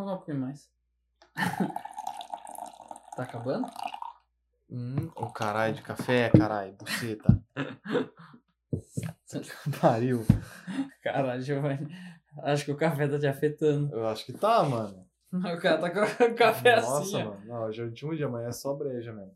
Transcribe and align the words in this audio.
Colocar 0.00 0.14
um 0.14 0.16
pouquinho 0.16 0.40
mais. 0.40 0.70
tá 3.16 3.22
acabando? 3.22 3.68
Hum, 4.70 5.10
o 5.14 5.30
caralho 5.30 5.74
de 5.74 5.82
café, 5.82 6.30
caralho, 6.30 6.72
buceta. 6.74 7.38
Pariu. 9.80 10.24
Caralho, 11.02 11.42
Giovanni. 11.42 11.88
Acho 12.44 12.64
que 12.64 12.72
o 12.72 12.76
café 12.76 13.08
tá 13.08 13.18
te 13.18 13.26
afetando. 13.26 13.94
Eu 13.94 14.06
acho 14.08 14.24
que 14.24 14.32
tá, 14.32 14.62
mano. 14.62 15.06
O 15.32 15.60
cara 15.60 15.78
tá 15.78 15.90
com 15.90 16.24
o 16.24 16.34
café 16.34 16.80
Nossa, 16.80 17.02
assim. 17.02 17.22
ó. 17.22 17.30
mano. 17.30 17.40
Não, 17.44 17.62
hoje 17.66 17.80
é 17.80 17.84
o 17.84 17.86
último 17.86 18.16
dia, 18.16 18.26
amanhã 18.26 18.48
é 18.48 18.52
só 18.52 18.74
breja 18.74 19.12
mesmo. 19.12 19.32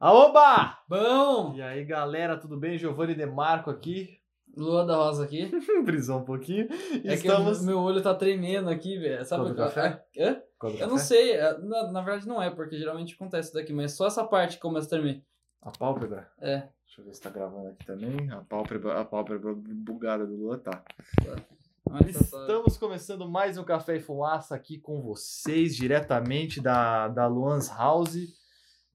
Aoba! 0.00 0.78
Bom! 0.88 1.54
E 1.54 1.60
aí, 1.60 1.84
galera, 1.84 2.38
tudo 2.38 2.56
bem? 2.56 2.78
Giovanni 2.78 3.14
Demarco 3.14 3.68
aqui. 3.68 4.15
Lua 4.56 4.84
da 4.86 4.96
Rosa 4.96 5.24
aqui. 5.24 5.50
Brisou 5.84 6.20
um 6.20 6.24
pouquinho. 6.24 6.66
É 7.04 7.14
Estamos. 7.14 7.58
que 7.58 7.64
o 7.64 7.66
meu 7.66 7.78
olho 7.80 8.02
tá 8.02 8.14
tremendo 8.14 8.70
aqui, 8.70 8.98
velho. 8.98 9.24
Sabe 9.24 9.50
a- 9.50 9.54
café? 9.54 10.02
a-? 10.18 10.42
Qual 10.58 10.72
do 10.72 10.78
Eu 10.78 10.86
não 10.88 10.94
café? 10.96 11.04
sei. 11.06 11.32
é, 11.32 11.58
Na, 11.58 11.92
na 11.92 12.00
verdade 12.02 12.26
não 12.26 12.42
é, 12.42 12.48
porque 12.50 12.78
geralmente 12.78 13.14
acontece 13.14 13.52
daqui, 13.52 13.72
mas 13.74 13.92
só 13.92 14.06
essa 14.06 14.24
parte 14.24 14.56
que 14.56 14.62
começa 14.62 14.86
a 14.86 14.90
tremer. 14.90 15.22
A 15.60 15.70
pálpebra? 15.70 16.30
É. 16.40 16.68
Deixa 16.86 17.00
eu 17.00 17.04
ver 17.04 17.14
se 17.14 17.20
tá 17.20 17.28
gravando 17.28 17.68
aqui 17.68 17.84
também. 17.84 18.30
A 18.30 18.40
pálpebra, 18.42 19.00
a 19.00 19.04
pálpebra 19.04 19.52
bugada 19.54 20.24
do 20.26 20.34
Lua 20.36 20.56
tá. 20.58 20.70
Tá 20.72 22.12
só- 22.24 22.40
Estamos 22.42 22.76
começando 22.78 23.28
mais 23.28 23.58
um 23.58 23.64
Café 23.64 23.96
e 23.96 24.00
Fumaça 24.00 24.54
aqui 24.54 24.78
com 24.78 25.02
vocês, 25.02 25.76
diretamente 25.76 26.60
da, 26.60 27.08
da 27.08 27.26
Luan's 27.26 27.68
House. 27.68 28.16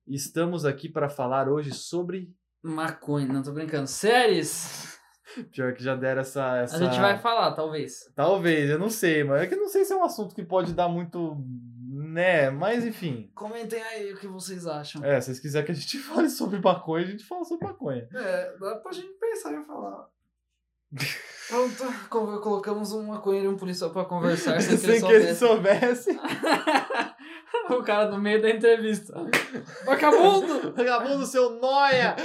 Estamos 0.08 0.66
aqui 0.66 0.89
para 0.89 1.08
falar 1.09 1.47
hoje 1.47 1.71
sobre. 1.73 2.33
Maconha, 2.64 3.27
não 3.27 3.41
tô 3.43 3.52
brincando. 3.52 3.88
Séries! 3.88 4.99
Pior 5.51 5.73
que 5.73 5.83
já 5.83 5.95
deram 5.95 6.21
essa. 6.21 6.57
essa... 6.57 6.75
A 6.75 6.79
gente 6.79 6.99
vai 6.99 7.17
falar, 7.19 7.51
talvez. 7.53 8.11
Talvez, 8.15 8.69
eu 8.69 8.79
não 8.79 8.89
sei, 8.89 9.23
mas 9.23 9.41
é 9.43 9.47
que 9.47 9.53
eu 9.55 9.59
não 9.59 9.69
sei 9.69 9.85
se 9.85 9.93
é 9.93 9.95
um 9.95 10.03
assunto 10.03 10.33
que 10.35 10.43
pode 10.43 10.73
dar 10.73 10.87
muito. 10.89 11.37
né? 11.89 12.49
Mas 12.49 12.83
enfim. 12.85 13.31
Comentem 13.35 13.81
aí 13.81 14.13
o 14.13 14.17
que 14.17 14.27
vocês 14.27 14.65
acham. 14.67 15.03
É, 15.03 15.19
se 15.21 15.27
vocês 15.27 15.39
quiserem 15.39 15.65
que 15.65 15.71
a 15.71 15.75
gente 15.75 15.97
fale 16.03 16.29
sobre 16.29 16.59
maconha, 16.59 17.05
a 17.05 17.09
gente 17.09 17.23
fala 17.25 17.43
sobre 17.45 17.65
maconha. 17.67 18.07
É, 18.13 18.57
dá 18.59 18.75
pra 18.75 18.91
gente 18.91 19.07
pensar 19.19 19.53
em 19.53 19.63
falar. 19.63 20.07
Pronto, 21.47 21.85
co- 22.09 22.39
colocamos 22.41 22.91
um 22.91 23.03
maconheiro 23.07 23.47
e 23.49 23.53
um 23.53 23.57
policial 23.57 23.91
pra 23.91 24.03
conversar 24.03 24.61
sem, 24.61 24.75
Sem 24.77 24.99
que 24.99 25.07
que 25.07 25.13
ele 25.13 25.23
ele 25.27 25.35
soubesse. 25.35 26.13
soubesse. 26.13 26.19
o 27.73 27.81
cara 27.83 28.09
no 28.09 28.19
meio 28.19 28.41
da 28.41 28.49
entrevista. 28.49 29.13
Vagabundo! 29.85 30.73
Vagabundo, 30.73 31.25
seu 31.25 31.52
noia! 31.61 32.15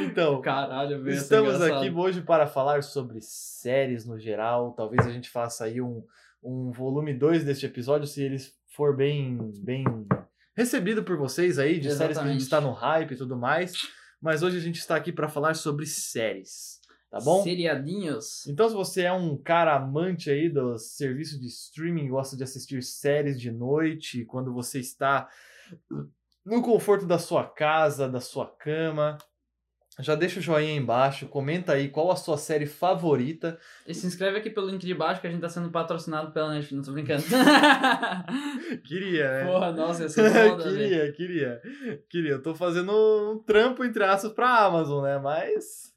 Então, 0.00 0.40
Caralho, 0.40 1.02
velho. 1.02 1.16
Estamos 1.16 1.60
aqui 1.60 1.90
hoje 1.90 2.22
para 2.22 2.46
falar 2.46 2.82
sobre 2.82 3.18
séries 3.20 4.06
no 4.06 4.18
geral. 4.18 4.72
Talvez 4.72 5.06
a 5.06 5.10
gente 5.10 5.28
faça 5.28 5.64
aí 5.64 5.80
um, 5.80 6.02
um 6.42 6.70
volume 6.70 7.12
2 7.12 7.44
deste 7.44 7.66
episódio, 7.66 8.06
se 8.06 8.22
ele 8.22 8.38
for 8.74 8.96
bem, 8.96 9.52
bem 9.62 9.84
recebido 10.56 11.04
por 11.04 11.16
vocês 11.18 11.58
aí, 11.58 11.78
de 11.78 11.92
séries 11.92 12.16
que 12.16 12.24
a 12.24 12.28
gente 12.28 12.42
Exatamente. 12.42 12.42
está 12.42 12.60
no 12.60 12.72
hype 12.72 13.12
e 13.12 13.16
tudo 13.16 13.36
mais. 13.36 13.74
Mas 14.20 14.42
hoje 14.42 14.56
a 14.56 14.60
gente 14.60 14.78
está 14.78 14.96
aqui 14.96 15.12
para 15.12 15.28
falar 15.28 15.54
sobre 15.54 15.86
séries, 15.86 16.80
tá 17.10 17.18
bom? 17.20 17.42
Seriadinhos. 17.42 18.46
Então, 18.46 18.68
se 18.68 18.74
você 18.74 19.02
é 19.02 19.12
um 19.12 19.36
cara 19.36 19.76
amante 19.76 20.30
aí 20.30 20.48
dos 20.48 20.96
serviços 20.96 21.38
de 21.38 21.46
streaming, 21.46 22.08
gosta 22.08 22.36
de 22.36 22.42
assistir 22.42 22.82
séries 22.82 23.40
de 23.40 23.50
noite, 23.50 24.24
quando 24.24 24.52
você 24.52 24.78
está 24.78 25.28
no 26.44 26.62
conforto 26.62 27.06
da 27.06 27.18
sua 27.18 27.44
casa, 27.44 28.08
da 28.08 28.20
sua 28.20 28.46
cama, 28.46 29.16
já 30.02 30.14
deixa 30.14 30.40
o 30.40 30.42
joinha 30.42 30.70
aí 30.70 30.76
embaixo, 30.76 31.26
comenta 31.28 31.72
aí 31.72 31.88
qual 31.88 32.10
a 32.10 32.16
sua 32.16 32.36
série 32.36 32.66
favorita. 32.66 33.58
E 33.86 33.94
se 33.94 34.06
inscreve 34.06 34.38
aqui 34.38 34.50
pelo 34.50 34.68
link 34.68 34.84
de 34.84 34.94
baixo 34.94 35.20
que 35.20 35.26
a 35.26 35.30
gente 35.30 35.40
tá 35.40 35.48
sendo 35.48 35.70
patrocinado 35.70 36.32
pela 36.32 36.50
Netflix. 36.50 36.72
Não 36.76 36.82
tô 36.82 36.92
brincando. 36.92 37.22
Queria, 38.84 39.30
né? 39.30 39.44
Porra, 39.46 39.72
nossa, 39.72 40.02
ia 40.02 40.08
ser 40.08 40.30
foda, 40.30 40.62
queria, 40.70 41.12
queria. 41.12 41.62
Queria. 42.08 42.30
Eu 42.32 42.42
tô 42.42 42.54
fazendo 42.54 42.92
um 42.92 43.38
trampo, 43.38 43.84
entre 43.84 44.04
aspas, 44.04 44.32
pra 44.32 44.64
Amazon, 44.66 45.04
né? 45.04 45.18
Mas. 45.18 45.92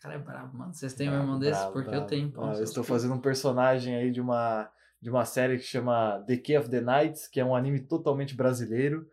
Cara, 0.00 0.14
é 0.14 0.18
brabo, 0.18 0.56
mano. 0.56 0.72
Vocês 0.72 0.94
têm 0.94 1.10
um 1.10 1.14
irmão 1.14 1.38
desse? 1.38 1.58
bravo, 1.58 1.72
Porque 1.72 1.90
bravo. 1.90 2.04
eu 2.04 2.08
tenho. 2.08 2.32
Ah, 2.38 2.54
eu 2.56 2.64
estou 2.64 2.84
fazendo 2.84 3.14
um 3.14 3.20
personagem 3.20 3.96
aí 3.96 4.10
de 4.10 4.20
uma, 4.20 4.70
de 5.00 5.10
uma 5.10 5.24
série 5.24 5.58
que 5.58 5.64
chama 5.64 6.22
The 6.26 6.36
Key 6.36 6.56
of 6.56 6.70
the 6.70 6.80
Nights, 6.80 7.26
que 7.26 7.40
é 7.40 7.44
um 7.44 7.54
anime 7.54 7.80
totalmente 7.80 8.34
brasileiro. 8.34 9.06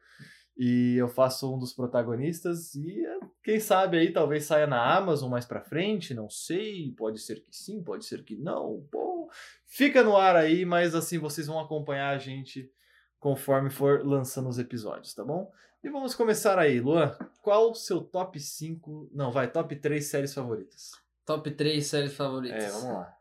E 0.58 0.96
eu 0.96 1.08
faço 1.08 1.54
um 1.54 1.60
dos 1.60 1.74
protagonistas. 1.74 2.76
E 2.76 3.04
quem 3.44 3.60
sabe 3.60 3.98
aí 3.98 4.12
talvez 4.12 4.46
saia 4.46 4.66
na 4.66 4.96
Amazon 4.96 5.30
mais 5.30 5.46
pra 5.46 5.62
frente, 5.62 6.14
não 6.14 6.30
sei. 6.30 6.94
Pode 6.98 7.20
ser 7.20 7.42
que 7.42 7.56
sim, 7.56 7.84
pode 7.84 8.06
ser 8.06 8.24
que 8.24 8.36
não. 8.36 8.88
Bom, 8.92 9.28
fica 9.66 10.04
no 10.04 10.16
ar 10.16 10.36
aí, 10.36 10.66
mas 10.66 10.96
assim 10.96 11.18
vocês 11.18 11.48
vão 11.48 11.60
acompanhar 11.60 12.16
a 12.16 12.18
gente 12.18 12.72
conforme 13.20 13.70
for 13.70 14.06
lançando 14.06 14.48
os 14.48 14.60
episódios, 14.60 15.14
tá 15.14 15.24
bom? 15.24 15.52
E 15.84 15.90
vamos 15.90 16.16
começar 16.16 16.58
aí, 16.58 16.80
Luan. 16.80 17.16
Qual 17.42 17.72
o 17.72 17.76
seu 17.76 18.02
top 18.02 18.40
5. 18.40 19.10
Não, 19.14 19.32
vai, 19.32 19.52
top 19.52 19.76
3 19.76 20.06
séries 20.06 20.34
favoritas? 20.34 20.92
Top 21.26 21.50
3 21.50 21.86
séries 21.86 22.14
favoritas. 22.14 22.64
É, 22.64 22.70
vamos 22.70 22.96
lá. 22.96 23.14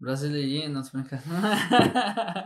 Brasileirinha, 0.00 0.68
não 0.68 0.82
tô 0.82 0.90
brincando. 0.92 1.22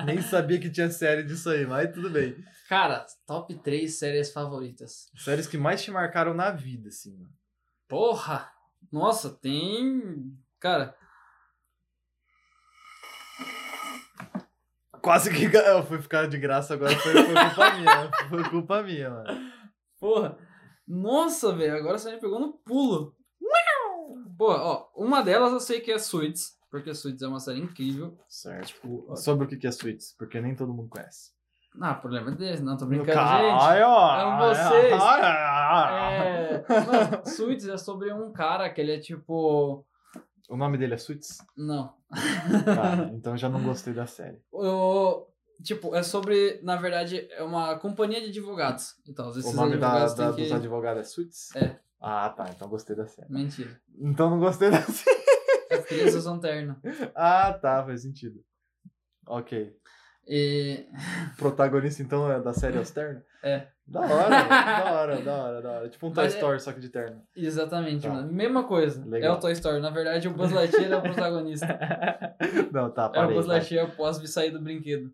Nem 0.05 0.21
sabia 0.21 0.59
que 0.59 0.69
tinha 0.69 0.91
série 0.91 1.23
disso 1.23 1.49
aí, 1.49 1.65
mas 1.65 1.93
tudo 1.95 2.11
bem. 2.11 2.37
Cara, 2.69 3.05
top 3.27 3.55
3 3.57 3.93
séries 3.95 4.33
favoritas. 4.33 5.11
Séries 5.17 5.47
que 5.47 5.59
mais 5.59 5.83
te 5.83 5.91
marcaram 5.91 6.33
na 6.35 6.51
vida, 6.51 6.89
assim, 6.89 7.17
mano. 7.17 7.33
Porra! 7.89 8.51
Nossa, 8.91 9.31
tem. 9.31 10.37
Cara, 10.59 10.97
Quase 15.03 15.31
que 15.31 15.55
eu 15.55 15.83
fui 15.85 16.01
ficar 16.01 16.27
de 16.27 16.39
graça 16.39 16.73
agora, 16.73 16.97
foi, 16.97 17.13
foi 17.13 17.35
culpa 17.35 17.71
minha. 17.77 18.11
Foi 18.31 18.51
culpa 18.51 18.83
minha, 18.83 19.11
mano. 19.11 19.53
porra. 20.01 20.39
Nossa, 20.89 21.55
velho, 21.55 21.77
agora 21.77 21.99
você 21.99 22.11
me 22.13 22.21
pegou 22.21 22.41
no 22.41 22.55
pulo. 22.55 23.15
Porra, 24.39 24.63
ó, 24.63 24.89
uma 24.97 25.23
delas 25.23 25.53
eu 25.53 25.61
sei 25.61 25.81
que 25.81 25.93
é 25.93 25.99
Suits, 25.99 26.59
porque 26.71 26.95
Suits 26.95 27.23
é 27.23 27.29
uma 27.29 27.39
série 27.39 27.61
incrível. 27.61 28.19
Certo. 28.29 28.69
Tipo, 28.69 29.15
Sobre 29.17 29.45
o 29.45 29.49
que 29.49 29.59
que 29.59 29.67
é 29.67 29.71
Suits, 29.71 30.15
porque 30.19 30.41
nem 30.41 30.57
todo 30.57 30.73
mundo 30.73 30.89
conhece. 30.89 31.34
Ah, 31.81 31.95
problema 31.95 32.31
desse, 32.31 32.63
não 32.63 32.77
tô 32.77 32.87
brincando, 32.87 33.11
gente. 33.13 33.17
Caralho, 33.17 33.87
ó. 33.87 34.21
Amo 34.21 34.49
vocês. 34.55 34.93
Ah, 35.03 36.11
É, 36.13 36.65
mano, 36.81 37.27
Suits 37.27 37.67
é 37.69 37.77
sobre 37.77 38.13
um 38.13 38.33
cara 38.33 38.69
que 38.71 38.81
ele 38.81 38.93
é 38.93 38.99
tipo. 38.99 39.85
O 40.49 40.57
nome 40.57 40.77
dele 40.79 40.95
é 40.95 40.99
Suits? 40.99 41.39
Não. 41.57 41.95
Tá, 42.65 43.11
então 43.15 43.37
já 43.37 43.49
não 43.49 43.63
gostei 43.63 43.93
da 43.95 44.07
série. 44.07 44.41
O, 44.53 45.27
tipo, 45.63 45.95
é 45.95 46.03
sobre, 46.03 46.61
na 46.63 46.77
verdade, 46.77 47.27
é 47.33 47.43
uma 47.43 47.77
companhia 47.79 48.21
de 48.21 48.29
advogados. 48.29 48.95
Então, 49.09 49.31
o 49.31 49.53
nome 49.53 49.77
da, 49.79 50.07
da- 50.07 50.33
têm 50.33 50.45
dos 50.45 50.49
que... 50.49 50.53
advogados 50.53 51.01
é 51.01 51.05
Suits? 51.05 51.57
É. 51.57 51.77
Ah, 52.01 52.29
tá, 52.29 52.47
então 52.55 52.69
gostei 52.69 52.95
da 52.95 53.07
série. 53.07 53.33
Mentira. 53.33 53.81
Então 53.99 54.29
não 54.29 54.39
gostei 54.39 54.71
da 54.71 54.83
série. 54.83 55.25
É 55.71 55.79
porque 55.79 55.95
eles 55.95 56.15
usam 56.15 56.39
terno. 56.39 56.77
Ah, 57.17 57.53
tá, 57.55 57.83
faz 57.85 58.03
sentido. 58.03 58.45
Ok. 59.27 59.75
E... 60.27 60.87
protagonista, 61.37 62.03
então, 62.03 62.31
é 62.31 62.41
da 62.41 62.53
série 62.53 62.79
Os 62.79 62.91
Terno? 62.91 63.23
É. 63.43 63.67
Da 63.87 64.01
hora, 64.01 64.29
da 64.49 64.93
hora, 64.95 65.17
da 65.21 65.35
hora, 65.35 65.63
da 65.63 65.71
hora. 65.73 65.89
Tipo 65.91 66.07
um 66.07 66.13
Toy 66.13 66.25
é- 66.25 66.29
Story, 66.29 66.59
só 66.61 66.73
que 66.73 66.81
de 66.81 66.89
terno. 66.89 67.21
Exatamente, 67.37 68.07
Tá. 68.07 68.15
mano. 68.15 68.33
Mesma 68.33 68.65
coisa. 68.65 69.05
Legal. 69.05 69.35
É 69.35 69.37
o 69.37 69.41
Toy 69.41 69.53
Story. 69.53 69.81
Na 69.83 69.91
verdade, 69.91 70.27
o 70.27 70.31
Buzz 70.33 70.51
Lightyear 70.51 70.93
é 70.93 70.97
o 70.97 71.03
protagonista. 71.03 71.67
Não, 72.73 72.91
tá, 72.91 73.05
É 73.05 73.09
o 73.09 73.13
parei. 73.13 73.35
Buzz. 73.35 73.47
Lightyear 73.47 73.87
após 73.87 74.19
vir 74.19 74.29
sair 74.29 74.51
do 74.51 74.61
brinquedo. 74.63 75.13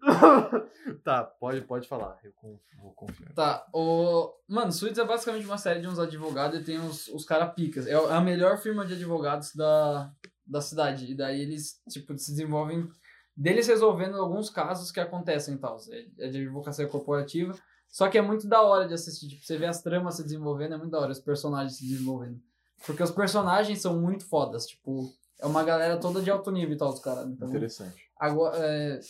tá, 1.03 1.25
pode, 1.25 1.63
pode 1.63 1.89
falar. 1.89 2.17
Eu 2.23 2.33
vou 2.81 2.93
confiar. 2.93 3.33
Tá, 3.33 3.67
o... 3.75 4.33
Mano, 4.47 4.71
Suits 4.71 4.99
é 4.99 5.05
basicamente 5.05 5.47
uma 5.47 5.59
série 5.59 5.81
de 5.81 5.89
uns 5.89 5.99
advogados 5.99 6.61
e 6.61 6.63
tem 6.63 6.79
os, 6.79 7.09
os 7.09 7.25
caras 7.25 7.53
picas. 7.55 7.89
É 7.89 7.95
a 7.95 8.21
melhor 8.21 8.59
firma 8.59 8.87
de 8.87 8.95
advogados 8.95 9.53
da, 9.57 10.13
da 10.47 10.61
cidade. 10.61 11.11
E 11.11 11.15
daí 11.17 11.41
eles, 11.41 11.81
tipo, 11.89 12.17
se 12.17 12.31
desenvolvem 12.31 12.89
deles 13.37 13.67
resolvendo 13.67 14.17
alguns 14.17 14.49
casos 14.51 14.93
que 14.93 15.01
acontecem 15.01 15.55
e 15.55 15.59
tal. 15.59 15.77
É, 15.91 16.27
é 16.27 16.29
de 16.29 16.39
advocacia 16.43 16.87
corporativa. 16.87 17.55
Só 17.89 18.09
que 18.09 18.17
é 18.19 18.23
muito 18.23 18.47
da 18.47 18.63
hora 18.63 18.87
de 18.87 18.95
assistir. 18.95 19.27
Tipo, 19.29 19.45
você 19.45 19.57
vê 19.59 19.67
as 19.67 19.83
tramas 19.83 20.15
se 20.17 20.23
desenvolvendo, 20.23 20.75
é 20.75 20.79
muito 20.79 20.91
da 20.93 21.01
hora, 21.01 21.11
os 21.13 21.19
personagens 21.21 21.77
se 21.79 21.89
desenvolvendo. 21.89 22.41
Porque 22.87 23.03
os 23.03 23.11
personagens 23.11 23.81
são 23.83 24.01
muito 24.01 24.25
fodas. 24.29 24.65
Tipo, 24.67 25.13
é 25.41 25.47
uma 25.47 25.65
galera 25.65 25.99
toda 25.99 26.23
de 26.23 26.31
alto 26.31 26.51
nível 26.53 26.75
e 26.75 26.79
tal, 26.79 26.91
os 26.91 27.01
caras. 27.01 27.27
Então, 27.27 27.49
Interessante. 27.49 28.01
agora, 28.19 28.57
é, 28.59 29.01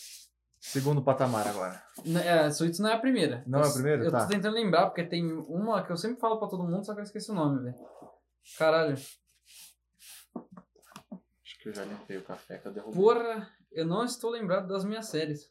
Segundo 0.62 1.00
patamar 1.02 1.49
agora. 1.49 1.82
É, 2.22 2.50
Suits 2.50 2.78
não 2.81 2.90
é 2.90 2.93
a 2.93 2.99
primeira. 2.99 3.43
Não 3.46 3.61
é 3.61 3.62
a 3.62 3.67
Eu- 3.67 3.72
primeira? 3.72 4.05
Eu 4.05 4.11
Tá. 4.11 4.26
tô 4.26 4.32
tentando 4.32 4.52
lembrar, 4.55 4.87
porque 4.87 5.02
tem 5.05 5.32
uma 5.32 5.82
que 5.82 5.90
eu 5.90 5.96
sempre 5.96 6.20
falo 6.20 6.38
pra 6.38 6.49
todo 6.49 6.64
mundo, 6.64 6.84
só 6.84 6.93
que 6.93 7.00
eu 7.00 7.05
esqueci 7.05 7.31
o 7.31 7.34
nome, 7.34 7.62
velho. 7.62 7.76
Caralho. 8.58 8.93
Acho 8.94 9.19
que 11.62 11.69
eu 11.69 11.75
já 11.75 11.84
limpei 11.84 12.17
o 12.19 12.22
café 12.22 12.58
que 12.58 12.67
eu 12.69 12.72
derrubei. 12.72 12.94
Porra, 13.00 13.49
eu 13.72 13.87
não 13.87 14.05
estou 14.05 14.31
lembrado 14.31 14.69
das 14.69 14.84
minhas 14.84 15.06
séries. 15.06 15.50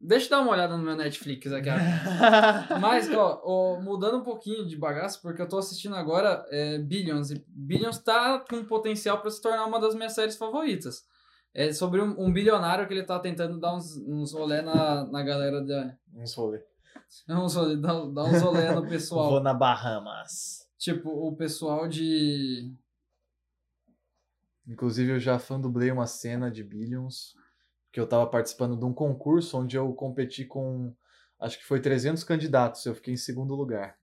Deixa 0.00 0.26
eu 0.26 0.30
dar 0.30 0.40
uma 0.40 0.52
olhada 0.52 0.76
no 0.76 0.84
meu 0.84 0.94
Netflix 0.94 1.50
aqui. 1.50 1.68
Mas, 2.80 3.12
ó, 3.12 3.42
ó, 3.44 3.80
mudando 3.80 4.18
um 4.18 4.22
pouquinho 4.22 4.64
de 4.64 4.76
bagaço, 4.76 5.20
porque 5.20 5.42
eu 5.42 5.48
tô 5.48 5.58
assistindo 5.58 5.96
agora 5.96 6.46
é, 6.50 6.78
Billions. 6.78 7.32
E 7.32 7.44
Billions 7.48 7.98
tá 7.98 8.38
com 8.48 8.64
potencial 8.64 9.20
pra 9.20 9.30
se 9.30 9.42
tornar 9.42 9.66
uma 9.66 9.80
das 9.80 9.96
minhas 9.96 10.12
séries 10.12 10.36
favoritas. 10.36 11.04
É 11.52 11.72
sobre 11.72 12.00
um, 12.00 12.14
um 12.16 12.32
bilionário 12.32 12.86
que 12.86 12.94
ele 12.94 13.02
tá 13.02 13.18
tentando 13.18 13.58
dar 13.58 13.74
uns, 13.74 13.96
uns 14.06 14.32
rolê 14.32 14.62
na, 14.62 15.04
na 15.06 15.22
galera 15.24 15.60
da. 15.60 15.92
Uns 16.14 16.34
rolê. 16.34 16.62
Uns 17.28 17.54
rolê, 17.54 17.76
dar, 17.76 17.94
dar 18.06 18.24
uns 18.24 18.42
rolê 18.42 18.70
no 18.72 18.86
pessoal. 18.88 19.30
Vou 19.30 19.40
na 19.40 19.54
Bahamas. 19.54 20.68
Tipo, 20.76 21.10
o 21.10 21.34
pessoal 21.34 21.88
de. 21.88 22.72
Inclusive, 24.68 25.12
eu 25.12 25.20
já 25.20 25.38
fandublei 25.38 25.90
uma 25.90 26.06
cena 26.06 26.50
de 26.50 26.62
Billions, 26.62 27.34
que 27.90 27.98
eu 27.98 28.06
tava 28.06 28.26
participando 28.26 28.76
de 28.78 28.84
um 28.84 28.92
concurso 28.92 29.58
onde 29.58 29.76
eu 29.76 29.92
competi 29.94 30.44
com, 30.44 30.94
acho 31.40 31.58
que 31.58 31.64
foi 31.64 31.80
300 31.80 32.22
candidatos, 32.22 32.84
eu 32.84 32.94
fiquei 32.94 33.14
em 33.14 33.16
segundo 33.16 33.54
lugar. 33.54 33.96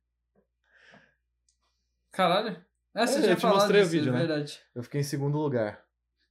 Caralho. 2.12 2.64
É, 2.94 3.06
você 3.06 3.20
É, 3.20 3.22
já 3.22 3.32
eu 3.32 3.36
te 3.36 3.46
mostrei 3.46 3.82
o 3.82 3.84
disso, 3.84 3.92
vídeo, 3.98 4.10
é 4.10 4.14
né? 4.14 4.20
verdade. 4.20 4.60
Eu 4.74 4.84
fiquei 4.84 5.02
em 5.02 5.04
segundo 5.04 5.38
lugar. 5.38 5.84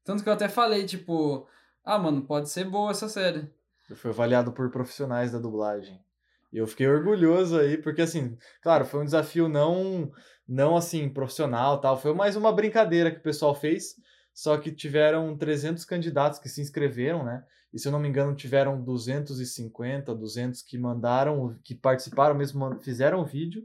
Tanto 0.02 0.22
que 0.22 0.28
eu 0.28 0.32
até 0.32 0.48
falei, 0.48 0.84
tipo, 0.86 1.46
ah, 1.84 1.98
mano, 1.98 2.22
pode 2.26 2.48
ser 2.48 2.64
boa 2.64 2.90
essa 2.90 3.08
série. 3.08 3.50
Eu 3.88 3.96
fui 3.96 4.10
avaliado 4.10 4.52
por 4.52 4.70
profissionais 4.70 5.32
da 5.32 5.38
dublagem. 5.38 6.02
E 6.52 6.56
eu 6.58 6.66
fiquei 6.66 6.88
orgulhoso 6.88 7.58
aí, 7.58 7.76
porque 7.76 8.00
assim, 8.02 8.38
claro, 8.62 8.84
foi 8.84 9.00
um 9.00 9.04
desafio 9.04 9.48
não, 9.48 10.10
não 10.48 10.76
assim, 10.76 11.08
profissional 11.08 11.80
tal, 11.80 12.00
foi 12.00 12.14
mais 12.14 12.36
uma 12.36 12.52
brincadeira 12.52 13.10
que 13.10 13.18
o 13.18 13.22
pessoal 13.22 13.54
fez, 13.54 13.96
só 14.34 14.58
que 14.58 14.72
tiveram 14.72 15.36
300 15.36 15.84
candidatos 15.84 16.40
que 16.40 16.48
se 16.48 16.60
inscreveram, 16.60 17.24
né? 17.24 17.44
E 17.72 17.78
se 17.78 17.86
eu 17.86 17.92
não 17.92 18.00
me 18.00 18.08
engano, 18.08 18.34
tiveram 18.34 18.80
250, 18.82 20.14
200 20.14 20.62
que 20.62 20.76
mandaram, 20.76 21.56
que 21.62 21.74
participaram 21.74 22.34
mesmo, 22.34 22.78
fizeram 22.80 23.20
o 23.20 23.24
vídeo. 23.24 23.64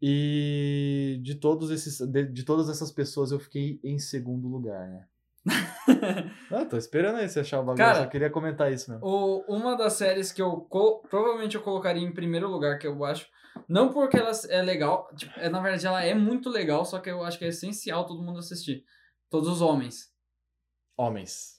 E 0.00 1.18
de 1.22 1.34
todos 1.34 1.70
esses 1.70 2.00
de, 2.00 2.24
de 2.24 2.44
todas 2.44 2.68
essas 2.68 2.92
pessoas 2.92 3.32
eu 3.32 3.40
fiquei 3.40 3.80
em 3.82 3.98
segundo 3.98 4.48
lugar, 4.48 4.88
né? 4.88 5.06
Ah, 6.50 6.64
tô 6.64 6.76
esperando 6.76 7.16
aí 7.16 7.28
você 7.28 7.40
achar 7.40 7.60
o 7.60 7.64
bagulho, 7.64 7.84
Cara, 7.84 8.04
só 8.04 8.06
queria 8.06 8.30
comentar 8.30 8.72
isso 8.72 8.90
mesmo. 8.90 9.04
O, 9.04 9.44
uma 9.48 9.76
das 9.76 9.94
séries 9.94 10.30
que 10.32 10.40
eu 10.40 10.68
provavelmente 11.10 11.56
eu 11.56 11.62
colocaria 11.62 12.02
em 12.02 12.12
primeiro 12.12 12.48
lugar, 12.48 12.78
que 12.78 12.86
eu 12.86 13.04
acho, 13.04 13.26
não 13.68 13.92
porque 13.92 14.16
ela 14.16 14.30
é 14.48 14.62
legal, 14.62 15.10
tipo, 15.16 15.32
é, 15.38 15.48
na 15.48 15.60
verdade 15.60 15.86
ela 15.86 16.04
é 16.04 16.14
muito 16.14 16.48
legal, 16.48 16.84
só 16.84 16.98
que 16.98 17.10
eu 17.10 17.24
acho 17.24 17.38
que 17.38 17.44
é 17.44 17.48
essencial 17.48 18.06
todo 18.06 18.22
mundo 18.22 18.38
assistir. 18.38 18.84
Todos 19.30 19.48
os 19.48 19.60
homens. 19.60 20.10
Homens. 20.96 21.58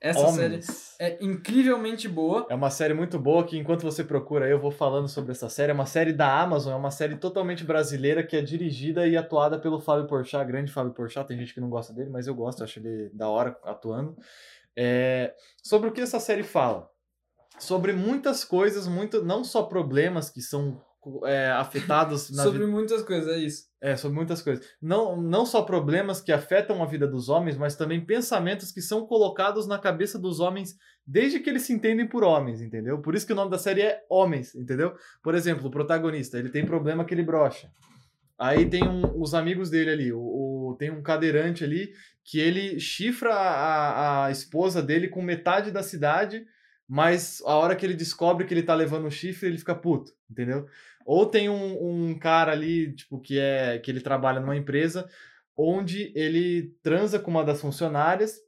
Essa 0.00 0.28
série 0.28 0.54
Homens. 0.54 0.94
é 1.00 1.18
incrivelmente 1.20 2.08
boa. 2.08 2.46
É 2.48 2.54
uma 2.54 2.70
série 2.70 2.94
muito 2.94 3.18
boa 3.18 3.44
que 3.44 3.58
enquanto 3.58 3.82
você 3.82 4.04
procura 4.04 4.48
eu 4.48 4.60
vou 4.60 4.70
falando 4.70 5.08
sobre 5.08 5.32
essa 5.32 5.48
série. 5.48 5.72
É 5.72 5.74
uma 5.74 5.86
série 5.86 6.12
da 6.12 6.40
Amazon, 6.40 6.72
é 6.72 6.76
uma 6.76 6.92
série 6.92 7.16
totalmente 7.16 7.64
brasileira 7.64 8.24
que 8.24 8.36
é 8.36 8.40
dirigida 8.40 9.08
e 9.08 9.16
atuada 9.16 9.58
pelo 9.58 9.80
Fábio 9.80 10.06
Porchat, 10.06 10.46
grande 10.46 10.72
Fábio 10.72 10.94
Porchat. 10.94 11.26
Tem 11.26 11.36
gente 11.36 11.52
que 11.52 11.60
não 11.60 11.68
gosta 11.68 11.92
dele, 11.92 12.10
mas 12.10 12.28
eu 12.28 12.34
gosto, 12.34 12.62
acho 12.62 12.78
ele 12.78 13.10
da 13.12 13.28
hora 13.28 13.58
atuando. 13.64 14.16
É, 14.76 15.34
Sobre 15.64 15.88
o 15.88 15.92
que 15.92 16.00
essa 16.00 16.20
série 16.20 16.44
fala? 16.44 16.88
Sobre 17.58 17.92
muitas 17.92 18.44
coisas, 18.44 18.86
muito, 18.86 19.24
não 19.24 19.42
só 19.42 19.64
problemas 19.64 20.30
que 20.30 20.40
são 20.40 20.80
é, 21.24 21.50
afetados 21.52 22.28
Sobre 22.44 22.66
muitas 22.66 23.02
coisas, 23.02 23.28
é 23.32 23.38
isso. 23.38 23.64
É, 23.80 23.96
sobre 23.96 24.16
muitas 24.16 24.42
coisas. 24.42 24.66
Não, 24.82 25.20
não 25.20 25.46
só 25.46 25.62
problemas 25.62 26.20
que 26.20 26.32
afetam 26.32 26.82
a 26.82 26.86
vida 26.86 27.06
dos 27.06 27.28
homens, 27.28 27.56
mas 27.56 27.76
também 27.76 28.04
pensamentos 28.04 28.72
que 28.72 28.82
são 28.82 29.06
colocados 29.06 29.66
na 29.66 29.78
cabeça 29.78 30.18
dos 30.18 30.40
homens 30.40 30.76
desde 31.06 31.40
que 31.40 31.48
eles 31.48 31.62
se 31.62 31.72
entendem 31.72 32.06
por 32.06 32.22
homens, 32.24 32.60
entendeu? 32.60 33.00
Por 33.00 33.14
isso 33.14 33.26
que 33.26 33.32
o 33.32 33.36
nome 33.36 33.50
da 33.50 33.58
série 33.58 33.82
é 33.82 34.00
Homens, 34.10 34.54
entendeu? 34.54 34.94
Por 35.22 35.34
exemplo, 35.34 35.66
o 35.68 35.70
protagonista, 35.70 36.38
ele 36.38 36.50
tem 36.50 36.66
problema 36.66 37.04
que 37.04 37.14
ele 37.14 37.22
brocha. 37.22 37.70
Aí 38.38 38.68
tem 38.68 38.86
um- 38.86 39.20
os 39.20 39.34
amigos 39.34 39.70
dele 39.70 39.90
ali, 39.90 40.12
o, 40.12 40.18
o- 40.20 40.76
tem 40.78 40.90
um 40.90 41.02
cadeirante 41.02 41.64
ali 41.64 41.90
que 42.24 42.38
ele 42.38 42.78
chifra 42.78 43.32
a, 43.34 44.26
a 44.26 44.30
esposa 44.30 44.82
dele 44.82 45.08
com 45.08 45.22
metade 45.22 45.70
da 45.70 45.82
cidade, 45.82 46.44
mas 46.88 47.42
a 47.44 47.54
hora 47.54 47.76
que 47.76 47.84
ele 47.84 47.94
descobre 47.94 48.46
que 48.46 48.54
ele 48.54 48.62
tá 48.62 48.74
levando 48.74 49.06
o 49.06 49.10
chifre, 49.10 49.48
ele 49.48 49.58
fica 49.58 49.74
puto, 49.74 50.12
entendeu? 50.30 50.66
Ou 51.04 51.26
tem 51.26 51.48
um, 51.48 52.08
um 52.10 52.18
cara 52.18 52.52
ali, 52.52 52.94
tipo, 52.94 53.20
que 53.20 53.38
é 53.38 53.78
que 53.78 53.90
ele 53.90 54.00
trabalha 54.00 54.40
numa 54.40 54.56
empresa 54.56 55.08
onde 55.56 56.12
ele 56.14 56.74
transa 56.82 57.18
com 57.18 57.30
uma 57.30 57.44
das 57.44 57.60
funcionárias, 57.60 58.38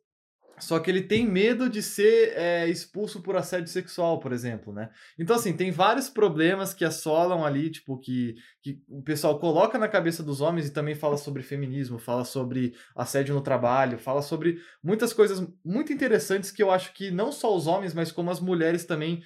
só 0.61 0.79
que 0.79 0.91
ele 0.91 1.03
tem 1.03 1.27
medo 1.27 1.69
de 1.69 1.83
ser 1.83 2.33
é, 2.37 2.69
expulso 2.69 3.21
por 3.23 3.37
assédio 3.37 3.69
sexual, 3.69 4.21
por 4.21 4.33
exemplo, 4.33 4.73
né? 4.73 4.91
Então, 5.19 5.35
assim, 5.35 5.53
tem 5.57 5.71
vários 5.71 6.09
problemas 6.09 6.73
que 6.73 6.85
assolam 6.85 7.45
ali, 7.45 7.71
tipo, 7.71 7.99
que, 7.99 8.35
que 8.63 8.81
o 8.89 9.03
pessoal 9.03 9.39
coloca 9.39 9.79
na 9.79 9.89
cabeça 9.89 10.23
dos 10.23 10.41
homens 10.41 10.69
e 10.69 10.73
também 10.73 10.95
fala 10.95 11.17
sobre 11.17 11.43
feminismo, 11.43 11.99
fala 11.99 12.25
sobre 12.25 12.75
assédio 12.95 13.35
no 13.35 13.41
trabalho, 13.41 13.99
fala 13.99 14.23
sobre 14.23 14.61
muitas 14.83 15.13
coisas 15.13 15.47
muito 15.65 15.93
interessantes 15.93 16.51
que 16.51 16.63
eu 16.63 16.71
acho 16.71 16.93
que 16.93 17.11
não 17.11 17.33
só 17.33 17.55
os 17.55 17.67
homens, 17.67 17.95
mas 17.95 18.13
como 18.13 18.31
as 18.31 18.41
mulheres 18.41 18.85
também 18.85 19.23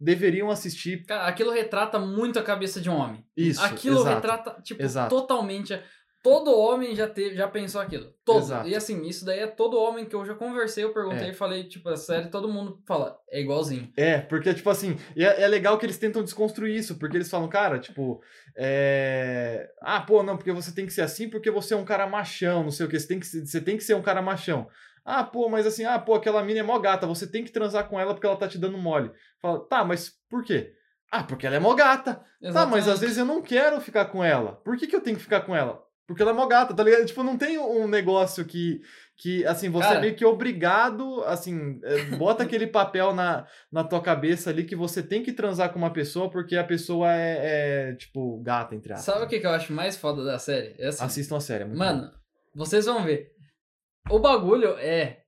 deveriam 0.00 0.50
assistir. 0.50 1.04
Cara, 1.06 1.26
aquilo 1.26 1.50
retrata 1.50 1.98
muito 1.98 2.38
a 2.38 2.42
cabeça 2.42 2.80
de 2.80 2.90
um 2.90 2.96
homem. 2.96 3.24
Isso, 3.36 3.62
Aquilo 3.62 4.00
exato. 4.00 4.14
retrata, 4.14 4.62
tipo, 4.62 4.82
Exato. 4.82 5.14
totalmente. 5.14 5.80
Todo 6.24 6.58
homem 6.58 6.96
já 6.96 7.06
teve, 7.06 7.36
já 7.36 7.46
pensou 7.46 7.82
aquilo. 7.82 8.10
Todo. 8.24 8.38
Exato. 8.38 8.66
E 8.66 8.74
assim, 8.74 9.02
isso 9.04 9.26
daí 9.26 9.40
é 9.40 9.46
todo 9.46 9.78
homem 9.78 10.06
que 10.06 10.16
eu 10.16 10.24
já 10.24 10.34
conversei, 10.34 10.82
eu 10.82 10.94
perguntei 10.94 11.26
É. 11.26 11.30
e 11.30 11.34
falei, 11.34 11.64
tipo, 11.64 11.86
a 11.90 11.96
série, 11.98 12.28
todo 12.30 12.48
mundo 12.48 12.82
fala, 12.86 13.20
é 13.30 13.42
igualzinho. 13.42 13.92
É, 13.94 14.20
porque, 14.20 14.54
tipo 14.54 14.70
assim, 14.70 14.96
é, 15.14 15.42
é 15.42 15.46
legal 15.46 15.76
que 15.76 15.84
eles 15.84 15.98
tentam 15.98 16.24
desconstruir 16.24 16.74
isso, 16.74 16.98
porque 16.98 17.18
eles 17.18 17.28
falam, 17.30 17.46
cara, 17.46 17.78
tipo, 17.78 18.22
é... 18.56 19.70
ah, 19.82 20.00
pô, 20.00 20.22
não, 20.22 20.36
porque 20.38 20.50
você 20.52 20.74
tem 20.74 20.86
que 20.86 20.92
ser 20.94 21.02
assim 21.02 21.28
porque 21.28 21.50
você 21.50 21.74
é 21.74 21.76
um 21.76 21.84
cara 21.84 22.06
machão, 22.06 22.62
não 22.64 22.70
sei 22.70 22.86
o 22.86 22.88
que, 22.88 22.98
você 22.98 23.06
tem 23.06 23.20
que, 23.20 23.26
ser- 23.26 23.46
você 23.46 23.60
tem 23.60 23.76
que 23.76 23.84
ser 23.84 23.94
um 23.94 24.02
cara 24.02 24.22
machão. 24.22 24.66
Ah, 25.04 25.22
pô, 25.22 25.50
mas 25.50 25.66
assim, 25.66 25.84
ah, 25.84 25.98
pô, 25.98 26.14
aquela 26.14 26.42
mina 26.42 26.60
é 26.60 26.62
mó 26.62 26.78
gata, 26.78 27.06
você 27.06 27.26
tem 27.26 27.44
que 27.44 27.52
transar 27.52 27.86
com 27.88 28.00
ela 28.00 28.14
porque 28.14 28.26
ela 28.26 28.36
tá 28.36 28.48
te 28.48 28.56
dando 28.56 28.78
mole. 28.78 29.10
Fala, 29.42 29.60
tá, 29.68 29.84
mas 29.84 30.10
por 30.30 30.42
quê? 30.42 30.72
Ah, 31.12 31.22
porque 31.22 31.46
ela 31.46 31.56
é 31.56 31.60
mó 31.60 31.74
gata. 31.74 32.24
Tá, 32.52 32.64
mas 32.66 32.88
às 32.88 33.00
vezes 33.00 33.18
eu 33.18 33.24
não 33.26 33.42
quero 33.42 33.78
ficar 33.80 34.06
com 34.06 34.24
ela. 34.24 34.52
Por 34.64 34.76
que, 34.78 34.86
que 34.86 34.96
eu 34.96 35.00
tenho 35.02 35.16
que 35.16 35.22
ficar 35.22 35.42
com 35.42 35.54
ela? 35.54 35.83
Porque 36.06 36.20
ela 36.20 36.32
é 36.32 36.34
mó 36.34 36.46
gata, 36.46 36.74
tá 36.74 36.82
ligado? 36.82 37.06
Tipo, 37.06 37.22
não 37.22 37.38
tem 37.38 37.58
um 37.58 37.88
negócio 37.88 38.44
que, 38.44 38.82
que 39.16 39.44
assim, 39.46 39.70
você 39.70 39.86
Cara. 39.86 39.98
é 39.98 40.00
meio 40.02 40.14
que 40.14 40.24
obrigado, 40.24 41.22
assim, 41.24 41.80
é, 41.82 42.02
bota 42.16 42.42
aquele 42.44 42.66
papel 42.66 43.14
na, 43.14 43.46
na 43.72 43.82
tua 43.82 44.02
cabeça 44.02 44.50
ali 44.50 44.64
que 44.64 44.76
você 44.76 45.02
tem 45.02 45.22
que 45.22 45.32
transar 45.32 45.72
com 45.72 45.78
uma 45.78 45.92
pessoa 45.92 46.30
porque 46.30 46.56
a 46.56 46.64
pessoa 46.64 47.10
é, 47.10 47.38
é, 47.90 47.94
tipo, 47.94 48.38
gata, 48.42 48.74
entre 48.74 48.92
aspas. 48.92 49.14
Sabe 49.14 49.24
o 49.24 49.28
que, 49.28 49.40
que 49.40 49.46
eu 49.46 49.50
acho 49.50 49.72
mais 49.72 49.96
foda 49.96 50.22
da 50.22 50.38
série? 50.38 50.74
É 50.78 50.88
assim, 50.88 51.04
Assistam 51.04 51.36
a 51.36 51.40
série, 51.40 51.62
é 51.64 51.66
muito 51.66 51.78
Mano, 51.78 52.10
vocês 52.54 52.84
vão 52.84 53.02
ver. 53.02 53.32
O 54.10 54.18
bagulho 54.18 54.76
é 54.78 55.23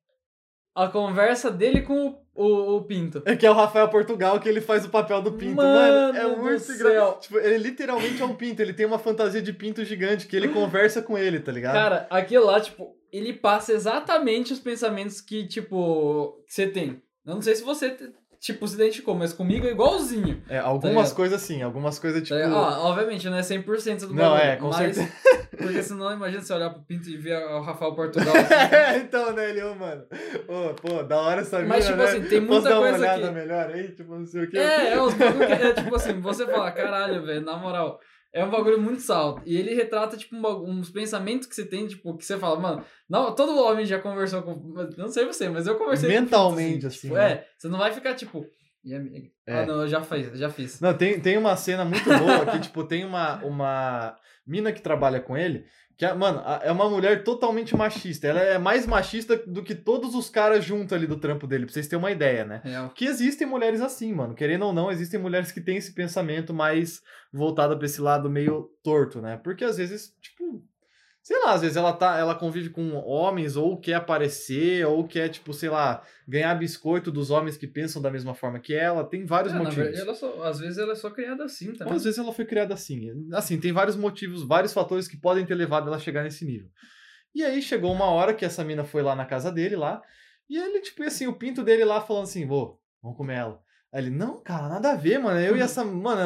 a 0.76 0.88
conversa 0.88 1.50
dele 1.50 1.80
com 1.80 2.18
o, 2.34 2.76
o, 2.76 2.82
Pinto. 2.82 3.22
É 3.24 3.34
que 3.34 3.46
é 3.46 3.50
o 3.50 3.54
Rafael 3.54 3.88
Portugal 3.88 4.38
que 4.38 4.46
ele 4.46 4.60
faz 4.60 4.84
o 4.84 4.90
papel 4.90 5.22
do 5.22 5.32
pinto. 5.32 5.56
Mano 5.56 6.12
Mano, 6.12 6.18
é 6.18 6.36
muito 6.36 6.70
engraçado. 6.70 7.20
Tipo, 7.20 7.38
ele 7.38 7.56
literalmente 7.56 8.20
é 8.20 8.24
um 8.26 8.34
pinto, 8.34 8.60
ele 8.60 8.74
tem 8.74 8.84
uma 8.84 8.98
fantasia 8.98 9.40
de 9.40 9.54
pinto 9.54 9.82
gigante 9.82 10.26
que 10.26 10.36
ele 10.36 10.48
conversa 10.48 11.00
com 11.00 11.16
ele, 11.16 11.40
tá 11.40 11.50
ligado? 11.50 11.72
Cara, 11.72 12.06
aquilo 12.10 12.44
lá, 12.44 12.60
tipo, 12.60 12.94
ele 13.10 13.32
passa 13.32 13.72
exatamente 13.72 14.52
os 14.52 14.58
pensamentos 14.58 15.22
que, 15.22 15.46
tipo, 15.46 16.42
que 16.46 16.52
você 16.52 16.66
tem. 16.66 17.02
Eu 17.24 17.34
não 17.34 17.42
sei 17.42 17.56
se 17.56 17.62
você, 17.62 17.96
tipo, 18.40 18.66
se 18.66 18.74
identificou, 18.74 19.14
mas 19.14 19.32
comigo 19.32 19.66
é 19.66 19.70
igualzinho. 19.70 20.42
É, 20.48 20.58
algumas 20.58 20.94
ligado? 20.94 21.14
coisas 21.16 21.40
sim, 21.40 21.62
algumas 21.62 21.98
coisas 21.98 22.22
tipo. 22.22 22.38
Tá? 22.38 22.46
Ah, 22.46 22.80
obviamente, 22.80 23.28
não 23.28 23.36
é 23.36 23.40
100% 23.42 24.00
do 24.00 24.14
Não, 24.14 24.30
bagulho, 24.30 24.40
é, 24.50 24.56
com 24.56 24.68
mas, 24.68 24.96
certeza. 24.96 25.12
Porque 25.56 25.82
senão, 25.82 26.12
imagina 26.12 26.42
você 26.42 26.52
olhar 26.52 26.70
pro 26.70 26.82
Pinto 26.84 27.08
e 27.08 27.16
ver 27.16 27.36
o 27.38 27.60
Rafael 27.62 27.94
Portugal. 27.94 28.34
assim. 28.36 28.74
É, 28.74 28.98
então, 28.98 29.32
né, 29.32 29.50
ele, 29.50 29.62
ô, 29.62 29.74
mano. 29.74 30.04
Ô, 30.48 30.74
pô, 30.74 31.02
da 31.02 31.18
hora 31.18 31.40
essa 31.40 31.56
mina, 31.58 31.68
Mas, 31.68 31.86
tipo 31.86 31.96
né? 31.98 32.04
assim, 32.04 32.22
tem 32.22 32.40
Posso 32.46 32.52
muita 32.52 32.68
dar 32.68 32.80
uma 32.80 32.88
coisa 32.90 32.98
olhada 33.04 33.28
que- 33.28 33.34
melhor 33.34 33.66
aí? 33.70 33.88
Tipo, 33.92 34.14
não 34.16 34.26
sei 34.26 34.44
o 34.44 34.50
quê. 34.50 34.58
É, 34.58 34.92
é 34.92 35.02
uns 35.02 35.14
bagulho 35.14 35.46
que 35.46 35.52
é 35.52 35.72
tipo 35.72 35.94
assim, 35.96 36.20
você 36.20 36.46
fala, 36.46 36.70
caralho, 36.72 37.24
velho, 37.24 37.40
na 37.40 37.56
moral, 37.56 37.98
é 38.36 38.44
um 38.44 38.50
bagulho 38.50 38.78
muito 38.78 39.00
salto. 39.00 39.40
E 39.46 39.56
ele 39.56 39.74
retrata, 39.74 40.14
tipo, 40.14 40.36
um 40.36 40.70
uns 40.70 40.90
pensamentos 40.90 41.46
que 41.46 41.54
você 41.54 41.64
tem, 41.64 41.86
tipo, 41.86 42.14
que 42.18 42.24
você 42.24 42.36
fala, 42.36 42.60
mano, 42.60 42.84
não, 43.08 43.34
todo 43.34 43.58
homem 43.58 43.86
já 43.86 43.98
conversou 43.98 44.42
com. 44.42 44.54
Não 44.98 45.08
sei 45.08 45.24
você, 45.24 45.48
mas 45.48 45.66
eu 45.66 45.76
conversei 45.76 46.10
com 46.10 46.20
Mentalmente, 46.20 46.86
assim, 46.86 47.00
Tipo, 47.08 47.14
né? 47.14 47.32
É, 47.32 47.46
você 47.56 47.68
não 47.68 47.78
vai 47.78 47.90
ficar, 47.92 48.14
tipo. 48.14 48.46
E? 48.84 48.92
É. 49.46 49.60
Ah, 49.60 49.66
não, 49.66 49.80
eu 49.80 49.88
já 49.88 50.02
fiz, 50.02 50.38
já 50.38 50.50
fiz. 50.50 50.80
Não, 50.82 50.92
tem, 50.92 51.18
tem 51.18 51.38
uma 51.38 51.56
cena 51.56 51.82
muito 51.82 52.04
boa 52.04 52.44
que, 52.52 52.60
tipo, 52.60 52.84
tem 52.84 53.06
uma, 53.06 53.42
uma 53.42 54.14
mina 54.46 54.70
que 54.70 54.82
trabalha 54.82 55.18
com 55.18 55.34
ele, 55.34 55.64
que, 55.96 56.04
é- 56.04 56.12
mano, 56.14 56.42
é 56.62 56.70
uma 56.70 56.88
mulher 56.90 57.24
totalmente 57.24 57.74
machista. 57.76 58.26
Ela 58.26 58.40
é 58.40 58.58
mais 58.58 58.86
machista 58.86 59.36
do 59.46 59.62
que 59.62 59.74
todos 59.74 60.14
os 60.14 60.28
caras 60.28 60.64
juntos 60.64 60.92
ali 60.92 61.06
do 61.06 61.18
trampo 61.18 61.46
dele, 61.46 61.64
pra 61.64 61.72
vocês 61.72 61.88
terem 61.88 62.02
uma 62.02 62.10
ideia, 62.10 62.44
né? 62.44 62.60
Real. 62.64 62.90
Que 62.90 63.06
existem 63.06 63.46
mulheres 63.46 63.80
assim, 63.80 64.12
mano. 64.12 64.34
Querendo 64.34 64.66
ou 64.66 64.72
não, 64.72 64.90
existem 64.90 65.18
mulheres 65.18 65.50
que 65.52 65.60
têm 65.60 65.76
esse 65.78 65.94
pensamento 65.94 66.52
mais 66.52 67.00
voltado 67.32 67.76
pra 67.76 67.86
esse 67.86 68.00
lado 68.00 68.28
meio 68.28 68.68
torto, 68.82 69.20
né? 69.22 69.38
Porque 69.42 69.64
às 69.64 69.76
vezes, 69.78 70.12
tipo, 70.20 70.62
sei 71.26 71.42
lá, 71.42 71.54
às 71.54 71.60
vezes 71.62 71.76
ela 71.76 71.92
tá, 71.92 72.16
ela 72.16 72.36
convive 72.36 72.70
com 72.70 72.94
homens 72.94 73.56
ou 73.56 73.80
quer 73.80 73.94
aparecer 73.94 74.86
ou 74.86 75.08
quer, 75.08 75.28
tipo, 75.28 75.52
sei 75.52 75.68
lá, 75.68 76.00
ganhar 76.28 76.54
biscoito 76.54 77.10
dos 77.10 77.30
homens 77.32 77.56
que 77.56 77.66
pensam 77.66 78.00
da 78.00 78.12
mesma 78.12 78.32
forma 78.32 78.60
que 78.60 78.72
ela. 78.72 79.02
Tem 79.02 79.26
vários 79.26 79.52
É, 79.52 79.58
motivos. 79.58 79.76
verdade, 79.76 80.02
ela 80.02 80.14
só- 80.14 80.44
às 80.44 80.60
vezes 80.60 80.78
ela 80.78 80.92
é 80.92 80.94
só 80.94 81.10
criada 81.10 81.42
assim, 81.42 81.72
tá? 81.72 81.84
Ou 81.84 81.94
às 81.94 82.04
vezes 82.04 82.16
ela 82.20 82.32
foi 82.32 82.44
criada 82.44 82.74
assim. 82.74 83.10
Assim, 83.32 83.58
tem 83.58 83.72
vários 83.72 83.96
motivos, 83.96 84.44
vários 84.46 84.72
fatores 84.72 85.08
que 85.08 85.16
podem 85.20 85.44
ter 85.44 85.56
levado 85.56 85.88
ela 85.88 85.96
a 85.96 85.98
chegar 85.98 86.22
nesse 86.22 86.44
nível. 86.44 86.68
E 87.34 87.42
aí 87.42 87.60
chegou 87.60 87.92
uma 87.92 88.06
hora 88.06 88.32
que 88.32 88.44
essa 88.44 88.62
mina 88.62 88.84
foi 88.84 89.02
lá 89.02 89.16
na 89.16 89.26
casa 89.26 89.50
dele 89.50 89.74
lá 89.74 90.00
E 90.48 90.56
ele, 90.56 90.80
tipo, 90.80 91.02
assim, 91.02 91.26
o 91.26 91.32
pinto 91.36 91.64
dele 91.64 91.84
lá 91.84 92.00
falando 92.00 92.22
assim, 92.22 92.46
vô, 92.46 92.78
vamos 93.02 93.16
comer 93.18 93.34
ela. 93.38 93.60
Aí 93.96 94.02
ele, 94.02 94.10
não, 94.10 94.38
cara, 94.42 94.68
nada 94.68 94.92
a 94.92 94.94
ver, 94.94 95.18
mano. 95.18 95.40
Eu 95.40 95.56
e 95.56 95.60
essa. 95.60 95.82
Mano, 95.88 96.20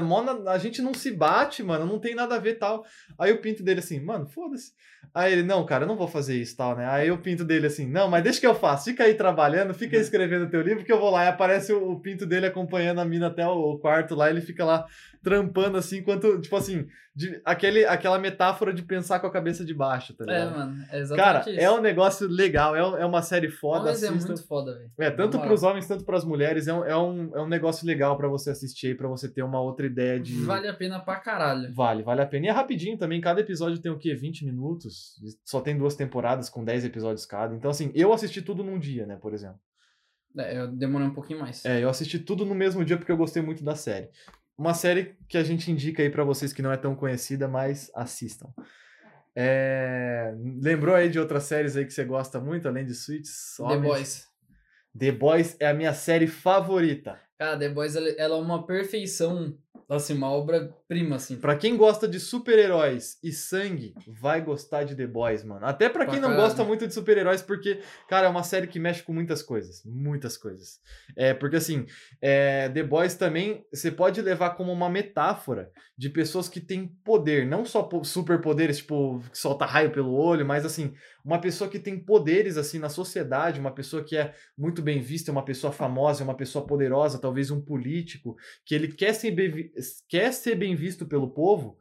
é 0.44 0.50
a 0.50 0.58
gente 0.58 0.82
não 0.82 0.92
se 0.92 1.12
bate, 1.12 1.62
mano. 1.62 1.86
Não 1.86 2.00
tem 2.00 2.16
nada 2.16 2.34
a 2.34 2.38
ver 2.40 2.54
tal. 2.58 2.84
Aí 3.16 3.30
o 3.30 3.40
pinto 3.40 3.62
dele 3.62 3.78
assim, 3.78 4.00
mano, 4.00 4.26
foda-se. 4.26 4.72
Aí 5.14 5.32
ele, 5.32 5.42
não, 5.44 5.64
cara, 5.64 5.84
eu 5.84 5.88
não 5.88 5.96
vou 5.96 6.06
fazer 6.08 6.36
isso 6.36 6.56
tal, 6.56 6.76
né? 6.76 6.84
Aí 6.86 7.10
o 7.10 7.18
pinto 7.18 7.44
dele 7.44 7.66
assim, 7.68 7.86
não, 7.88 8.08
mas 8.08 8.22
deixa 8.24 8.40
que 8.40 8.46
eu 8.46 8.54
faço. 8.54 8.86
Fica 8.86 9.04
aí 9.04 9.14
trabalhando, 9.14 9.72
fica 9.72 9.96
aí 9.96 10.02
escrevendo 10.02 10.50
teu 10.50 10.60
livro 10.62 10.84
que 10.84 10.92
eu 10.92 10.98
vou 11.00 11.10
lá. 11.10 11.24
E 11.24 11.28
aparece 11.28 11.72
o, 11.72 11.92
o 11.92 12.00
pinto 12.00 12.26
dele 12.26 12.46
acompanhando 12.46 13.00
a 13.00 13.04
mina 13.04 13.28
até 13.28 13.46
o, 13.46 13.78
quarto 13.78 14.14
lá. 14.16 14.28
Ele 14.28 14.40
fica 14.40 14.64
lá 14.64 14.84
trampando 15.22 15.76
assim, 15.78 15.98
enquanto, 15.98 16.40
tipo 16.40 16.56
assim, 16.56 16.86
de- 17.14 17.40
aquele, 17.44 17.84
aquela 17.84 18.18
metáfora 18.18 18.72
de 18.72 18.82
pensar 18.82 19.20
com 19.20 19.26
a 19.26 19.30
cabeça 19.30 19.64
de 19.64 19.74
baixo, 19.74 20.14
tá 20.14 20.24
É, 20.24 20.38
ligado? 20.38 20.56
mano, 20.58 20.82
é 20.82 20.86
Cara, 20.86 20.98
exatamente 21.00 21.50
isso. 21.50 21.60
é 21.60 21.70
um 21.70 21.80
negócio 21.80 22.26
legal, 22.28 22.74
é, 22.74 23.02
é 23.02 23.04
uma 23.04 23.20
série 23.20 23.50
foda. 23.50 23.80
Homens 23.80 24.02
é 24.02 24.08
assistam. 24.08 24.28
muito 24.28 24.46
foda, 24.46 24.74
velho. 24.78 24.90
É, 24.98 25.10
tanto 25.10 25.36
Na 25.36 25.42
para 25.44 25.52
os 25.52 25.60
moral. 25.60 25.72
homens, 25.72 25.86
tanto 25.88 26.04
para 26.04 26.16
as 26.16 26.24
mulheres, 26.24 26.68
é 26.68 26.72
um, 26.72 26.84
é, 26.84 26.96
um, 26.96 27.30
é 27.36 27.40
um 27.42 27.48
negócio 27.48 27.59
legal 27.86 28.16
para 28.16 28.28
você 28.28 28.50
assistir 28.50 28.88
aí, 28.88 28.94
pra 28.94 29.08
você 29.08 29.28
ter 29.28 29.42
uma 29.42 29.60
outra 29.60 29.86
ideia 29.86 30.18
de. 30.18 30.34
Vale 30.42 30.68
a 30.68 30.74
pena 30.74 31.00
pra 31.00 31.16
caralho. 31.16 31.72
Vale, 31.74 32.02
vale 32.02 32.22
a 32.22 32.26
pena. 32.26 32.46
E 32.46 32.48
é 32.48 32.52
rapidinho 32.52 32.96
também, 32.96 33.20
cada 33.20 33.40
episódio 33.40 33.78
tem 33.78 33.90
o 33.90 33.98
quê? 33.98 34.14
20 34.14 34.44
minutos? 34.44 35.20
Só 35.44 35.60
tem 35.60 35.76
duas 35.76 35.94
temporadas 35.94 36.48
com 36.48 36.64
10 36.64 36.84
episódios 36.84 37.26
cada. 37.26 37.54
Então, 37.54 37.70
assim, 37.70 37.90
eu 37.94 38.12
assisti 38.12 38.42
tudo 38.42 38.64
num 38.64 38.78
dia, 38.78 39.06
né, 39.06 39.16
por 39.16 39.34
exemplo. 39.34 39.60
É, 40.38 40.58
eu 40.60 40.68
demorei 40.68 41.08
um 41.08 41.14
pouquinho 41.14 41.40
mais. 41.40 41.64
É, 41.64 41.82
eu 41.82 41.88
assisti 41.88 42.18
tudo 42.18 42.44
no 42.44 42.54
mesmo 42.54 42.84
dia 42.84 42.96
porque 42.96 43.10
eu 43.10 43.16
gostei 43.16 43.42
muito 43.42 43.64
da 43.64 43.74
série. 43.74 44.08
Uma 44.56 44.74
série 44.74 45.16
que 45.28 45.38
a 45.38 45.42
gente 45.42 45.70
indica 45.70 46.02
aí 46.02 46.10
pra 46.10 46.22
vocês 46.22 46.52
que 46.52 46.62
não 46.62 46.70
é 46.70 46.76
tão 46.76 46.94
conhecida, 46.94 47.48
mas 47.48 47.90
assistam. 47.94 48.52
É, 49.34 50.34
Lembrou 50.62 50.94
aí 50.94 51.08
de 51.08 51.18
outras 51.18 51.44
séries 51.44 51.76
aí 51.76 51.84
que 51.84 51.92
você 51.92 52.04
gosta 52.04 52.40
muito, 52.40 52.68
além 52.68 52.84
de 52.84 52.94
Suits? 52.94 53.56
The? 53.56 53.78
Boys. 53.78 54.28
The 54.98 55.12
Boys 55.12 55.56
é 55.60 55.68
a 55.68 55.74
minha 55.74 55.94
série 55.94 56.26
favorita. 56.26 57.18
Cara, 57.40 57.59
The 57.59 57.70
Boys, 57.70 57.97
ela, 57.97 58.09
é 58.11 58.28
uma 58.28 58.66
perfeição, 58.66 59.56
assim, 59.88 60.12
uma 60.12 60.30
obra-prima, 60.30 61.16
assim. 61.16 61.37
Pra 61.37 61.56
quem 61.56 61.75
gosta 61.75 62.06
de 62.06 62.20
super-heróis 62.20 63.18
e 63.25 63.32
sangue, 63.32 63.94
vai 64.06 64.42
gostar 64.42 64.85
de 64.85 64.94
The 64.94 65.06
Boys, 65.06 65.42
mano. 65.42 65.64
Até 65.64 65.88
pra 65.88 66.04
Pra 66.04 66.12
quem 66.12 66.20
não 66.20 66.28
caralho. 66.28 66.47
gosta 66.49 66.62
muito 66.64 66.87
de 66.87 66.92
super-heróis, 66.92 67.40
porque, 67.40 67.80
cara, 68.06 68.26
é 68.26 68.30
uma 68.30 68.42
série 68.42 68.66
que 68.66 68.78
mexe 68.78 69.02
com 69.02 69.14
muitas 69.14 69.42
coisas. 69.42 69.82
Muitas 69.87 70.37
coisas. 70.37 70.80
É, 71.16 71.32
porque, 71.32 71.56
assim, 71.56 71.87
é, 72.20 72.68
The 72.68 72.82
Boys 72.82 73.14
também, 73.14 73.64
você 73.73 73.90
pode 73.90 74.20
levar 74.20 74.50
como 74.50 74.70
uma 74.70 74.90
metáfora 74.90 75.70
de 75.97 76.11
pessoas 76.11 76.47
que 76.49 76.61
têm 76.61 76.88
poder. 77.04 77.47
Não 77.47 77.64
só 77.64 77.82
po- 77.82 78.04
superpoderes, 78.04 78.76
tipo, 78.78 79.20
que 79.30 79.38
solta 79.38 79.64
raio 79.64 79.90
pelo 79.92 80.12
olho, 80.14 80.44
mas, 80.44 80.64
assim, 80.66 80.92
uma 81.25 81.40
pessoa 81.40 81.68
que 81.70 81.78
tem 81.78 81.99
poderes, 81.99 82.56
assim, 82.56 82.78
na 82.78 82.88
sociedade, 82.88 83.61
uma 83.61 83.73
pessoa 83.75 84.02
que 84.04 84.16
é 84.16 84.35
muito 84.56 84.80
bem 84.82 85.00
vista, 85.00 85.30
uma 85.32 85.44
pessoa 85.44 85.73
famosa, 85.73 86.23
uma 86.25 86.35
pessoa 86.37 86.66
poderosa, 86.66 87.18
talvez 87.18 87.29
um 87.50 87.60
político, 87.60 88.37
que 88.64 88.75
ele 88.75 88.88
quer 88.88 89.14
ser 89.14 89.30
bem, 89.30 89.70
quer 90.08 90.32
ser 90.32 90.54
bem 90.54 90.75
visto 90.75 91.06
pelo 91.06 91.30
povo, 91.30 91.78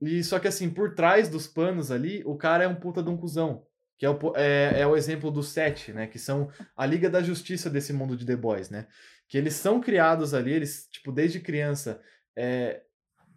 e 0.00 0.22
só 0.22 0.38
que 0.38 0.48
assim, 0.48 0.70
por 0.70 0.94
trás 0.94 1.28
dos 1.28 1.46
panos 1.46 1.90
ali, 1.90 2.22
o 2.24 2.36
cara 2.36 2.64
é 2.64 2.68
um 2.68 2.74
puta 2.74 3.02
de 3.02 3.10
um 3.10 3.16
cuzão. 3.16 3.66
Que 3.98 4.06
é 4.06 4.10
o, 4.10 4.18
é, 4.36 4.82
é 4.82 4.86
o 4.86 4.96
exemplo 4.96 5.28
dos 5.28 5.48
sete, 5.48 5.92
né? 5.92 6.06
Que 6.06 6.20
são 6.20 6.48
a 6.76 6.86
Liga 6.86 7.10
da 7.10 7.20
Justiça 7.20 7.68
desse 7.68 7.92
mundo 7.92 8.16
de 8.16 8.24
The 8.24 8.36
Boys, 8.36 8.70
né? 8.70 8.86
Que 9.28 9.36
eles 9.36 9.54
são 9.54 9.80
criados 9.80 10.34
ali, 10.34 10.52
eles, 10.52 10.86
tipo, 10.90 11.10
desde 11.10 11.40
criança. 11.40 12.00
é, 12.36 12.82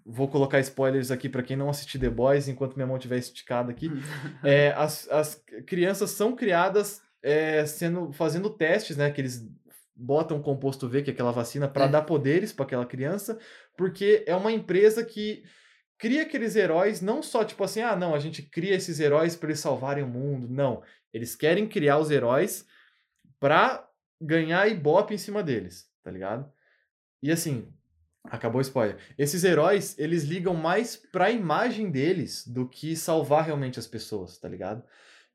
Vou 0.06 0.28
colocar 0.28 0.60
spoilers 0.60 1.12
aqui 1.12 1.30
pra 1.30 1.44
quem 1.44 1.56
não 1.56 1.70
assistir 1.70 2.00
The 2.00 2.10
Boys, 2.10 2.48
enquanto 2.48 2.76
minha 2.76 2.88
mão 2.88 2.98
estiver 2.98 3.18
esticada 3.18 3.72
aqui. 3.72 3.90
É, 4.44 4.72
as, 4.74 5.10
as 5.10 5.44
crianças 5.66 6.12
são 6.12 6.36
criadas 6.36 7.02
é, 7.24 7.66
sendo 7.66 8.12
fazendo 8.12 8.50
testes, 8.50 8.98
né? 8.98 9.10
Que 9.10 9.22
eles 9.22 9.44
botam 10.02 10.42
composto 10.42 10.90
V, 10.90 11.02
que 11.04 11.12
é 11.12 11.14
aquela 11.14 11.32
vacina, 11.32 11.68
para 11.68 11.86
É. 11.86 11.88
dar 11.90 12.02
poderes 12.02 12.52
para 12.52 12.66
aquela 12.66 12.86
criança, 12.86 13.38
porque 13.78 14.24
é 14.28 14.36
uma 14.36 14.52
empresa 14.52 15.06
que 15.06 15.44
cria 15.98 16.24
aqueles 16.24 16.56
heróis 16.56 17.02
não 17.02 17.22
só 17.22 17.44
tipo 17.46 17.64
assim, 17.64 17.82
ah, 17.82 17.96
não, 17.96 18.16
a 18.16 18.20
gente 18.20 18.42
cria 18.42 18.76
esses 18.76 19.00
heróis 19.00 19.36
para 19.36 19.50
eles 19.50 19.60
salvarem 19.60 20.04
o 20.04 20.08
mundo. 20.08 20.48
Não, 20.50 20.82
eles 21.14 21.36
querem 21.36 21.68
criar 21.68 22.00
os 22.00 22.10
heróis 22.10 22.66
para 23.40 23.88
ganhar 24.20 24.68
ibope 24.68 25.14
em 25.14 25.18
cima 25.18 25.44
deles, 25.44 25.88
tá 26.04 26.10
ligado? 26.12 26.52
E 27.22 27.32
assim, 27.32 27.72
acabou 28.24 28.60
o 28.60 28.62
spoiler. 28.62 28.98
Esses 29.18 29.44
heróis, 29.44 29.98
eles 30.00 30.24
ligam 30.24 30.56
mais 30.56 30.96
pra 30.96 31.30
imagem 31.32 31.92
deles 31.92 32.48
do 32.48 32.68
que 32.68 32.96
salvar 32.96 33.46
realmente 33.46 33.78
as 33.80 33.88
pessoas, 33.88 34.38
tá 34.38 34.48
ligado? 34.50 34.84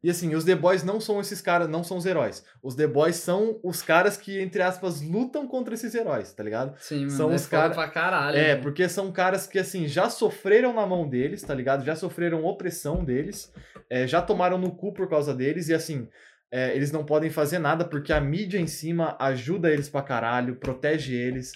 E 0.04 0.10
assim, 0.10 0.34
os 0.34 0.44
The 0.44 0.54
Boys 0.54 0.84
não 0.84 1.00
são 1.00 1.20
esses 1.20 1.40
caras, 1.40 1.68
não 1.68 1.82
são 1.82 1.96
os 1.96 2.06
heróis. 2.06 2.44
Os 2.62 2.74
The 2.76 2.86
Boys 2.86 3.16
são 3.16 3.58
os 3.64 3.82
caras 3.82 4.16
que, 4.16 4.40
entre 4.40 4.62
aspas, 4.62 5.00
lutam 5.00 5.48
contra 5.48 5.74
esses 5.74 5.94
heróis, 5.94 6.32
tá 6.32 6.42
ligado? 6.44 6.76
Sim, 6.78 7.06
mano, 7.06 7.10
São 7.10 7.32
é 7.32 7.34
os 7.34 7.46
foda 7.46 7.62
cara- 7.62 7.74
pra 7.74 7.88
caralho. 7.88 8.36
É, 8.36 8.44
velho. 8.50 8.62
porque 8.62 8.88
são 8.88 9.10
caras 9.10 9.46
que, 9.46 9.58
assim, 9.58 9.88
já 9.88 10.08
sofreram 10.08 10.72
na 10.72 10.86
mão 10.86 11.08
deles, 11.08 11.42
tá 11.42 11.54
ligado? 11.54 11.84
Já 11.84 11.96
sofreram 11.96 12.44
opressão 12.44 13.04
deles, 13.04 13.52
é, 13.90 14.06
já 14.06 14.22
tomaram 14.22 14.58
no 14.58 14.70
cu 14.76 14.92
por 14.92 15.08
causa 15.08 15.34
deles, 15.34 15.68
e 15.68 15.74
assim, 15.74 16.06
é, 16.52 16.76
eles 16.76 16.92
não 16.92 17.04
podem 17.04 17.30
fazer 17.30 17.58
nada 17.58 17.84
porque 17.84 18.12
a 18.12 18.20
mídia 18.20 18.58
em 18.60 18.66
cima 18.68 19.16
ajuda 19.18 19.70
eles 19.72 19.88
pra 19.88 20.02
caralho, 20.02 20.56
protege 20.56 21.14
eles. 21.16 21.52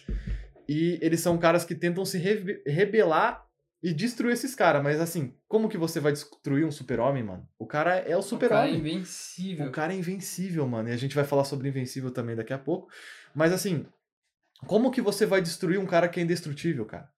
E 0.68 0.99
eles 1.02 1.20
são 1.20 1.37
caras 1.38 1.64
que 1.64 1.75
tentam 1.75 2.04
se 2.04 2.16
rebe- 2.18 2.62
rebelar 2.66 3.44
e 3.82 3.94
destruir 3.94 4.32
esses 4.32 4.54
caras. 4.54 4.82
Mas 4.82 5.00
assim, 5.00 5.34
como 5.49 5.68
que 5.68 5.78
você 5.78 6.00
vai 6.00 6.12
destruir 6.12 6.64
um 6.64 6.70
super-homem, 6.70 7.22
mano? 7.22 7.49
O 7.58 7.66
cara 7.66 7.96
é 7.96 7.99
o 7.99 8.02
O 8.02 8.04
cara 8.04 8.16
é 8.18 8.22
super-homem. 8.22 8.75
invencível. 8.76 9.66
O 9.68 9.72
cara 9.72 9.92
é 9.92 9.96
invencível, 9.96 10.66
mano. 10.66 10.88
E 10.88 10.92
a 10.92 10.96
gente 10.96 11.14
vai 11.14 11.25
falar 11.25 11.44
sobre 11.44 11.68
Invencível 11.68 12.10
também 12.10 12.37
daqui 12.37 12.52
a 12.52 12.58
pouco. 12.58 12.88
Mas 13.34 13.52
assim, 13.52 13.87
como 14.66 14.90
que 14.90 15.00
você 15.00 15.25
vai 15.25 15.40
destruir 15.40 15.78
um 15.78 15.87
cara 15.87 16.08
que 16.08 16.20
é 16.20 16.22
indestrutível, 16.22 16.84
cara? 16.84 17.08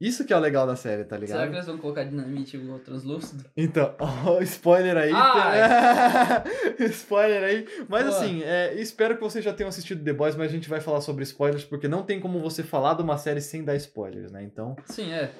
Isso 0.00 0.24
que 0.24 0.32
é 0.32 0.36
o 0.36 0.40
legal 0.40 0.66
da 0.66 0.74
série, 0.74 1.04
tá 1.04 1.16
ligado? 1.16 1.38
Será 1.38 1.48
que 1.48 1.54
eles 1.56 1.66
vão 1.66 1.78
colocar 1.78 2.02
dinamite 2.02 2.56
igual 2.56 2.80
translúcido? 2.80 3.44
Então, 3.56 3.94
ó, 4.00 4.40
spoiler 4.42 4.96
aí. 4.96 5.12
spoiler 6.90 7.44
aí. 7.44 7.66
Mas 7.88 8.04
Pô. 8.04 8.10
assim, 8.10 8.42
é, 8.42 8.74
espero 8.74 9.14
que 9.14 9.22
vocês 9.22 9.44
já 9.44 9.52
tenham 9.52 9.68
assistido 9.68 10.04
The 10.04 10.12
Boys, 10.12 10.34
mas 10.34 10.48
a 10.50 10.52
gente 10.52 10.68
vai 10.68 10.80
falar 10.80 11.00
sobre 11.00 11.22
spoilers, 11.22 11.64
porque 11.64 11.86
não 11.86 12.02
tem 12.02 12.18
como 12.20 12.40
você 12.40 12.62
falar 12.64 12.94
de 12.94 13.02
uma 13.02 13.16
série 13.16 13.40
sem 13.40 13.64
dar 13.64 13.76
spoilers, 13.76 14.32
né? 14.32 14.42
Então, 14.42 14.74
Sim, 14.86 15.12
é. 15.12 15.32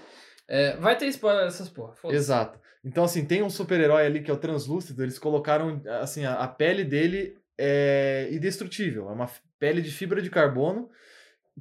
É, 0.49 0.77
vai 0.77 0.97
ter 0.97 1.07
spoiler 1.07 1.45
dessas 1.45 1.69
porra. 1.69 1.95
exato. 2.11 2.59
Então, 2.85 3.05
assim, 3.05 3.25
tem 3.25 3.43
um 3.43 3.49
super-herói 3.49 4.05
ali 4.05 4.23
que 4.23 4.31
é 4.31 4.35
o 4.35 4.39
translúcido, 4.39 5.03
eles 5.03 5.19
colocaram, 5.19 5.81
assim, 6.03 6.27
a, 6.27 6.35
a 6.35 6.47
pele 6.49 6.85
dele 6.85 7.39
é 7.57 8.29
indestrutível. 8.31 9.09
É 9.09 9.13
uma 9.13 9.31
pele 9.59 9.81
de 9.81 9.91
fibra 9.91 10.21
de 10.21 10.29
carbono 10.29 10.91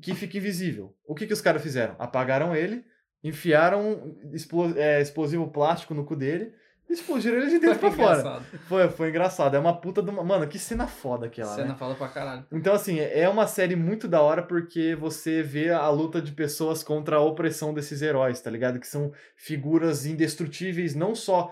que 0.01 0.13
fica 0.13 0.37
invisível. 0.37 0.93
O 1.07 1.15
que, 1.15 1.25
que 1.25 1.33
os 1.33 1.39
caras 1.39 1.61
fizeram? 1.61 1.95
Apagaram 1.97 2.53
ele, 2.53 2.83
enfiaram 3.23 4.17
explo- 4.33 4.77
é, 4.77 5.01
explosivo 5.01 5.49
plástico 5.49 5.93
no 5.93 6.03
cu 6.03 6.15
dele 6.15 6.53
explodiram 6.93 7.37
ele 7.37 7.49
de 7.49 7.59
dentro 7.59 7.79
pra 7.79 7.91
fora. 7.91 8.19
Engraçado. 8.19 8.45
Foi, 8.67 8.89
foi 8.89 9.09
engraçado. 9.09 9.55
É 9.55 9.59
uma 9.59 9.79
puta 9.79 10.01
de 10.01 10.09
uma. 10.09 10.23
Mano, 10.23 10.47
que 10.47 10.57
cena 10.57 10.87
foda 10.87 11.25
aquela, 11.25 11.53
Cena 11.55 11.69
né? 11.69 11.75
fala 11.77 11.95
pra 11.95 12.07
caralho. 12.07 12.45
Então, 12.51 12.73
assim, 12.73 12.99
é 12.99 13.27
uma 13.27 13.47
série 13.47 13.75
muito 13.75 14.07
da 14.07 14.21
hora 14.21 14.43
porque 14.43 14.95
você 14.95 15.41
vê 15.43 15.69
a 15.69 15.89
luta 15.89 16.21
de 16.21 16.31
pessoas 16.31 16.83
contra 16.83 17.17
a 17.17 17.21
opressão 17.21 17.73
desses 17.73 18.01
heróis, 18.01 18.41
tá 18.41 18.49
ligado? 18.49 18.79
Que 18.79 18.87
são 18.87 19.11
figuras 19.35 20.05
indestrutíveis, 20.05 20.95
não 20.95 21.13
só 21.15 21.51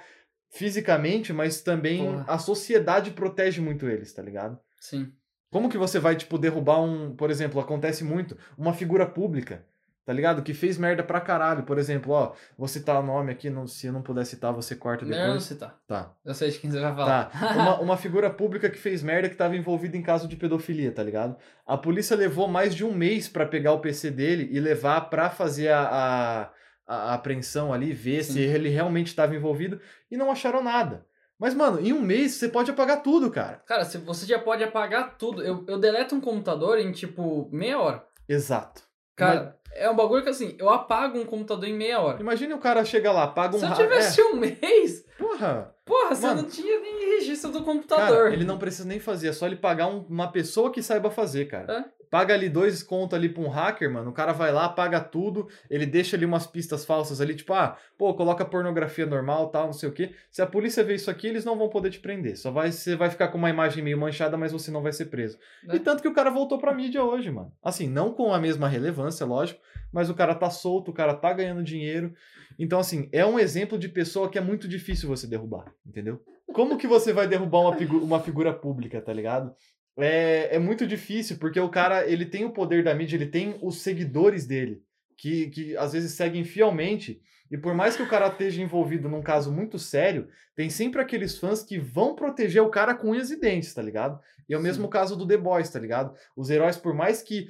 fisicamente, 0.49 1.31
mas 1.31 1.61
também 1.61 2.05
Porra. 2.05 2.25
a 2.27 2.37
sociedade 2.37 3.11
protege 3.11 3.61
muito 3.61 3.87
eles, 3.87 4.13
tá 4.13 4.21
ligado? 4.21 4.59
Sim. 4.79 5.11
Como 5.49 5.69
que 5.69 5.77
você 5.77 5.99
vai, 5.99 6.15
tipo, 6.15 6.37
derrubar 6.37 6.81
um. 6.81 7.15
Por 7.15 7.29
exemplo, 7.29 7.59
acontece 7.59 8.03
muito, 8.03 8.37
uma 8.57 8.73
figura 8.73 9.05
pública, 9.05 9.65
tá 10.05 10.13
ligado? 10.13 10.41
Que 10.41 10.53
fez 10.53 10.77
merda 10.77 11.03
pra 11.03 11.21
caralho. 11.21 11.63
Por 11.63 11.77
exemplo, 11.77 12.13
ó, 12.13 12.33
vou 12.57 12.67
citar 12.67 12.99
o 12.99 13.05
nome 13.05 13.31
aqui, 13.31 13.49
não, 13.49 13.67
se 13.67 13.87
eu 13.87 13.93
não 13.93 14.01
puder 14.01 14.25
citar, 14.25 14.53
você 14.53 14.75
corta 14.75 15.05
Melhor 15.05 15.19
não 15.19 15.27
depois. 15.27 15.43
citar. 15.43 15.79
Tá. 15.87 16.13
Eu 16.25 16.33
sei 16.33 16.49
de 16.49 16.59
quem 16.59 16.71
você 16.71 16.79
vai 16.79 16.93
falar. 16.95 17.25
Tá. 17.25 17.53
Uma, 17.55 17.79
uma 17.79 17.97
figura 17.97 18.29
pública 18.29 18.69
que 18.69 18.77
fez 18.77 19.03
merda 19.03 19.29
que 19.29 19.35
tava 19.35 19.55
envolvida 19.55 19.95
em 19.97 20.01
caso 20.01 20.27
de 20.27 20.35
pedofilia, 20.35 20.91
tá 20.91 21.03
ligado? 21.03 21.35
A 21.65 21.77
polícia 21.77 22.15
levou 22.15 22.47
mais 22.47 22.73
de 22.73 22.83
um 22.83 22.93
mês 22.93 23.27
pra 23.29 23.45
pegar 23.45 23.73
o 23.73 23.79
PC 23.79 24.11
dele 24.11 24.49
e 24.51 24.59
levar 24.59 25.09
pra 25.09 25.29
fazer 25.29 25.69
a, 25.69 26.49
a, 26.87 27.01
a 27.11 27.13
apreensão 27.13 27.73
ali, 27.73 27.93
ver 27.93 28.23
Sim. 28.23 28.33
se 28.33 28.39
ele 28.41 28.69
realmente 28.69 29.15
tava 29.15 29.35
envolvido 29.35 29.79
e 30.09 30.17
não 30.17 30.31
acharam 30.31 30.63
nada. 30.63 31.05
Mas, 31.41 31.55
mano, 31.55 31.79
em 31.79 31.91
um 31.91 32.01
mês 32.01 32.33
você 32.33 32.47
pode 32.47 32.69
apagar 32.69 33.01
tudo, 33.01 33.31
cara. 33.31 33.63
Cara, 33.65 33.83
você 33.83 34.25
já 34.27 34.37
pode 34.37 34.63
apagar 34.63 35.17
tudo. 35.17 35.41
Eu, 35.41 35.65
eu 35.67 35.79
deleto 35.79 36.13
um 36.13 36.21
computador 36.21 36.77
em 36.77 36.91
tipo 36.91 37.49
meia 37.51 37.79
hora. 37.79 38.05
Exato. 38.29 38.83
Cara, 39.15 39.57
é 39.81 39.89
um 39.89 39.95
bagulho 39.95 40.23
que 40.23 40.29
assim, 40.29 40.55
eu 40.59 40.69
apago 40.69 41.17
um 41.19 41.25
computador 41.25 41.67
em 41.67 41.73
meia 41.73 41.99
hora. 41.99 42.19
Imagine 42.21 42.53
o 42.53 42.57
cara 42.59 42.83
chega 42.85 43.11
lá, 43.11 43.27
paga 43.27 43.55
um 43.55 43.59
Se 43.59 43.65
eu 43.65 43.73
tivesse 43.73 44.21
um 44.21 44.35
mês, 44.35 45.05
É, 45.07 45.23
porra, 45.23 45.75
porra, 45.85 46.15
você 46.15 46.27
Mano. 46.27 46.41
não 46.43 46.49
tinha 46.49 46.79
nem 46.79 47.15
registro 47.17 47.51
do 47.51 47.63
computador. 47.63 48.23
cara, 48.25 48.33
ele 48.33 48.45
não 48.45 48.57
precisa 48.57 48.87
nem 48.87 48.99
fazer, 48.99 49.27
é 49.29 49.33
só 49.33 49.45
ele 49.47 49.55
pagar 49.55 49.87
um- 49.87 50.05
uma 50.09 50.31
pessoa 50.31 50.71
que 50.71 50.81
saiba 50.81 51.09
fazer, 51.11 51.45
cara. 51.45 51.85
Paga 52.11 52.33
ali 52.33 52.49
dois 52.49 52.83
contos 52.83 53.17
ali 53.17 53.29
pra 53.29 53.41
um 53.41 53.47
hacker, 53.47 53.89
mano. 53.89 54.09
O 54.09 54.13
cara 54.13 54.33
vai 54.33 54.51
lá, 54.51 54.67
paga 54.67 54.99
tudo, 54.99 55.47
ele 55.69 55.85
deixa 55.85 56.17
ali 56.17 56.25
umas 56.25 56.45
pistas 56.45 56.83
falsas 56.85 57.21
ali, 57.21 57.33
tipo, 57.33 57.53
ah, 57.53 57.77
pô, 57.97 58.13
coloca 58.13 58.43
pornografia 58.43 59.05
normal, 59.05 59.47
tal, 59.49 59.67
não 59.67 59.73
sei 59.73 59.87
o 59.87 59.93
quê. 59.93 60.13
Se 60.29 60.41
a 60.41 60.45
polícia 60.45 60.83
ver 60.83 60.95
isso 60.95 61.09
aqui, 61.09 61.25
eles 61.27 61.45
não 61.45 61.57
vão 61.57 61.69
poder 61.69 61.89
te 61.89 61.99
prender. 62.01 62.35
Só 62.37 62.51
vai, 62.51 62.69
você 62.69 62.97
vai 62.97 63.09
ficar 63.09 63.29
com 63.29 63.37
uma 63.37 63.49
imagem 63.49 63.81
meio 63.81 63.97
manchada, 63.97 64.35
mas 64.35 64.51
você 64.51 64.69
não 64.69 64.81
vai 64.83 64.91
ser 64.91 65.05
preso. 65.05 65.39
É. 65.69 65.77
E 65.77 65.79
tanto 65.79 66.01
que 66.01 66.07
o 66.09 66.13
cara 66.13 66.29
voltou 66.29 66.57
pra 66.59 66.73
mídia 66.75 67.01
hoje, 67.01 67.31
mano. 67.31 67.51
Assim, 67.63 67.87
não 67.87 68.11
com 68.13 68.33
a 68.33 68.39
mesma 68.39 68.67
relevância, 68.67 69.25
lógico, 69.25 69.61
mas 69.89 70.09
o 70.09 70.13
cara 70.13 70.35
tá 70.35 70.49
solto, 70.49 70.91
o 70.91 70.93
cara 70.93 71.13
tá 71.13 71.31
ganhando 71.31 71.63
dinheiro. 71.63 72.13
Então, 72.59 72.77
assim, 72.77 73.07
é 73.13 73.25
um 73.25 73.39
exemplo 73.39 73.77
de 73.79 73.87
pessoa 73.87 74.29
que 74.29 74.37
é 74.37 74.41
muito 74.41 74.67
difícil 74.67 75.07
você 75.07 75.25
derrubar, 75.25 75.73
entendeu? 75.85 76.21
Como 76.53 76.77
que 76.77 76.87
você 76.87 77.13
vai 77.13 77.25
derrubar 77.25 77.59
uma, 77.61 77.73
figu- 77.77 78.03
uma 78.03 78.19
figura 78.19 78.51
pública, 78.53 79.01
tá 79.01 79.13
ligado? 79.13 79.55
É, 79.97 80.55
é 80.55 80.59
muito 80.59 80.87
difícil, 80.87 81.37
porque 81.37 81.59
o 81.59 81.69
cara, 81.69 82.07
ele 82.07 82.25
tem 82.25 82.45
o 82.45 82.53
poder 82.53 82.83
da 82.83 82.95
mídia, 82.95 83.15
ele 83.17 83.27
tem 83.27 83.57
os 83.61 83.81
seguidores 83.81 84.45
dele, 84.45 84.81
que, 85.17 85.49
que 85.49 85.77
às 85.77 85.93
vezes 85.93 86.13
seguem 86.13 86.43
fielmente, 86.43 87.21
e 87.51 87.57
por 87.57 87.73
mais 87.73 87.97
que 87.97 88.01
o 88.01 88.07
cara 88.07 88.27
esteja 88.27 88.61
envolvido 88.61 89.09
num 89.09 89.21
caso 89.21 89.51
muito 89.51 89.77
sério, 89.77 90.29
tem 90.55 90.69
sempre 90.69 91.01
aqueles 91.01 91.37
fãs 91.37 91.61
que 91.61 91.77
vão 91.77 92.15
proteger 92.15 92.61
o 92.61 92.69
cara 92.69 92.95
com 92.95 93.09
unhas 93.09 93.29
e 93.29 93.37
dentes, 93.37 93.73
tá 93.73 93.81
ligado? 93.81 94.17
E 94.47 94.53
é 94.53 94.57
o 94.57 94.61
mesmo 94.61 94.85
Sim. 94.85 94.89
caso 94.89 95.17
do 95.17 95.27
The 95.27 95.35
Boys, 95.35 95.69
tá 95.69 95.77
ligado? 95.77 96.15
Os 96.35 96.49
heróis, 96.49 96.77
por 96.77 96.93
mais 96.93 97.21
que 97.21 97.49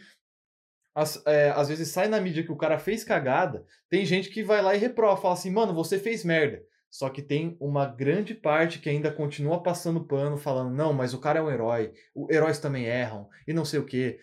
às, 0.95 1.23
é, 1.25 1.51
às 1.51 1.69
vezes 1.69 1.89
sai 1.89 2.07
na 2.07 2.19
mídia 2.19 2.43
que 2.43 2.51
o 2.51 2.57
cara 2.57 2.79
fez 2.79 3.03
cagada, 3.03 3.63
tem 3.89 4.03
gente 4.03 4.29
que 4.29 4.43
vai 4.43 4.61
lá 4.61 4.75
e 4.75 4.79
reprova, 4.79 5.21
fala 5.21 5.35
assim, 5.35 5.51
mano, 5.51 5.73
você 5.73 5.99
fez 5.99 6.23
merda. 6.25 6.63
Só 6.91 7.09
que 7.09 7.21
tem 7.21 7.55
uma 7.57 7.85
grande 7.85 8.35
parte 8.35 8.77
que 8.77 8.89
ainda 8.89 9.09
continua 9.09 9.63
passando 9.63 10.03
pano, 10.03 10.37
falando, 10.37 10.75
não, 10.75 10.91
mas 10.91 11.13
o 11.13 11.19
cara 11.19 11.39
é 11.39 11.41
um 11.41 11.49
herói, 11.49 11.93
os 12.13 12.29
heróis 12.29 12.59
também 12.59 12.83
erram, 12.83 13.29
e 13.47 13.53
não 13.53 13.63
sei 13.63 13.79
o 13.79 13.85
quê. 13.85 14.19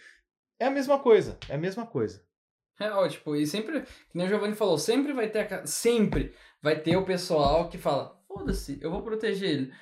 É 0.60 0.66
a 0.66 0.70
mesma 0.70 0.98
coisa, 0.98 1.38
é 1.48 1.54
a 1.54 1.58
mesma 1.58 1.86
coisa. 1.86 2.22
É, 2.78 2.90
ó, 2.90 3.08
tipo, 3.08 3.34
e 3.34 3.46
sempre, 3.46 3.80
que 3.80 3.88
nem 4.14 4.26
o 4.26 4.28
Giovanni 4.28 4.54
falou, 4.54 4.76
sempre 4.76 5.14
vai 5.14 5.30
ter, 5.30 5.52
a 5.52 5.66
sempre 5.66 6.34
vai 6.62 6.78
ter 6.78 6.94
o 6.96 7.06
pessoal 7.06 7.70
que 7.70 7.78
fala, 7.78 8.20
foda-se, 8.28 8.78
eu 8.82 8.90
vou 8.90 9.02
proteger 9.02 9.48
ele. 9.48 9.72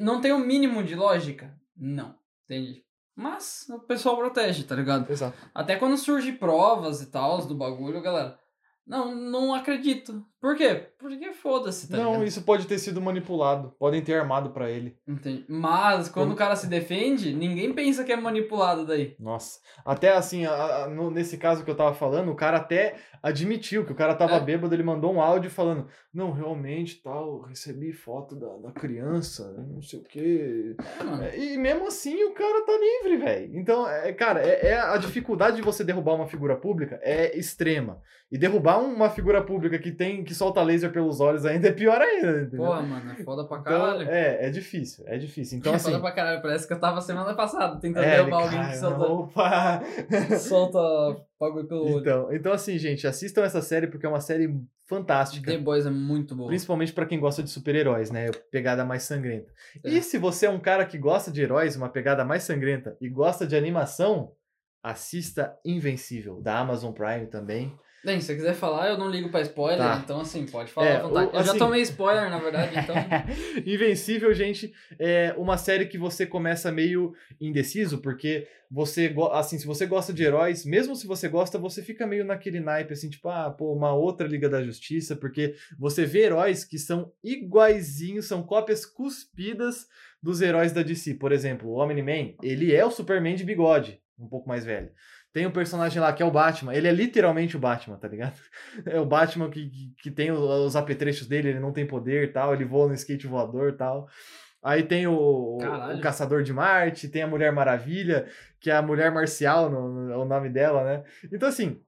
Não 0.00 0.20
tem 0.20 0.32
o 0.32 0.38
mínimo 0.38 0.84
de 0.84 0.94
lógica? 0.94 1.58
Não, 1.76 2.16
entende? 2.44 2.84
Mas 3.16 3.66
o 3.68 3.80
pessoal 3.80 4.16
protege, 4.16 4.62
tá 4.62 4.76
ligado? 4.76 5.10
Exato. 5.10 5.36
Até 5.52 5.74
quando 5.74 5.98
surge 5.98 6.30
provas 6.30 7.02
e 7.02 7.10
tal 7.10 7.44
do 7.44 7.54
bagulho, 7.56 8.00
galera, 8.00 8.38
não, 8.86 9.14
não 9.14 9.52
acredito. 9.52 10.24
Por 10.40 10.56
quê? 10.56 10.86
Porque 10.98 11.32
foda-se, 11.32 11.88
tá 11.88 11.96
não, 11.96 12.12
ligado? 12.12 12.26
isso 12.26 12.42
pode 12.42 12.66
ter 12.66 12.78
sido 12.78 13.00
manipulado, 13.00 13.74
podem 13.78 14.00
ter 14.02 14.14
armado 14.14 14.50
pra 14.50 14.70
ele. 14.70 14.96
Entende? 15.06 15.44
Mas 15.48 16.08
quando 16.08 16.26
Como- 16.26 16.34
o 16.34 16.38
cara 16.38 16.54
se 16.54 16.68
defende, 16.68 17.32
ninguém 17.32 17.72
pensa 17.72 18.04
que 18.04 18.12
é 18.12 18.16
manipulado 18.16 18.86
daí. 18.86 19.16
Nossa. 19.18 19.58
Até 19.84 20.12
assim, 20.12 20.44
a- 20.46 20.84
a- 20.84 20.88
no- 20.88 21.10
nesse 21.10 21.36
caso 21.38 21.64
que 21.64 21.70
eu 21.70 21.76
tava 21.76 21.92
falando, 21.94 22.30
o 22.30 22.36
cara 22.36 22.58
até 22.58 22.96
admitiu 23.22 23.84
que 23.84 23.90
o 23.92 23.96
cara 23.96 24.14
tava 24.14 24.36
É. 24.36 24.40
bêbado, 24.40 24.72
ele 24.74 24.82
mandou 24.84 25.12
um 25.12 25.20
áudio 25.20 25.50
falando: 25.50 25.86
Não, 26.14 26.32
realmente, 26.32 27.00
tal, 27.02 27.42
recebi 27.42 27.92
foto 27.92 28.34
da, 28.34 28.56
da 28.56 28.72
criança, 28.72 29.52
não 29.68 29.80
sei 29.82 30.00
o 30.00 30.02
quê. 30.04 30.74
É. 31.22 31.36
É, 31.36 31.38
E 31.54 31.56
mesmo 31.58 31.86
assim 31.86 32.24
o 32.24 32.32
cara 32.32 32.64
tá 32.64 32.72
livre, 32.72 33.18
velho. 33.24 33.56
Então, 33.58 33.88
é, 33.88 34.12
cara, 34.12 34.40
é, 34.42 34.68
é 34.68 34.80
a 34.80 34.96
dificuldade 34.96 35.56
de 35.56 35.62
você 35.62 35.84
derrubar 35.84 36.14
uma 36.14 36.26
figura 36.26 36.56
pública 36.56 36.98
é 37.02 37.36
extrema. 37.38 38.00
E 38.32 38.36
derrubar 38.38 38.78
uma 38.78 39.08
figura 39.10 39.42
pública 39.42 39.78
que 39.78 39.92
tem 39.92 40.22
que 40.28 40.34
solta 40.34 40.62
laser 40.62 40.92
pelos 40.92 41.20
olhos 41.20 41.46
ainda 41.46 41.68
é 41.68 41.72
pior 41.72 41.98
ainda, 42.00 42.42
entendeu? 42.42 42.66
Porra, 42.66 42.82
mano, 42.82 43.10
é 43.10 43.24
foda 43.24 43.44
pra 43.44 43.58
então, 43.58 43.72
caralho. 43.72 44.08
é, 44.08 44.46
é 44.46 44.50
difícil, 44.50 45.04
é 45.08 45.16
difícil. 45.16 45.58
Então, 45.58 45.72
é 45.72 45.76
assim. 45.76 45.86
foda 45.90 46.00
pra 46.00 46.12
caralho. 46.12 46.42
Parece 46.42 46.68
que 46.68 46.74
eu 46.74 46.78
tava 46.78 47.00
semana 47.00 47.34
passada 47.34 47.80
tentando 47.80 48.04
É, 48.04 48.16
derrubar 48.16 48.42
alguém 48.42 48.58
cara, 48.58 48.70
que 48.70 48.76
solta, 48.76 49.04
opa! 49.06 49.82
solta 50.38 51.24
bagulho 51.40 51.66
pelo 51.66 51.84
olho. 51.86 52.00
Então, 52.00 52.32
então, 52.32 52.52
assim, 52.52 52.76
gente, 52.78 53.06
assistam 53.06 53.42
essa 53.42 53.62
série 53.62 53.86
porque 53.86 54.04
é 54.04 54.08
uma 54.08 54.20
série 54.20 54.54
fantástica. 54.86 55.50
The 55.50 55.58
Boys 55.58 55.86
é 55.86 55.90
muito 55.90 56.34
boa. 56.34 56.48
Principalmente 56.48 56.92
pra 56.92 57.06
quem 57.06 57.18
gosta 57.18 57.42
de 57.42 57.50
super-heróis, 57.50 58.10
né? 58.10 58.30
Pegada 58.50 58.84
mais 58.84 59.04
sangrenta. 59.04 59.50
É. 59.82 59.90
E 59.90 60.02
se 60.02 60.18
você 60.18 60.46
é 60.46 60.50
um 60.50 60.60
cara 60.60 60.84
que 60.84 60.98
gosta 60.98 61.30
de 61.30 61.42
heróis, 61.42 61.76
uma 61.76 61.88
pegada 61.88 62.24
mais 62.24 62.42
sangrenta, 62.42 62.96
e 63.00 63.08
gosta 63.08 63.46
de 63.46 63.56
animação, 63.56 64.32
assista 64.82 65.56
Invencível, 65.64 66.40
da 66.40 66.58
Amazon 66.58 66.92
Prime 66.92 67.26
também. 67.26 67.74
Bem, 68.04 68.20
se 68.20 68.26
você 68.28 68.36
quiser 68.36 68.54
falar, 68.54 68.88
eu 68.88 68.96
não 68.96 69.10
ligo 69.10 69.28
pra 69.28 69.40
spoiler, 69.42 69.78
Tá. 69.78 70.00
então 70.04 70.20
assim, 70.20 70.46
pode 70.46 70.70
falar 70.70 70.86
É, 70.86 70.96
à 70.96 71.02
vontade. 71.02 71.26
o- 71.26 71.36
eu 71.36 71.42
já 71.44 71.50
assim- 71.50 71.58
tomei 71.58 71.82
spoiler, 71.82 72.30
na 72.30 72.38
verdade, 72.38 72.72
então. 72.78 72.94
Invencível, 73.66 74.32
gente, 74.32 74.72
é 74.98 75.34
uma 75.36 75.56
série 75.58 75.86
que 75.86 75.98
você 75.98 76.24
começa 76.26 76.70
meio 76.70 77.12
indeciso, 77.40 77.98
porque 77.98 78.46
você, 78.70 79.14
assim, 79.32 79.58
se 79.58 79.66
você 79.66 79.84
gosta 79.86 80.12
de 80.12 80.22
heróis, 80.22 80.64
mesmo 80.64 80.94
se 80.94 81.06
você 81.06 81.28
gosta, 81.28 81.58
você 81.58 81.82
fica 81.82 82.06
meio 82.06 82.24
naquele 82.24 82.60
naipe, 82.60 82.92
assim, 82.92 83.10
tipo, 83.10 83.28
ah, 83.28 83.50
pô, 83.50 83.72
uma 83.72 83.92
outra 83.94 84.28
Liga 84.28 84.48
da 84.48 84.62
Justiça, 84.62 85.16
porque 85.16 85.54
você 85.78 86.04
vê 86.04 86.20
heróis 86.24 86.64
que 86.64 86.78
são 86.78 87.10
iguaizinhos, 87.24 88.26
são 88.26 88.42
cópias 88.42 88.84
cuspidas 88.86 89.86
dos 90.22 90.40
heróis 90.40 90.72
da 90.72 90.82
DC. 90.82 91.14
Por 91.14 91.32
exemplo, 91.32 91.68
o 91.70 91.78
Omni-Man, 91.78 92.34
ele 92.42 92.74
é 92.74 92.84
o 92.84 92.90
Superman 92.90 93.34
de 93.36 93.44
bigode, 93.44 94.00
um 94.18 94.28
pouco 94.28 94.48
mais 94.48 94.64
velho. 94.64 94.90
Tem 95.38 95.46
um 95.46 95.52
personagem 95.52 96.02
lá 96.02 96.12
que 96.12 96.20
é 96.20 96.26
o 96.26 96.32
Batman, 96.32 96.74
ele 96.74 96.88
é 96.88 96.90
literalmente 96.90 97.56
o 97.56 97.60
Batman, 97.60 97.96
tá 97.96 98.08
ligado? 98.08 98.34
É 98.84 98.98
o 98.98 99.06
Batman 99.06 99.48
que, 99.48 99.70
que, 99.70 99.94
que 100.02 100.10
tem 100.10 100.32
os 100.32 100.74
apetrechos 100.74 101.28
dele, 101.28 101.50
ele 101.50 101.60
não 101.60 101.72
tem 101.72 101.86
poder 101.86 102.24
e 102.24 102.32
tal, 102.32 102.52
ele 102.52 102.64
voa 102.64 102.88
no 102.88 102.94
skate 102.94 103.28
voador 103.28 103.68
e 103.68 103.76
tal. 103.76 104.08
Aí 104.60 104.82
tem 104.82 105.06
o, 105.06 105.12
o- 105.14 106.00
Caçador 106.00 106.42
de 106.42 106.52
Marte, 106.52 107.06
tem 107.08 107.22
a 107.22 107.28
Mulher 107.28 107.52
Maravilha, 107.52 108.26
que 108.58 108.68
é 108.68 108.74
a 108.74 108.82
Mulher 108.82 109.12
Marcial, 109.12 109.70
no, 109.70 109.88
no- 110.06 110.12
é 110.12 110.16
o 110.16 110.24
nome 110.24 110.48
dela, 110.50 110.82
né? 110.82 111.04
Então, 111.32 111.48
assim, 111.48 111.80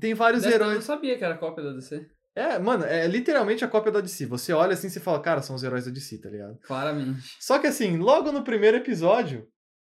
tem 0.00 0.12
vários 0.12 0.42
Dessa 0.42 0.56
eu 0.56 0.58
não 0.58 0.70
heróis. 0.70 0.84
sabia 0.84 1.16
que 1.16 1.24
era 1.24 1.36
cópia 1.38 1.62
da 1.62 1.72
DC. 1.74 2.04
É, 2.34 2.58
mano, 2.58 2.84
é 2.84 3.06
literalmente 3.06 3.64
a 3.64 3.68
cópia 3.68 3.92
da 3.92 4.00
DC. 4.00 4.26
Você 4.26 4.52
olha 4.52 4.72
assim 4.72 4.88
e 4.88 4.98
fala, 4.98 5.20
cara, 5.20 5.40
são 5.40 5.54
os 5.54 5.62
heróis 5.62 5.84
da 5.84 5.92
DC, 5.92 6.18
tá 6.20 6.28
ligado? 6.28 6.58
Claramente. 6.66 7.36
Só 7.38 7.60
que 7.60 7.68
assim, 7.68 7.96
logo 7.98 8.32
no 8.32 8.42
primeiro 8.42 8.78
episódio, 8.78 9.46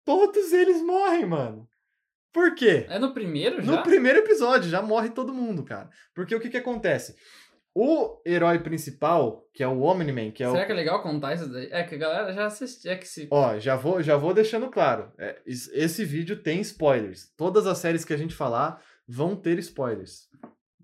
todos 0.05 0.53
eles 0.53 0.83
morrem, 0.83 1.25
mano. 1.25 1.67
Por 2.35 2.53
quê? 2.53 2.85
É 2.89 2.99
no 2.99 3.13
primeiro 3.13 3.61
já? 3.61 3.71
No 3.71 3.81
primeiro 3.81 4.19
episódio, 4.19 4.69
já 4.69 4.81
morre 4.81 5.09
todo 5.09 5.33
mundo, 5.33 5.63
cara. 5.63 5.89
Porque 6.13 6.35
o 6.35 6.39
que 6.41 6.49
que 6.49 6.57
acontece? 6.57 7.15
O 7.73 8.21
herói 8.25 8.59
principal, 8.59 9.45
que 9.53 9.63
é 9.63 9.67
o 9.67 9.81
Omni-Man, 9.81 10.31
que 10.31 10.43
é 10.43 10.47
o... 10.49 10.51
Será 10.51 10.65
que 10.65 10.71
é 10.73 10.75
legal 10.75 11.01
contar 11.01 11.33
isso 11.33 11.47
daí? 11.49 11.69
É 11.71 11.83
que 11.83 11.95
a 11.95 11.97
galera 11.97 12.33
já 12.33 12.45
assistiu. 12.45 12.91
É 12.91 12.95
que 12.97 13.07
se. 13.07 13.27
Ó, 13.31 13.57
já 13.57 13.77
vou, 13.77 14.01
já 14.03 14.17
vou 14.17 14.33
deixando 14.33 14.69
claro. 14.69 15.11
é, 15.17 15.41
es- 15.45 15.69
esse 15.73 16.03
vídeo 16.03 16.41
tem 16.43 16.59
spoilers. 16.59 17.31
Todas 17.37 17.65
as 17.67 17.77
séries 17.77 18.03
que 18.03 18.13
a 18.13 18.17
gente 18.17 18.35
falar 18.35 18.81
vão 19.07 19.33
ter 19.35 19.57
spoilers. 19.59 20.27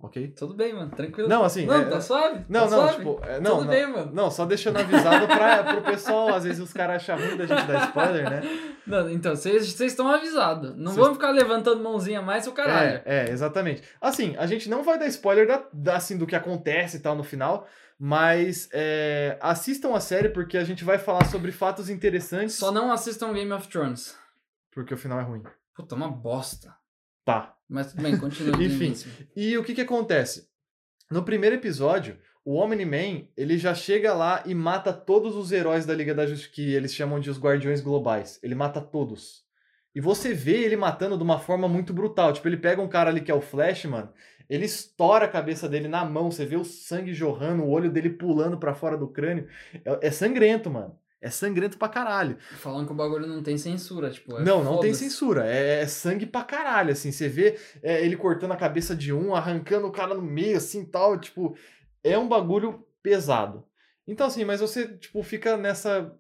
Ok? 0.04 0.30
Tudo 0.38 0.54
bem, 0.56 0.74
mano. 0.74 0.90
Tranquilo. 0.92 1.30
Não, 1.30 1.44
assim... 1.44 1.66
Não, 1.66 1.76
é- 1.82 1.86
tá 1.86 2.02
suave. 2.02 2.46
Não, 2.50 2.68
tá 2.68 2.70
não, 2.76 2.82
suave. 2.84 2.96
tipo... 2.98 3.20
é, 3.24 3.40
não, 3.40 3.52
Tudo 3.52 3.64
não, 3.66 3.72
bem, 3.72 3.88
mano. 3.92 4.12
não, 4.14 4.32
só 4.32 4.46
deixando 4.46 4.78
avisado 4.78 5.28
pra, 5.28 5.64
pro 5.64 5.82
pessoal. 5.84 6.30
Às 6.34 6.44
vezes 6.44 6.60
os 6.60 6.74
caras 6.74 6.96
acham 6.98 7.18
ruim 7.18 7.38
da 7.38 7.46
gente 7.46 7.66
dar 7.68 7.86
spoiler, 7.88 8.30
né? 8.30 8.42
Não, 8.88 9.10
então, 9.10 9.36
vocês 9.36 9.80
estão 9.80 10.08
avisados. 10.10 10.76
Não 10.76 10.86
Vocês- 10.92 10.96
vamos 10.98 11.14
ficar 11.14 11.30
levantando 11.32 11.84
mãozinha 11.84 12.22
mais 12.22 12.48
o 12.48 12.52
caralho. 12.52 13.02
É, 13.06 13.28
é, 13.28 13.30
exatamente. 13.30 13.84
Assim, 14.02 14.36
a 14.38 14.46
gente 14.48 14.70
não 14.70 14.84
vai 14.84 14.98
dar 14.98 15.08
spoiler 15.08 15.48
da, 15.48 15.64
da- 15.72 15.96
assim, 15.98 16.18
do 16.18 16.26
que 16.26 16.36
acontece 16.36 16.98
e 16.98 17.00
tal 17.00 17.16
no 17.16 17.24
final, 17.24 17.68
mas 18.00 18.68
é, 18.74 19.38
assistam 19.40 19.94
a 19.96 20.00
série 20.00 20.30
porque 20.30 20.58
a 20.58 20.64
gente 20.64 20.84
vai 20.84 20.98
falar 20.98 21.26
sobre 21.26 21.52
fatos 21.52 21.90
interessantes, 21.90 22.56
Só 22.56 22.72
não 22.72 22.92
assistam 22.92 23.32
Game 23.34 23.52
of 23.54 23.68
Thrones. 23.68 24.18
porque 24.74 24.94
o 24.94 24.98
final 24.98 25.20
é 25.20 25.24
ruim. 25.24 25.44
Puta, 25.76 25.94
uma 25.96 26.10
bosta. 26.10 26.74
Tá. 27.24 27.56
Mas 27.70 27.92
tudo 27.92 28.04
bem, 28.04 28.18
continua. 28.18 28.56
Enfim. 28.62 28.94
E 29.36 29.58
o 29.58 29.64
que 29.64 29.74
que 29.74 29.82
acontece? 29.82 30.50
No 31.10 31.24
primeiro 31.24 31.56
episódio, 31.56 32.18
o 32.44 32.56
Omni-Man, 32.56 33.28
ele 33.38 33.58
já 33.58 33.74
chega 33.76 34.14
lá 34.14 34.44
e 34.46 34.56
mata 34.56 34.92
todos 34.92 35.36
os 35.36 35.52
heróis 35.52 35.86
da 35.86 35.94
Liga 35.94 36.14
da 36.16 36.26
Justiça, 36.26 36.52
que 36.54 36.74
eles 36.74 36.94
chamam 36.94 37.20
de 37.20 37.30
os 37.30 37.40
Guardiões 37.40 37.82
Globais. 37.82 38.40
Ele 38.42 38.56
mata 38.56 38.82
todos. 38.82 39.44
E 39.94 40.02
você 40.02 40.34
vê 40.34 40.64
ele 40.64 40.76
matando 40.76 41.18
de 41.18 41.24
uma 41.24 41.38
forma 41.38 41.68
muito 41.68 41.94
brutal. 41.94 42.34
Tipo, 42.34 42.48
ele 42.48 42.58
pega 42.58 42.82
um 42.82 42.88
cara 42.88 43.10
ali 43.10 43.22
que 43.22 43.30
é 43.30 43.36
o 43.36 43.42
Flash, 43.42 43.86
mano, 43.86 44.10
ele 44.50 44.66
estoura 44.66 45.26
a 45.26 45.30
cabeça 45.30 45.70
dele 45.70 45.88
na 45.88 46.04
mão, 46.04 46.30
você 46.30 46.46
vê 46.46 46.58
o 46.58 46.66
sangue 46.66 47.14
jorrando, 47.14 47.64
o 47.64 47.70
olho 47.70 47.90
dele 47.90 48.10
pulando 48.10 48.58
pra 48.58 48.74
fora 48.74 48.98
do 48.98 49.08
crânio. 49.08 49.48
É, 49.86 50.08
é 50.08 50.12
sangrento, 50.12 50.70
mano. 50.70 50.98
É 51.22 51.30
sangrento 51.30 51.78
pra 51.78 51.88
caralho. 51.88 52.38
Falando 52.58 52.88
que 52.88 52.92
o 52.92 52.96
bagulho 52.96 53.28
não 53.28 53.44
tem 53.44 53.56
censura, 53.56 54.10
tipo. 54.10 54.38
é 54.38 54.44
Não, 54.44 54.64
não 54.64 54.80
tem 54.80 54.92
censura. 54.92 55.46
É, 55.46 55.82
é 55.82 55.88
sangue 55.88 56.26
pra 56.26 56.44
caralho, 56.44 56.92
assim. 56.92 57.12
Você 57.12 57.30
vê 57.30 57.60
é, 57.84 58.04
ele 58.04 58.18
cortando 58.18 58.54
a 58.54 58.58
cabeça 58.58 58.96
de 58.96 59.14
um, 59.14 59.36
arrancando 59.36 59.86
o 59.86 59.92
cara 59.92 60.16
no 60.16 60.22
meio, 60.22 60.58
assim, 60.58 60.84
tal. 60.84 61.20
Tipo, 61.20 61.56
é 62.04 62.18
um 62.18 62.28
bagulho 62.28 62.84
pesado. 63.04 63.64
Então, 64.08 64.26
assim, 64.26 64.44
mas 64.44 64.62
você, 64.62 64.88
tipo, 64.98 65.22
fica 65.22 65.56
nessa, 65.56 66.12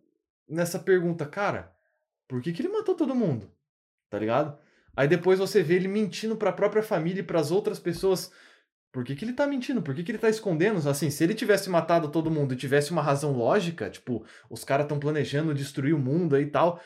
nessa 0.48 0.78
pergunta, 0.78 1.26
cara, 1.26 1.74
por 2.28 2.40
que 2.40 2.54
que 2.54 2.62
ele 2.62 2.70
matou 2.70 2.94
todo 2.94 3.16
mundo? 3.16 3.52
Tá 4.08 4.20
ligado? 4.20 4.58
Aí 4.96 5.08
depois 5.08 5.40
você 5.40 5.64
vê 5.64 5.76
ele 5.76 5.88
mentindo 5.88 6.36
pra 6.36 6.52
própria 6.52 6.84
família 6.84 7.22
e 7.22 7.26
pras 7.26 7.50
outras 7.50 7.80
pessoas. 7.80 8.32
Por 8.92 9.04
que, 9.06 9.16
que 9.16 9.24
ele 9.24 9.34
tá 9.34 9.48
mentindo? 9.48 9.82
Por 9.82 9.96
que, 9.96 10.04
que 10.04 10.12
ele 10.12 10.18
tá 10.18 10.30
escondendo? 10.30 10.78
Assim, 10.90 11.10
se 11.10 11.24
ele 11.24 11.34
tivesse 11.34 11.70
matado 11.70 12.10
todo 12.10 12.30
mundo 12.32 12.54
e 12.54 12.58
tivesse 12.58 12.92
uma 12.92 13.02
razão 13.02 13.32
lógica, 13.32 13.90
tipo, 13.90 14.26
os 14.50 14.64
caras 14.66 14.84
estão 14.86 15.00
planejando 15.00 15.54
destruir 15.54 15.94
o 15.96 16.00
mundo 16.00 16.36
aí 16.36 16.44
e 16.44 16.50
tal, 16.52 16.80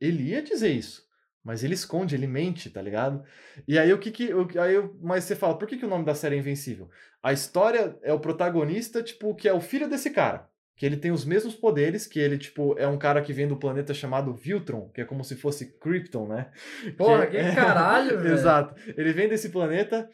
ele 0.00 0.22
ia 0.30 0.42
dizer 0.42 0.70
isso. 0.70 1.02
Mas 1.44 1.62
ele 1.64 1.74
esconde, 1.74 2.14
ele 2.14 2.26
mente, 2.26 2.68
tá 2.70 2.80
ligado? 2.82 3.22
E 3.66 3.78
aí 3.78 3.92
o 3.92 3.98
que 3.98 4.10
que. 4.10 4.32
o- 4.32 4.46
Aí, 4.60 4.74
mas 5.02 5.24
você 5.24 5.34
fala, 5.36 5.56
por 5.58 5.66
que, 5.68 5.76
que 5.78 5.86
o 5.86 5.88
nome 5.88 6.04
da 6.04 6.14
série 6.14 6.36
é 6.36 6.38
Invencível? 6.38 6.88
A 7.22 7.32
história 7.32 7.96
é 8.02 8.12
o 8.12 8.20
protagonista, 8.20 9.02
tipo, 9.02 9.34
que 9.34 9.48
é 9.48 9.52
o 9.52 9.60
filho 9.60 9.88
desse 9.88 10.10
cara. 10.10 10.48
Que 10.76 10.86
ele 10.86 10.96
tem 10.96 11.10
os 11.10 11.26
mesmos 11.26 11.54
poderes, 11.54 12.06
que 12.06 12.18
ele, 12.18 12.38
tipo, 12.38 12.74
é 12.78 12.86
um 12.86 12.96
cara 12.98 13.20
que 13.20 13.32
vem 13.34 13.46
do 13.48 13.56
planeta 13.58 13.92
chamado 13.92 14.34
Viltron, 14.34 14.88
que 14.94 15.02
é 15.02 15.04
como 15.04 15.22
se 15.24 15.36
fosse 15.36 15.78
Krypton, 15.78 16.26
né? 16.28 16.50
Porra, 16.96 17.26
Que- 17.26 17.36
que 17.38 17.52
caralho, 17.54 18.18
velho. 18.18 18.32
Exato. 18.34 18.74
Ele 18.96 19.12
vem 19.12 19.28
desse 19.28 19.50
planeta, 19.50 20.08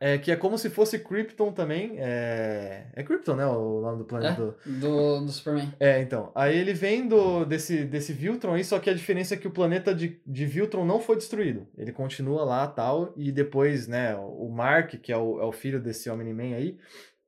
é, 0.00 0.18
que 0.18 0.30
é 0.32 0.36
como 0.36 0.56
se 0.58 0.70
fosse 0.70 0.98
Krypton 0.98 1.52
também. 1.52 1.94
É, 1.98 2.86
é 2.94 3.02
Krypton, 3.02 3.36
né? 3.36 3.46
O 3.46 3.80
nome 3.80 3.98
do 3.98 4.04
planeta 4.04 4.56
do. 4.64 4.80
Do, 4.80 5.20
do 5.26 5.32
Superman. 5.32 5.72
É, 5.78 6.00
então. 6.00 6.32
Aí 6.34 6.56
ele 6.56 6.72
vem 6.72 7.06
do, 7.06 7.44
desse, 7.44 7.84
desse 7.84 8.12
Viltron 8.12 8.54
aí, 8.54 8.64
só 8.64 8.78
que 8.78 8.90
a 8.90 8.94
diferença 8.94 9.34
é 9.34 9.36
que 9.36 9.48
o 9.48 9.52
planeta 9.52 9.94
de, 9.94 10.20
de 10.26 10.46
Viltron 10.46 10.84
não 10.84 11.00
foi 11.00 11.16
destruído. 11.16 11.66
Ele 11.76 11.92
continua 11.92 12.44
lá 12.44 12.66
tal, 12.66 13.12
e 13.16 13.30
depois, 13.30 13.86
né, 13.86 14.16
o 14.16 14.48
Mark, 14.48 14.94
que 15.00 15.12
é 15.12 15.16
o, 15.16 15.40
é 15.40 15.44
o 15.44 15.52
filho 15.52 15.80
desse 15.80 16.08
Omni-Man 16.10 16.54
aí, 16.54 16.78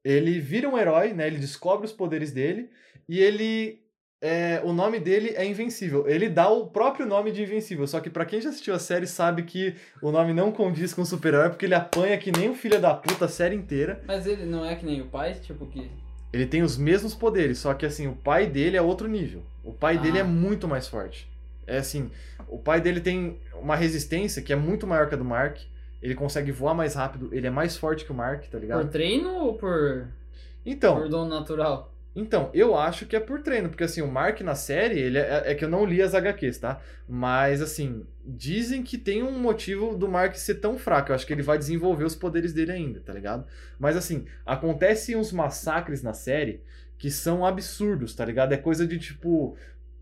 ele 0.04 0.38
vira 0.38 0.68
um 0.68 0.78
herói, 0.78 1.12
né? 1.12 1.26
Ele 1.26 1.38
descobre 1.38 1.84
os 1.84 1.92
poderes 1.92 2.32
dele 2.32 2.70
e 3.08 3.18
ele. 3.18 3.84
É, 4.20 4.62
o 4.64 4.72
nome 4.72 4.98
dele 4.98 5.30
é 5.36 5.44
Invencível. 5.44 6.08
Ele 6.08 6.28
dá 6.28 6.48
o 6.48 6.66
próprio 6.66 7.04
nome 7.06 7.30
de 7.30 7.42
Invencível. 7.42 7.86
Só 7.86 8.00
que 8.00 8.08
pra 8.08 8.24
quem 8.24 8.40
já 8.40 8.48
assistiu 8.48 8.74
a 8.74 8.78
série 8.78 9.06
sabe 9.06 9.42
que 9.42 9.74
o 10.02 10.10
nome 10.10 10.32
não 10.32 10.50
condiz 10.50 10.94
com 10.94 11.02
o 11.02 11.06
super-herói, 11.06 11.50
porque 11.50 11.66
ele 11.66 11.74
apanha 11.74 12.16
que 12.16 12.32
nem 12.32 12.48
um 12.50 12.54
filho 12.54 12.80
da 12.80 12.94
puta 12.94 13.26
a 13.26 13.28
série 13.28 13.54
inteira. 13.54 14.02
Mas 14.06 14.26
ele 14.26 14.46
não 14.46 14.64
é 14.64 14.74
que 14.74 14.86
nem 14.86 15.02
o 15.02 15.06
pai, 15.06 15.34
tipo 15.34 15.66
que. 15.66 15.90
Ele 16.32 16.46
tem 16.46 16.62
os 16.62 16.76
mesmos 16.76 17.14
poderes, 17.14 17.58
só 17.58 17.72
que 17.74 17.86
assim, 17.86 18.06
o 18.08 18.14
pai 18.16 18.46
dele 18.46 18.76
é 18.76 18.82
outro 18.82 19.06
nível. 19.08 19.42
O 19.62 19.72
pai 19.72 19.96
Ah. 19.96 20.00
dele 20.00 20.18
é 20.18 20.22
muito 20.24 20.66
mais 20.66 20.88
forte. 20.88 21.30
É 21.66 21.78
assim, 21.78 22.10
o 22.48 22.58
pai 22.58 22.80
dele 22.80 23.00
tem 23.00 23.38
uma 23.60 23.76
resistência 23.76 24.40
que 24.42 24.52
é 24.52 24.56
muito 24.56 24.86
maior 24.86 25.08
que 25.08 25.14
a 25.14 25.18
do 25.18 25.24
Mark. 25.24 25.58
Ele 26.02 26.14
consegue 26.14 26.52
voar 26.52 26.74
mais 26.74 26.94
rápido, 26.94 27.30
ele 27.32 27.46
é 27.46 27.50
mais 27.50 27.76
forte 27.76 28.04
que 28.04 28.12
o 28.12 28.14
Mark, 28.14 28.42
tá 28.44 28.48
Por 28.52 28.60
ligado? 28.60 28.88
treino 28.90 29.30
ou 29.34 29.54
por, 29.54 30.06
Então, 30.64 30.96
por 31.00 31.08
dom 31.08 31.26
natural? 31.26 31.92
Então, 32.16 32.50
eu 32.54 32.74
acho 32.78 33.04
que 33.04 33.14
é 33.14 33.20
por 33.20 33.42
treino, 33.42 33.68
porque 33.68 33.84
assim, 33.84 34.00
o 34.00 34.10
Mark 34.10 34.40
na 34.40 34.54
série, 34.54 34.98
ele 34.98 35.18
é, 35.18 35.52
é 35.52 35.54
que 35.54 35.62
eu 35.64 35.68
não 35.68 35.84
li 35.84 36.00
as 36.00 36.14
HQs, 36.14 36.58
tá? 36.58 36.80
Mas 37.06 37.60
assim, 37.60 38.06
dizem 38.24 38.82
que 38.82 38.96
tem 38.96 39.22
um 39.22 39.38
motivo 39.38 39.94
do 39.94 40.08
Mark 40.08 40.34
ser 40.34 40.54
tão 40.56 40.78
fraco. 40.78 41.10
Eu 41.10 41.14
acho 41.14 41.26
que 41.26 41.32
ele 41.34 41.42
vai 41.42 41.58
desenvolver 41.58 42.04
os 42.04 42.16
poderes 42.16 42.54
dele 42.54 42.72
ainda, 42.72 43.00
tá 43.00 43.12
ligado? 43.12 43.46
Mas 43.78 43.96
assim, 43.98 44.24
acontecem 44.46 45.14
uns 45.14 45.30
massacres 45.30 46.02
na 46.02 46.14
série 46.14 46.62
que 46.96 47.10
são 47.10 47.44
absurdos, 47.44 48.14
tá 48.14 48.24
ligado? 48.24 48.52
É 48.54 48.56
coisa 48.56 48.86
de 48.86 48.98
tipo. 48.98 49.56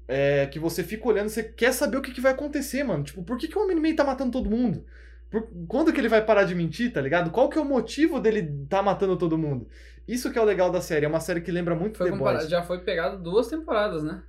É, 0.07 0.46
que 0.46 0.59
você 0.59 0.85
fica 0.85 1.09
olhando, 1.09 1.31
você 1.31 1.42
quer 1.42 1.72
saber 1.72 1.96
o 1.96 2.03
que, 2.03 2.12
que 2.12 2.20
vai 2.20 2.33
acontecer, 2.33 2.85
mano. 2.85 3.03
Tipo, 3.05 3.22
por 3.22 3.38
que, 3.38 3.48
que 3.48 3.59
o 3.59 3.62
Homem-Man 3.62 3.96
tá 3.96 4.05
matando 4.05 4.31
todo 4.33 4.50
mundo? 4.50 4.85
Por- 5.31 5.48
quando 5.66 5.92
que 5.92 5.98
ele 6.00 6.09
vai 6.09 6.24
parar 6.24 6.44
de 6.44 6.55
mentir, 6.55 6.92
tá 6.92 7.00
ligado? 7.00 7.31
Qual 7.31 7.48
que 7.48 7.59
é 7.59 7.61
o 7.61 7.64
motivo 7.64 8.20
dele 8.20 8.66
tá 8.68 8.83
matando 8.83 9.16
todo 9.16 9.38
mundo? 9.38 9.66
Isso 10.07 10.31
que 10.31 10.38
é 10.38 10.43
o 10.43 10.45
legal 10.45 10.71
da 10.71 10.81
série. 10.81 11.07
É 11.07 11.09
uma 11.09 11.21
série 11.21 11.40
que 11.40 11.51
lembra 11.51 11.75
muito 11.75 11.99
Foi 11.99 12.11
The 12.11 12.17
Boys. 12.17 12.49
já 12.49 12.62
foi 12.62 12.79
pegado 12.81 13.23
duas 13.23 13.47
temporadas, 13.49 14.03
né? 14.03 14.23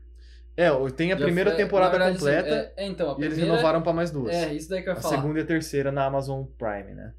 É, 0.58 0.70
tem 0.96 1.12
a 1.12 1.18
Já 1.18 1.26
primeira 1.26 1.52
foi- 1.52 1.58
temporada 1.58 1.92
verdade, 1.92 2.18
completa 2.18 2.48
é, 2.50 2.74
é, 2.78 2.88
então, 2.88 3.10
a 3.10 3.14
e 3.14 3.24
eles 3.24 3.34
primeira, 3.34 3.52
renovaram 3.58 3.82
pra 3.82 3.92
mais 3.92 4.10
duas. 4.10 4.34
É, 4.34 4.54
isso 4.54 4.70
daí 4.70 4.82
que 4.82 4.88
eu 4.88 4.94
ia 4.94 4.98
a 5.00 5.02
falar. 5.02 5.16
segunda 5.18 5.40
e 5.40 5.44
a 5.44 5.46
terceira 5.46 5.92
na 5.92 6.06
Amazon 6.06 6.46
Prime, 6.58 6.94
né? 6.96 7.14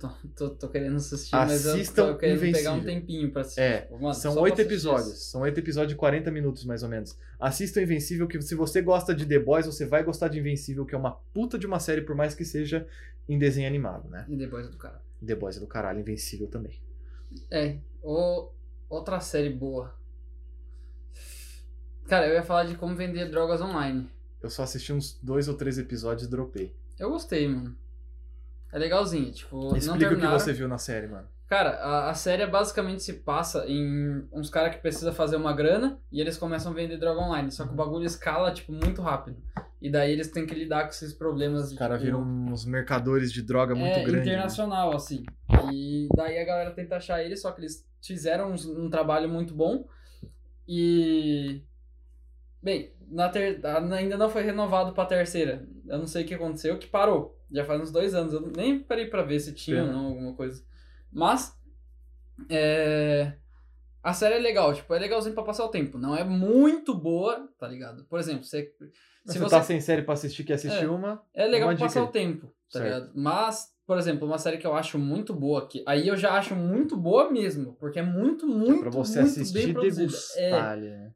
Tô, 0.00 0.08
tô, 0.34 0.48
tô 0.48 0.68
querendo 0.70 0.96
assistir, 0.96 1.36
mas 1.36 1.66
eu 1.66 1.74
Assistam 1.74 2.12
tô 2.12 2.18
querendo 2.18 2.40
pegar 2.52 2.72
um 2.72 2.82
tempinho 2.82 3.30
pra 3.30 3.42
assistir. 3.42 3.60
É, 3.60 3.80
Tipo, 3.82 4.00
mano, 4.00 4.14
São 4.14 4.34
oito 4.38 4.58
episódios. 4.62 5.08
isso. 5.08 5.30
São 5.30 5.42
oito 5.42 5.58
episódios 5.60 5.90
de 5.92 5.96
40 5.96 6.30
minutos, 6.30 6.64
mais 6.64 6.82
ou 6.82 6.88
menos. 6.88 7.18
Assista 7.38 7.80
o 7.80 7.82
Invencível, 7.82 8.26
que 8.26 8.40
se 8.40 8.54
você 8.54 8.80
gosta 8.80 9.14
de 9.14 9.26
The 9.26 9.38
Boys, 9.40 9.66
você 9.66 9.84
vai 9.84 10.02
gostar 10.02 10.28
de 10.28 10.38
Invencível, 10.38 10.86
que 10.86 10.94
é 10.94 10.98
uma 10.98 11.10
puta 11.34 11.58
de 11.58 11.66
uma 11.66 11.78
série, 11.78 12.00
por 12.00 12.16
mais 12.16 12.34
que 12.34 12.46
seja 12.46 12.86
em 13.28 13.38
desenho 13.38 13.68
animado, 13.68 14.08
né? 14.08 14.24
E 14.26 14.34
depois 14.36 14.70
do 14.70 14.78
cara. 14.78 15.02
The 15.24 15.34
Boys 15.34 15.58
é 15.58 15.60
do 15.60 15.66
caralho, 15.66 16.00
Invencível 16.00 16.46
também. 16.46 16.72
É, 17.50 17.78
o, 18.02 18.50
outra 18.88 19.20
série 19.20 19.50
boa. 19.50 19.94
Cara, 22.06 22.26
eu 22.28 22.34
ia 22.34 22.42
falar 22.42 22.64
de 22.64 22.76
como 22.76 22.94
vender 22.94 23.30
drogas 23.30 23.60
online. 23.60 24.10
Eu 24.42 24.50
só 24.50 24.62
assisti 24.62 24.92
uns 24.92 25.18
dois 25.22 25.48
ou 25.48 25.54
três 25.54 25.78
episódios 25.78 26.26
e 26.26 26.30
dropei. 26.30 26.74
Eu 26.98 27.10
gostei, 27.10 27.48
mano. 27.48 27.74
É 28.70 28.78
legalzinho, 28.78 29.32
tipo, 29.32 29.70
não 29.70 29.76
Explica 29.76 30.14
o 30.14 30.20
que 30.20 30.26
você 30.26 30.52
viu 30.52 30.68
na 30.68 30.78
série, 30.78 31.06
mano. 31.06 31.28
Cara, 31.54 31.70
a, 31.76 32.10
a 32.10 32.14
série 32.14 32.44
basicamente 32.48 33.04
se 33.04 33.12
passa 33.12 33.64
em 33.68 34.26
uns 34.32 34.50
caras 34.50 34.74
que 34.74 34.82
precisam 34.82 35.12
fazer 35.12 35.36
uma 35.36 35.52
grana 35.52 36.00
e 36.10 36.20
eles 36.20 36.36
começam 36.36 36.72
a 36.72 36.74
vender 36.74 36.96
droga 36.96 37.20
online. 37.20 37.52
Só 37.52 37.64
que 37.64 37.72
o 37.72 37.76
bagulho 37.76 38.04
escala, 38.04 38.52
tipo, 38.52 38.72
muito 38.72 39.00
rápido. 39.00 39.36
E 39.80 39.88
daí 39.88 40.10
eles 40.10 40.32
têm 40.32 40.46
que 40.46 40.52
lidar 40.52 40.82
com 40.82 40.88
esses 40.88 41.12
problemas. 41.12 41.70
Os 41.70 41.78
caras 41.78 42.00
tipo, 42.00 42.06
viram 42.06 42.52
uns 42.52 42.64
mercadores 42.64 43.32
de 43.32 43.40
droga 43.40 43.72
muito 43.72 43.92
é, 43.92 44.02
grandes. 44.02 44.26
né? 44.26 44.32
internacional, 44.32 44.96
assim. 44.96 45.22
E 45.72 46.08
daí 46.16 46.40
a 46.40 46.44
galera 46.44 46.72
tenta 46.72 46.96
achar 46.96 47.22
eles, 47.22 47.40
só 47.40 47.52
que 47.52 47.60
eles 47.60 47.88
fizeram 48.02 48.50
um, 48.50 48.86
um 48.86 48.90
trabalho 48.90 49.28
muito 49.28 49.54
bom. 49.54 49.86
E. 50.66 51.62
Bem, 52.60 52.94
na 53.08 53.28
ter... 53.28 53.64
ainda 53.64 54.16
não 54.16 54.28
foi 54.28 54.42
renovado 54.42 54.92
pra 54.92 55.06
terceira. 55.06 55.64
Eu 55.86 55.98
não 55.98 56.06
sei 56.08 56.24
o 56.24 56.26
que 56.26 56.34
aconteceu, 56.34 56.76
que 56.78 56.88
parou. 56.88 57.40
Já 57.48 57.64
faz 57.64 57.80
uns 57.80 57.92
dois 57.92 58.12
anos. 58.12 58.32
Eu 58.32 58.40
nem 58.40 58.80
parei 58.80 59.06
pra 59.06 59.22
ver 59.22 59.38
se 59.38 59.52
tinha 59.52 59.84
ou 59.84 59.92
não 59.92 60.06
alguma 60.06 60.34
coisa. 60.34 60.64
Mas. 61.14 61.54
É. 62.50 63.32
A 64.02 64.12
série 64.12 64.34
é 64.34 64.38
legal, 64.38 64.74
tipo, 64.74 64.92
é 64.92 64.98
legalzinho 64.98 65.34
pra 65.34 65.42
passar 65.44 65.64
o 65.64 65.70
tempo. 65.70 65.96
Não 65.96 66.14
é 66.14 66.22
muito 66.22 66.94
boa, 66.94 67.48
tá 67.58 67.66
ligado? 67.66 68.04
Por 68.04 68.18
exemplo, 68.20 68.44
você. 68.44 68.70
Se 69.24 69.32
você, 69.32 69.38
você 69.38 69.48
tá 69.50 69.62
sem 69.62 69.80
série 69.80 70.02
pra 70.02 70.12
assistir, 70.12 70.44
quer 70.44 70.54
assistir 70.54 70.84
É. 70.84 70.88
uma. 70.88 71.22
é 71.32 71.46
legal 71.46 71.70
Uma 71.70 71.76
pra 71.76 71.86
passar 71.86 72.02
o 72.02 72.08
tempo, 72.08 72.48
tá 72.70 72.80
Certo. 72.80 72.84
ligado? 72.84 73.12
Mas, 73.14 73.68
por 73.86 73.96
exemplo, 73.96 74.26
uma 74.26 74.36
série 74.36 74.58
que 74.58 74.66
eu 74.66 74.74
acho 74.74 74.98
muito 74.98 75.32
boa 75.32 75.62
aqui, 75.62 75.82
aí 75.88 76.06
eu 76.06 76.16
já 76.18 76.32
acho 76.34 76.54
muito 76.54 76.94
boa 76.98 77.30
mesmo, 77.30 77.74
porque 77.76 77.98
é 77.98 78.02
muito, 78.02 78.46
muito, 78.46 78.80
pra 78.80 78.90
você 78.90 79.20
muito 79.22 79.30
assistir 79.30 79.54
bem 79.54 79.72
produzida. 79.72 80.06
degustar. 80.08 80.42
É 80.42 80.52
ali, 80.52 80.90
né? 80.90 81.12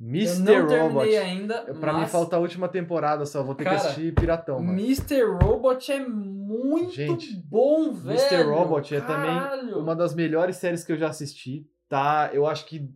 Mr. 0.00 0.38
Robot. 0.38 0.50
eu 0.50 0.54
Mr. 0.54 0.60
não 0.60 0.66
terminei 0.68 0.88
Robot. 0.88 1.16
ainda, 1.16 1.74
Pra 1.80 1.92
mim 1.92 2.00
mas 2.00 2.10
falta 2.12 2.36
a 2.36 2.38
última 2.38 2.68
temporada 2.68 3.24
só, 3.26 3.42
vou 3.42 3.54
ter 3.54 3.64
Cara, 3.64 3.76
que 3.78 3.82
assistir 3.86 4.14
Piratão, 4.14 4.60
mano. 4.60 4.78
Mr. 4.78 5.22
Robot 5.42 5.92
é 5.92 6.00
muito 6.06 6.92
Gente, 6.92 7.34
bom, 7.36 7.92
velho. 7.92 8.18
Mr. 8.18 8.42
Robot 8.42 8.94
é 8.94 9.00
também 9.00 9.34
Caralho. 9.38 9.78
Uma 9.78 9.94
das 9.96 10.14
melhores 10.14 10.56
séries 10.56 10.84
que 10.84 10.92
eu 10.92 10.96
já 10.96 11.08
assisti, 11.08 11.66
tá? 11.88 12.30
Eu 12.32 12.46
acho 12.46 12.66
que 12.66 12.90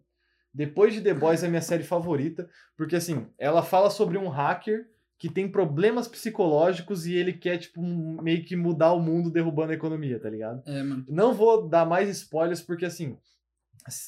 depois 0.52 0.92
de 0.92 1.00
The 1.00 1.14
Boys 1.14 1.42
é 1.42 1.46
a 1.46 1.50
minha 1.50 1.62
série 1.62 1.84
favorita, 1.84 2.48
porque 2.76 2.96
assim, 2.96 3.26
ela 3.38 3.62
fala 3.62 3.90
sobre 3.90 4.18
um 4.18 4.28
hacker 4.28 4.86
que 5.18 5.28
tem 5.28 5.48
problemas 5.50 6.06
psicológicos 6.06 7.06
e 7.06 7.14
ele 7.14 7.32
quer, 7.32 7.58
tipo, 7.58 7.80
meio 7.82 8.44
que 8.44 8.54
mudar 8.54 8.92
o 8.92 9.00
mundo 9.00 9.30
derrubando 9.30 9.72
a 9.72 9.74
economia, 9.74 10.18
tá 10.20 10.30
ligado? 10.30 10.62
É, 10.66 10.82
mano. 10.82 11.04
Não 11.08 11.32
vou 11.34 11.68
dar 11.68 11.84
mais 11.84 12.08
spoilers, 12.08 12.60
porque 12.62 12.84
assim, 12.84 13.16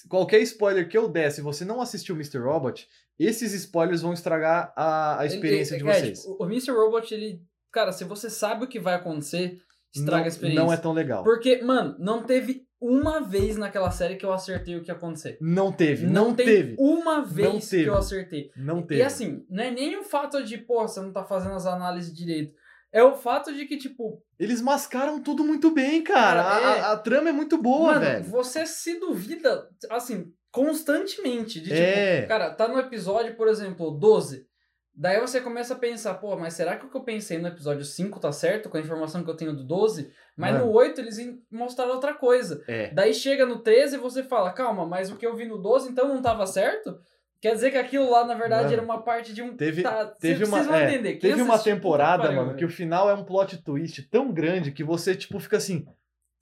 qualquer 0.08 0.40
spoiler 0.42 0.88
que 0.88 0.96
eu 0.96 1.08
der, 1.08 1.30
se 1.30 1.40
você 1.40 1.64
não 1.64 1.80
assistiu 1.80 2.14
Mr. 2.14 2.38
Robot, 2.38 2.86
esses 3.18 3.52
spoilers 3.52 4.02
vão 4.02 4.12
estragar 4.12 4.72
a, 4.76 5.20
a 5.20 5.26
experiência 5.26 5.74
Ele- 5.74 5.84
de 5.84 5.90
é, 5.90 5.94
vocês. 5.94 6.20
tipo, 6.20 6.36
o 6.42 6.46
Mr. 6.46 6.70
Robot, 6.72 7.12
ele. 7.14 7.42
Cara, 7.72 7.92
se 7.92 8.04
você 8.04 8.28
sabe 8.30 8.64
o 8.64 8.68
que 8.68 8.80
vai 8.80 8.94
acontecer, 8.94 9.60
estraga 9.94 10.18
não, 10.18 10.24
a 10.24 10.28
experiência. 10.28 10.64
não 10.64 10.72
é 10.72 10.76
tão 10.76 10.92
legal. 10.92 11.22
Porque, 11.22 11.62
mano, 11.62 11.94
não 11.98 12.22
teve 12.24 12.66
uma 12.80 13.20
vez 13.20 13.56
naquela 13.56 13.90
série 13.90 14.16
que 14.16 14.24
eu 14.24 14.32
acertei 14.32 14.74
o 14.74 14.82
que 14.82 14.90
ia 14.90 14.94
acontecer. 14.94 15.36
Não 15.40 15.70
teve, 15.70 16.06
não, 16.06 16.34
tem 16.34 16.46
teve, 16.46 16.76
uma 16.78 17.22
vez 17.22 17.68
teve. 17.68 17.84
que 17.84 17.90
eu 17.90 17.96
acertei. 17.96 18.50
não 18.56 18.82
teve. 18.82 19.00
E 19.00 19.04
assim, 19.04 19.44
não 19.50 19.62
é 19.62 19.70
nem 19.70 19.98
o 19.98 20.02
fato 20.02 20.42
de, 20.42 20.56
pô, 20.56 20.88
você 20.88 21.00
não 21.00 21.12
tá 21.12 21.22
fazendo 21.24 21.54
as 21.54 21.66
análises 21.66 22.12
direito. 22.12 22.54
É 22.92 23.02
o 23.02 23.14
fato 23.14 23.52
de 23.54 23.66
que, 23.66 23.76
tipo, 23.76 24.20
Eles 24.38 24.60
mascaram 24.60 25.22
tudo 25.22 25.44
muito 25.44 25.70
bem, 25.70 26.02
cara. 26.02 26.40
É. 26.40 26.80
a, 26.80 26.92
a 26.92 26.96
trama 26.96 27.28
é 27.28 27.32
muito 27.32 27.56
boa, 27.56 27.92
mano, 27.94 28.00
velho. 28.00 28.24
você 28.24 28.66
se 28.66 28.98
duvida, 28.98 29.68
assim, 29.90 30.32
constantemente. 30.50 31.60
De 31.60 31.68
tipo, 31.68 31.76
É. 31.80 32.22
cara, 32.26 32.50
tá 32.50 32.66
no 32.68 32.78
episódio, 32.78 33.36
por 33.36 33.48
exemplo, 33.48 33.90
12. 33.90 34.46
Daí 34.92 35.20
você 35.20 35.40
começa 35.40 35.74
a 35.74 35.78
pensar, 35.78 36.14
pô, 36.14 36.36
mas 36.36 36.54
será 36.54 36.76
que 36.76 36.84
o 36.84 36.90
que 36.90 36.96
eu 36.96 37.04
pensei 37.04 37.38
no 37.38 37.48
episódio 37.48 37.84
5 37.84 38.18
tá 38.20 38.32
certo 38.32 38.68
com 38.68 38.76
a 38.76 38.80
informação 38.80 39.22
que 39.24 39.30
eu 39.30 39.36
tenho 39.36 39.54
do 39.54 39.64
12? 39.64 40.12
Mas 40.36 40.52
Mano. 40.52 40.66
no 40.66 40.72
8 40.72 41.00
eles 41.00 41.16
mostraram 41.50 41.92
outra 41.92 42.12
coisa. 42.12 42.62
É. 42.66 42.92
Daí 42.92 43.14
chega 43.14 43.46
no 43.46 43.60
13 43.62 43.94
e 43.96 43.98
você 43.98 44.22
fala, 44.24 44.52
calma, 44.52 44.84
mas 44.84 45.10
o 45.10 45.16
que 45.16 45.24
eu 45.26 45.36
vi 45.36 45.46
no 45.46 45.58
12 45.58 45.88
então 45.90 46.08
não 46.08 46.20
tava 46.20 46.44
certo? 46.46 46.98
Quer 47.40 47.54
dizer 47.54 47.70
que 47.70 47.78
aquilo 47.78 48.10
lá, 48.10 48.24
na 48.24 48.34
verdade, 48.34 48.64
Mano, 48.64 48.74
era 48.74 48.82
uma 48.82 49.00
parte 49.02 49.32
de 49.32 49.40
um. 49.40 49.56
Teve, 49.56 49.82
tá, 49.82 50.04
teve 50.04 50.44
cê- 50.44 50.50
uma, 50.50 50.62
vão 50.62 50.74
é, 50.74 50.84
entender. 50.84 51.12
Quem 51.14 51.30
teve 51.30 51.42
uma 51.42 51.58
temporada, 51.58 52.24
pariu, 52.24 52.36
mano, 52.36 52.54
que 52.54 52.64
o 52.64 52.68
final 52.68 53.08
é 53.08 53.14
um 53.14 53.24
plot 53.24 53.56
twist 53.62 54.02
tão 54.10 54.30
grande 54.30 54.72
que 54.72 54.84
você, 54.84 55.14
tipo, 55.14 55.40
fica 55.40 55.56
assim. 55.56 55.86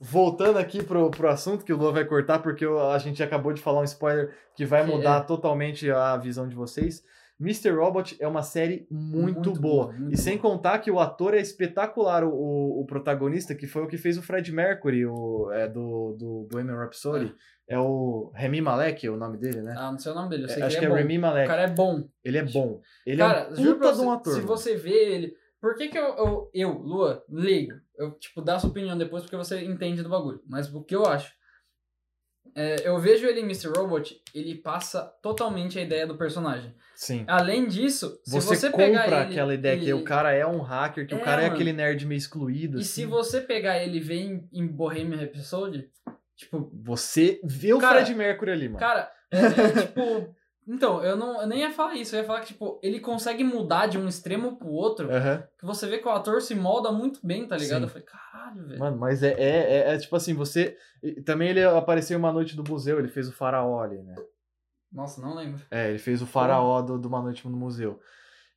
Voltando 0.01 0.59
aqui 0.59 0.81
pro, 0.83 1.11
pro 1.11 1.29
assunto 1.29 1.65
que 1.65 1.73
o 1.73 1.77
Lua 1.77 1.91
vai 1.91 2.05
cortar, 2.05 2.39
porque 2.39 2.65
a 2.65 2.99
gente 2.99 3.21
acabou 3.21 3.53
de 3.53 3.61
falar 3.61 3.81
um 3.81 3.85
spoiler 3.85 4.33
que 4.55 4.65
vai 4.65 4.87
mudar 4.87 5.23
é. 5.23 5.25
totalmente 5.25 5.91
a 5.91 6.17
visão 6.17 6.49
de 6.49 6.55
vocês. 6.55 7.03
Mr. 7.41 7.71
Robot 7.71 8.17
é 8.21 8.27
uma 8.27 8.43
série 8.43 8.87
muito, 8.91 9.35
Muito 9.35 9.53
boa. 9.61 9.87
boa, 9.87 9.93
muito 9.93 10.15
e 10.15 10.17
sem 10.17 10.37
boa. 10.37 10.53
contar 10.55 10.79
que 10.81 10.91
o 10.91 10.99
ator 10.99 11.35
é 11.35 11.41
espetacular, 11.41 12.25
o, 12.25 12.31
o, 12.33 12.81
o 12.81 12.87
protagonista, 12.87 13.55
que 13.55 13.67
foi 13.67 13.83
o 13.83 13.87
que 13.87 13.97
fez 13.97 14.19
o 14.19 14.23
Fred 14.23 14.51
Mercury, 14.53 15.07
o, 15.07 15.51
é, 15.53 15.69
do, 15.69 16.17
do 16.19 16.49
Bohemian 16.51 16.77
Rhapsody. 16.77 17.33
É. 17.71 17.79
o 17.79 18.33
Remy 18.35 18.63
Malek, 18.63 19.07
é 19.07 19.11
o 19.11 19.17
nome 19.17 19.37
dele, 19.37 19.61
né? 19.61 19.75
Ah, 19.77 19.93
não 19.93 19.99
sei 19.99 20.11
o 20.11 20.15
nome 20.15 20.31
dele, 20.31 20.45
eu 20.45 20.49
sei 20.49 20.63
Acho 20.63 20.77
que 20.77 20.81
que 20.81 20.87
ele 20.87 20.87
é 20.87 20.89
é 20.89 21.03
bom. 21.03 21.09
Remy 21.09 21.19
O 21.19 21.21
Malek. 21.21 21.47
cara 21.49 21.63
é 21.63 21.69
bom. 21.69 22.09
Ele 22.25 22.39
é 22.39 22.43
bom. 22.45 22.81
Ele 23.07 23.19
Cara, 23.19 23.41
é 23.41 23.61
um 23.61 23.75
puta 23.75 23.93
de 23.93 24.01
um 24.01 24.11
ator. 24.11 24.33
se 24.35 24.41
você 24.41 24.75
vê 24.77 25.15
ele... 25.15 25.35
Por 25.61 25.75
que 25.75 25.89
que 25.89 25.99
eu, 25.99 26.05
eu, 26.17 26.51
eu, 26.55 26.73
Lua, 26.79 27.23
ligo? 27.29 27.75
Eu, 27.97 28.13
tipo, 28.13 28.41
dar 28.41 28.59
sua 28.59 28.71
opinião 28.71 28.97
depois 28.97 29.23
porque 29.25 29.37
você 29.37 29.61
entende 29.65 30.03
do 30.03 30.09
bagulho. 30.09 30.41
Mas 30.49 30.73
o 30.73 30.83
que 30.83 30.95
eu 30.95 31.05
acho... 31.05 31.33
é, 32.59 32.89
eu 32.89 32.99
vejo 32.99 33.27
ele 33.27 33.41
em 33.41 33.45
Mr. 33.45 33.69
Robot, 33.77 34.21
ele 34.35 34.55
passa 34.57 35.03
totalmente 35.23 35.79
a 35.79 35.83
ideia 35.83 36.07
do 36.07 36.17
personagem. 36.17 36.75
Sim. 36.95 37.25
Além 37.29 37.67
disso, 37.69 38.21
se 38.25 38.33
Você, 38.33 38.57
você, 38.57 38.71
compra 38.71 38.87
pegar 38.87 39.07
ele, 39.07 39.15
aquela 39.15 39.55
ideia 39.55 39.77
que 39.79 39.85
ele- 39.85 39.93
o 39.93 40.03
cara 40.03 40.33
é 40.33 40.45
um 40.45 40.61
hacker, 40.61 41.07
que 41.07 41.15
o 41.15 41.19
É, 41.19 41.21
cara 41.21 41.43
é 41.43 41.45
mano. 41.45 41.55
aquele 41.55 41.73
nerd 41.73 42.05
meio 42.07 42.19
excluído. 42.19 42.79
E 42.79 42.81
assim. 42.81 42.89
se 43.03 43.07
você 43.07 43.41
pegar 43.41 43.83
ele 43.83 43.99
e 43.99 44.01
ver 44.01 44.21
em, 44.21 44.49
em 44.53 44.67
Bohemian 44.67 45.19
Rhapsody, 45.19 45.89
tipo, 46.37 46.69
Você 46.83 47.41
vê 47.45 47.73
o 47.73 47.79
Cara, 47.79 47.97
Fred 48.05 48.15
Mercury 48.17 48.51
ali, 48.51 48.69
mano. 48.69 48.81
cara, 48.81 49.09
é, 49.31 49.39
é 49.39 49.83
tipo... 49.83 50.35
Então, 50.69 51.03
eu, 51.03 51.17
não, 51.17 51.41
eu 51.41 51.47
nem 51.47 51.61
ia 51.61 51.71
falar 51.71 51.95
isso, 51.95 52.15
eu 52.15 52.21
ia 52.21 52.27
falar 52.27 52.41
que, 52.41 52.49
tipo, 52.49 52.79
ele 52.83 53.01
consegue 53.01 53.43
mudar 53.43 53.87
de 53.87 53.97
um 53.97 54.07
extremo 54.07 54.57
pro 54.57 54.69
outro, 54.69 55.11
Aham. 55.11 55.43
que 55.59 55.65
você 55.65 55.87
vê 55.87 55.97
que 55.97 56.07
o 56.07 56.11
ator 56.11 56.43
se 56.43 56.55
molda 56.55 56.93
muito 56.93 57.21
bem, 57.27 57.49
tá 57.49 57.57
ligado? 57.57 57.81
Sim. 57.81 57.85
Eu 57.85 57.89
falei, 57.89 58.07
caralho, 58.07 58.67
velho. 58.67 58.79
Mano, 58.79 58.99
mas 58.99 59.23
é, 59.23 59.33
é, 59.33 59.89
é, 59.89 59.95
é 59.95 59.99
tipo 59.99 60.15
assim, 60.15 60.35
você. 60.35 60.77
Também 61.25 61.49
ele 61.49 61.65
apareceu 61.65 62.17
em 62.17 62.21
uma 62.21 62.33
noite 62.33 62.55
do 62.55 62.69
museu, 62.69 62.99
ele 62.99 63.09
fez 63.09 63.29
o 63.29 63.33
faraó 63.33 63.81
ali, 63.83 64.03
né? 64.03 64.15
Nossa, 64.93 65.21
não 65.23 65.35
lembro. 65.35 65.63
É, 65.71 65.89
ele 65.89 65.99
fez 65.99 66.21
o 66.21 66.27
faraó 66.27 66.83
do, 66.83 66.99
do 66.99 67.09
Uma 67.09 67.23
Noite 67.23 67.47
no 67.49 67.57
Museu. 67.57 68.01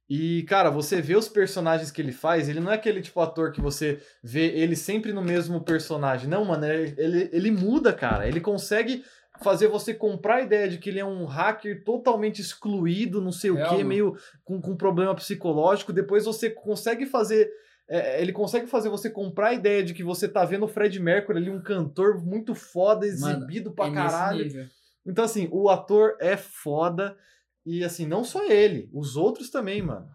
E, 0.10 0.44
cara, 0.44 0.70
você 0.70 1.02
vê 1.02 1.16
os 1.16 1.30
personagens 1.30 1.90
que 1.90 2.02
ele 2.02 2.12
faz, 2.12 2.50
ele 2.50 2.60
não 2.60 2.72
é 2.72 2.76
aquele 2.76 3.02
tipo 3.02 3.20
ator 3.22 3.52
que 3.52 3.62
você 3.62 4.02
vê 4.22 4.48
ele 4.48 4.76
sempre 4.76 5.14
no 5.14 5.22
mesmo 5.22 5.62
personagem. 5.62 6.30
Não, 6.30 6.44
mano, 6.44 6.66
ele, 6.66 7.30
ele 7.32 7.52
muda, 7.52 7.94
cara. 7.94 8.28
Ele 8.28 8.42
consegue 8.42 9.06
fazer 9.44 9.68
você 9.68 9.94
comprar 9.94 10.36
a 10.36 10.42
ideia 10.42 10.70
de 10.70 10.78
que 10.78 10.90
ele 10.90 11.00
é 11.00 11.06
um 11.06 11.26
hacker 11.26 11.84
totalmente 11.84 12.42
excluído, 12.42 13.22
não 13.22 13.32
sei 13.32 13.52
o 13.52 13.56
quê, 13.56 13.78
mano. 13.78 13.86
meio 13.86 14.18
com, 14.44 14.62
com 14.62 14.76
problema 14.76 15.16
psicológico. 15.16 15.92
Depois 15.92 16.26
você 16.26 16.50
consegue 16.50 17.06
fazer. 17.06 17.50
é, 17.90 18.22
ele 18.22 18.32
consegue 18.32 18.68
fazer 18.68 18.90
você 18.90 19.10
comprar 19.10 19.48
a 19.48 19.54
ideia 19.54 19.84
de 19.84 19.94
que 19.94 20.04
você 20.04 20.28
tá 20.28 20.46
vendo 20.46 20.66
o 20.66 20.68
Fred 20.68 21.00
Mercury 21.00 21.38
ali, 21.38 21.50
um 21.50 21.62
cantor 21.62 22.24
muito 22.24 22.54
foda, 22.54 23.06
exibido 23.06 23.72
pra 23.74 23.88
é 23.88 23.94
caralho. 23.94 24.70
Então, 25.06 25.26
assim, 25.26 25.50
o 25.52 25.70
ator 25.70 26.16
é 26.20 26.38
foda. 26.38 27.18
E, 27.66 27.84
assim, 27.84 28.08
não 28.08 28.24
só 28.24 28.44
ele, 28.46 28.90
os 28.94 29.16
outros 29.16 29.50
também, 29.50 29.82
mano. 29.82 30.08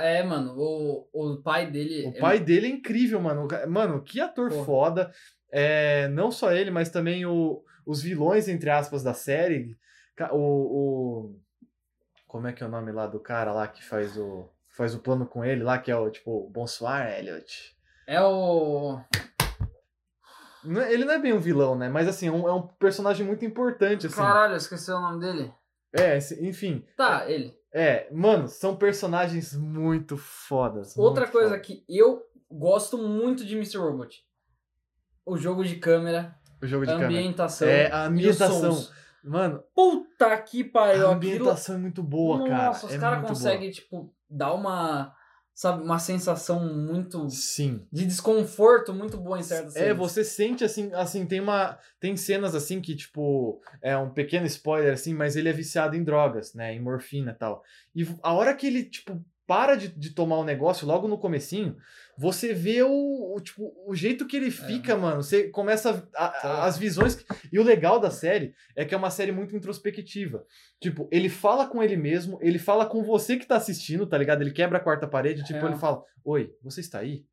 É, 0.00 0.22
mano, 0.22 0.54
o, 0.56 1.06
o 1.12 1.42
pai 1.42 1.70
dele... 1.70 2.06
O 2.06 2.16
é- 2.16 2.18
pai 2.18 2.40
dele 2.40 2.66
é 2.66 2.70
incrível, 2.70 3.20
mano. 3.20 3.46
Mano, 3.68 4.02
que 4.02 4.18
ator 4.18 4.48
Porra. 4.48 4.64
foda. 4.64 5.12
É, 5.52 6.08
não 6.08 6.30
só 6.30 6.52
ele, 6.52 6.70
mas 6.70 6.88
também 6.88 7.26
o, 7.26 7.62
os 7.86 8.00
vilões, 8.02 8.48
entre 8.48 8.70
aspas, 8.70 9.02
da 9.02 9.14
série. 9.14 9.76
O, 10.32 10.36
o- 10.38 11.40
Como 12.28 12.46
é 12.46 12.52
que 12.52 12.62
é 12.62 12.66
o 12.66 12.70
nome 12.70 12.92
lá 12.92 13.06
do 13.06 13.18
cara 13.20 13.52
lá 13.52 13.66
que 13.68 13.82
faz 13.84 14.16
o. 14.16 14.48
Faz 14.68 14.92
o 14.94 14.98
plano 14.98 15.24
com 15.24 15.44
ele 15.44 15.62
lá, 15.62 15.78
que 15.78 15.90
é 15.90 15.96
o 15.96 16.10
tipo, 16.10 16.48
Bonsoir, 16.50 17.18
Elliot. 17.18 17.76
É 18.08 18.20
o... 18.20 18.98
É- 20.66 20.92
Ele 20.92 21.04
não 21.04 21.12
é 21.12 21.18
bem 21.18 21.32
um 21.32 21.38
vilão, 21.38 21.76
né? 21.76 21.88
Mas 21.88 22.08
assim, 22.08 22.26
é 22.28 22.32
um, 22.32 22.48
é 22.48 22.52
um 22.52 22.62
personagem 22.66 23.24
muito 23.26 23.44
importante, 23.44 24.06
assim. 24.06 24.16
Caralho, 24.16 24.56
esqueci 24.56 24.90
o 24.90 25.00
nome 25.00 25.20
dele. 25.20 25.52
É, 25.92 26.18
enfim. 26.40 26.84
Tá, 26.96 27.30
ele. 27.30 27.56
É, 27.72 28.08
mano, 28.12 28.48
são 28.48 28.76
personagens 28.76 29.54
muito 29.54 30.16
fodas. 30.16 30.96
Outra 30.96 31.22
muito 31.22 31.32
coisa 31.32 31.50
foda. 31.50 31.60
que 31.60 31.84
eu 31.88 32.22
gosto 32.50 32.98
muito 32.98 33.44
de 33.44 33.54
Mr. 33.56 33.78
Robot. 33.78 34.24
O 35.26 35.36
jogo 35.36 35.64
de 35.64 35.76
câmera, 35.76 36.36
O 36.64 36.66
jogo 36.66 36.84
de 36.86 36.90
a 36.92 36.94
câmera. 36.94 37.10
ambientação. 37.20 37.68
É, 37.68 37.90
a 37.90 38.04
ambientação. 38.06 38.88
Mano, 39.22 39.62
Puta 39.74 40.36
que 40.38 40.62
pariu. 40.64 41.08
a 41.08 41.12
aquilo- 41.14 41.32
ambientação 41.34 41.76
é 41.76 41.78
muito 41.78 42.02
boa, 42.02 42.46
cara. 42.46 42.66
Nossa, 42.66 42.86
os 42.86 42.92
é 42.92 42.98
caras 42.98 43.26
conseguem, 43.26 43.70
tipo, 43.70 44.12
dar 44.28 44.52
uma. 44.54 45.14
Sabe, 45.56 45.84
uma 45.84 46.00
sensação 46.00 46.58
muito. 46.74 47.30
Sim. 47.30 47.86
de 47.92 48.04
desconforto 48.04 48.92
muito 48.92 49.16
boa 49.16 49.38
em 49.38 49.42
certas 49.44 49.76
É, 49.76 49.94
você 49.94 50.24
sente 50.24 50.64
assim, 50.64 50.90
assim, 50.94 51.24
tem 51.26 51.38
uma. 51.38 51.78
Tem 52.00 52.16
cenas 52.16 52.54
assim 52.56 52.80
que, 52.80 52.96
tipo, 52.96 53.60
é 53.80 53.96
um 53.96 54.10
pequeno 54.10 54.46
spoiler, 54.46 54.92
assim, 54.92 55.14
mas 55.14 55.36
ele 55.36 55.48
é 55.48 55.52
viciado 55.52 55.94
em 55.94 56.02
drogas, 56.02 56.54
né? 56.54 56.74
Em 56.74 56.80
morfina 56.80 57.30
e 57.30 57.34
tal. 57.34 57.62
E 57.94 58.04
a 58.22 58.32
hora 58.32 58.52
que 58.52 58.66
ele, 58.66 58.82
tipo, 58.84 59.24
para 59.46 59.76
de, 59.76 59.88
de 59.88 60.10
tomar 60.10 60.38
o 60.38 60.44
negócio, 60.44 60.86
logo 60.88 61.06
no 61.06 61.18
comecinho, 61.18 61.76
você 62.16 62.52
vê 62.54 62.82
o, 62.82 63.34
o, 63.36 63.40
tipo, 63.40 63.72
o 63.86 63.94
jeito 63.94 64.26
que 64.26 64.36
ele 64.36 64.50
fica, 64.50 64.96
mano. 64.96 65.22
Você 65.22 65.48
começa 65.50 66.08
a- 66.14 66.24
a- 66.26 66.28
Tá. 66.30 66.64
as 66.64 66.78
visões. 66.78 67.24
E 67.52 67.58
o 67.58 67.62
legal 67.62 67.98
da 67.98 68.10
série 68.10 68.54
é 68.76 68.84
que 68.84 68.94
é 68.94 68.98
uma 68.98 69.10
série 69.10 69.32
muito 69.32 69.56
introspectiva. 69.56 70.44
Tipo, 70.80 71.08
ele 71.10 71.28
fala 71.28 71.66
com 71.66 71.82
ele 71.82 71.96
mesmo, 71.96 72.38
ele 72.40 72.58
fala 72.58 72.86
com 72.86 73.02
você 73.02 73.36
que 73.36 73.46
tá 73.46 73.56
assistindo, 73.56 74.06
tá 74.06 74.16
ligado? 74.18 74.42
Ele 74.42 74.50
quebra 74.52 74.78
a 74.78 74.80
quarta 74.80 75.06
parede, 75.08 75.42
tipo, 75.42 75.58
Real. 75.58 75.70
ele 75.70 75.78
fala: 75.78 76.02
Oi, 76.24 76.52
você 76.62 76.80
está 76.80 77.00
aí? 77.00 77.24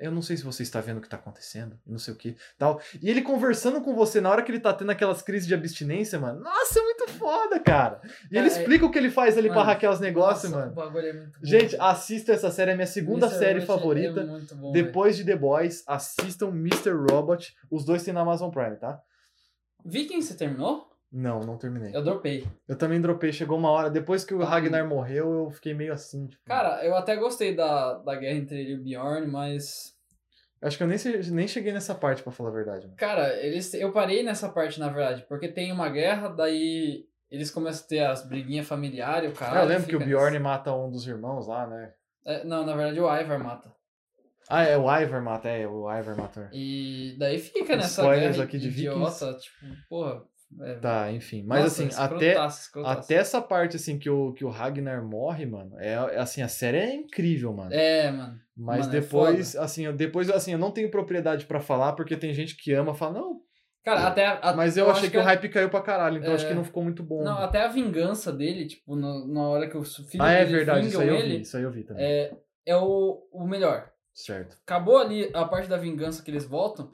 Eu 0.00 0.10
não 0.10 0.20
sei 0.22 0.36
se 0.36 0.44
você 0.44 0.62
está 0.62 0.80
vendo 0.80 0.98
o 0.98 1.00
que 1.00 1.08
tá 1.08 1.16
acontecendo, 1.16 1.78
não 1.86 1.98
sei 1.98 2.12
o 2.12 2.16
que, 2.16 2.36
tal. 2.58 2.80
E 3.02 3.08
ele 3.10 3.22
conversando 3.22 3.80
com 3.80 3.94
você 3.94 4.20
na 4.20 4.30
hora 4.30 4.42
que 4.42 4.50
ele 4.50 4.60
tá 4.60 4.72
tendo 4.72 4.90
aquelas 4.90 5.22
crises 5.22 5.46
de 5.46 5.54
abstinência, 5.54 6.18
mano. 6.18 6.40
Nossa, 6.40 6.78
é 6.78 6.82
muito 6.82 7.08
foda, 7.08 7.58
cara. 7.60 8.00
E 8.30 8.36
ele 8.36 8.42
Cara, 8.42 8.46
é- 8.46 8.48
explica 8.48 8.84
o 8.86 8.90
que 8.90 8.98
ele 8.98 9.10
faz 9.10 9.38
ali 9.38 9.48
pra 9.48 9.58
Mano, 9.58 9.70
hackear 9.70 9.92
os 9.92 10.00
negócios, 10.00 10.52
mano. 10.52 10.72
O 10.72 10.74
bagulho 10.74 11.06
é 11.06 11.12
muito 11.12 11.40
bom. 11.40 11.46
Gente, 11.46 11.76
assista 11.80 12.32
essa 12.32 12.50
série, 12.50 12.72
é 12.72 12.74
minha 12.74 12.86
segunda 12.86 13.28
série 13.28 13.60
Robot 13.60 13.66
favorita. 13.66 14.20
É 14.20 14.24
muito 14.24 14.54
bom, 14.54 14.72
Depois 14.72 15.16
de 15.16 15.24
The 15.24 15.36
Boys, 15.36 15.82
assistam 15.86 16.48
Mr. 16.48 16.90
Robot. 17.10 17.54
Os 17.70 17.84
dois 17.84 18.02
tem 18.02 18.12
na 18.12 18.20
Amazon 18.20 18.50
Prime, 18.50 18.76
tá? 18.76 19.00
Vikings, 19.84 20.28
você 20.28 20.34
terminou? 20.34 20.88
Não, 21.12 21.40
não 21.40 21.56
terminei. 21.56 21.94
Eu 21.94 22.02
dropei. 22.02 22.46
Eu 22.68 22.76
também 22.76 23.00
dropei, 23.00 23.32
chegou 23.32 23.58
uma 23.58 23.70
hora. 23.70 23.88
Depois 23.88 24.24
que 24.24 24.34
o. 24.34 24.42
Ragnar 24.42 24.86
morreu, 24.86 25.44
eu 25.44 25.50
fiquei 25.50 25.72
meio 25.72 25.92
assim. 25.92 26.26
Tipo, 26.26 26.44
Cara, 26.44 26.84
eu 26.84 26.94
até 26.96 27.16
gostei 27.16 27.54
da, 27.54 27.94
da 27.94 28.14
guerra 28.16 28.36
entre 28.36 28.60
ele 28.60 28.72
e 28.72 28.74
o 28.76 28.82
Bjorn, 28.82 29.26
mas. 29.26 29.94
acho 30.60 30.76
que 30.76 30.82
eu 30.82 30.88
nem, 30.88 30.98
nem 31.30 31.48
cheguei 31.48 31.72
nessa 31.72 31.94
parte, 31.94 32.22
pra 32.22 32.32
falar 32.32 32.50
a 32.50 32.52
verdade. 32.52 32.86
mano. 32.86 32.96
Cara, 32.96 33.34
eles, 33.40 33.72
eu 33.74 33.92
parei 33.92 34.22
nessa 34.22 34.48
parte, 34.48 34.80
na 34.80 34.88
verdade, 34.88 35.24
porque 35.28 35.48
tem 35.48 35.72
uma 35.72 35.88
guerra, 35.88 36.28
daí 36.28 37.06
eles 37.30 37.50
começam 37.50 37.84
a 37.84 37.88
ter 37.88 38.00
as 38.00 38.26
briguinhas 38.26 38.66
familiares, 38.66 39.30
o 39.30 39.34
cara. 39.34 39.60
Ah, 39.60 39.62
eu 39.62 39.68
lembro 39.68 39.86
que 39.86 39.96
o 39.96 40.00
Bjorn 40.00 40.38
mata 40.38 40.74
um 40.74 40.90
dos 40.90 41.06
irmãos 41.06 41.46
lá, 41.46 41.66
né? 41.66 41.92
não, 42.44 42.66
na 42.66 42.74
verdade 42.74 43.00
o 43.00 43.08
Ivar 43.08 43.38
mata. 43.38 43.72
Ah, 44.48 44.64
é 44.64 44.76
o 44.76 44.82
Ivar 44.82 45.22
mata, 45.22 45.48
é, 45.48 45.66
o 45.66 45.90
Ivar 45.90 46.16
mata. 46.16 46.50
E 46.52 47.16
daí 47.18 47.38
fica 47.38 47.76
nessa 47.76 48.02
Spoilers 48.02 48.32
guerra 48.36 48.44
aqui 48.44 48.58
de 48.58 48.68
idiota, 48.68 49.34
tipo, 49.34 49.66
porra. 49.88 50.22
É, 50.60 50.74
Tá, 50.74 51.12
enfim. 51.12 51.42
Mas 51.46 51.62
nossa, 51.64 51.84
assim, 51.84 51.94
até, 52.00 52.46
escrotaço, 52.46 52.70
até 52.86 53.14
essa 53.14 53.40
parte 53.42 53.76
assim 53.76 53.98
que 53.98 54.08
o, 54.08 54.32
que 54.32 54.44
o 54.44 54.48
Ragnar 54.48 55.04
morre, 55.04 55.46
mano, 55.46 55.78
é 55.78 55.92
é, 55.92 56.18
assim, 56.18 56.42
a 56.42 56.48
série 56.48 56.78
é 56.78 56.94
incrível, 56.94 57.52
mano. 57.52 57.72
É, 57.72 58.10
mano. 58.10 58.40
Mas 58.56 58.86
mano, 58.86 58.96
é 58.96 59.00
depois, 59.00 59.56
assim, 59.56 59.84
eu, 59.86 59.92
depois, 59.92 60.30
assim, 60.30 60.52
eu 60.52 60.58
não 60.58 60.70
tenho 60.70 60.90
propriedade 60.90 61.44
pra 61.46 61.60
falar, 61.60 61.92
porque 61.92 62.16
tem 62.16 62.32
gente 62.32 62.56
que 62.56 62.72
ama, 62.72 62.94
fala, 62.94 63.20
não, 63.20 63.40
Cara, 63.84 64.08
até. 64.08 64.26
a- 64.26 64.52
mas 64.56 64.76
eu, 64.76 64.90
achei 64.90 65.02
acho 65.04 65.10
que, 65.12 65.18
o 65.18 65.22
hype 65.22 65.48
caiu 65.48 65.68
pra 65.70 65.80
caralho, 65.80 66.18
então 66.18 66.32
É. 66.32 66.34
acho 66.34 66.48
que 66.48 66.54
não 66.54 66.64
ficou 66.64 66.82
muito 66.82 67.02
bom. 67.04 67.22
Não, 67.22 67.38
até 67.38 67.62
a 67.62 67.68
vingança 67.68 68.32
dele, 68.32 68.66
tipo, 68.66 68.96
no- 68.96 69.26
na 69.28 69.42
hora 69.48 69.68
que 69.68 69.76
o 69.76 69.82
filho 69.84 70.24
ah, 70.24 70.30
é 70.32 70.44
verdade, 70.44 70.88
isso 70.88 71.00
aí 71.00 71.08
eu 71.08 71.14
ele, 71.14 71.36
vi, 71.36 71.42
isso 71.42 71.56
aí 71.56 71.62
eu 71.62 71.70
vi 71.70 71.84
também. 71.84 72.04
é, 72.04 72.32
é 72.66 72.76
o, 72.76 73.28
o 73.30 73.46
melhor. 73.46 73.90
Certo. 74.12 74.56
Acabou 74.64 74.98
ali 74.98 75.30
a 75.34 75.44
parte 75.44 75.68
da 75.68 75.76
vingança 75.76 76.22
que 76.22 76.30
eles 76.30 76.44
voltam, 76.46 76.90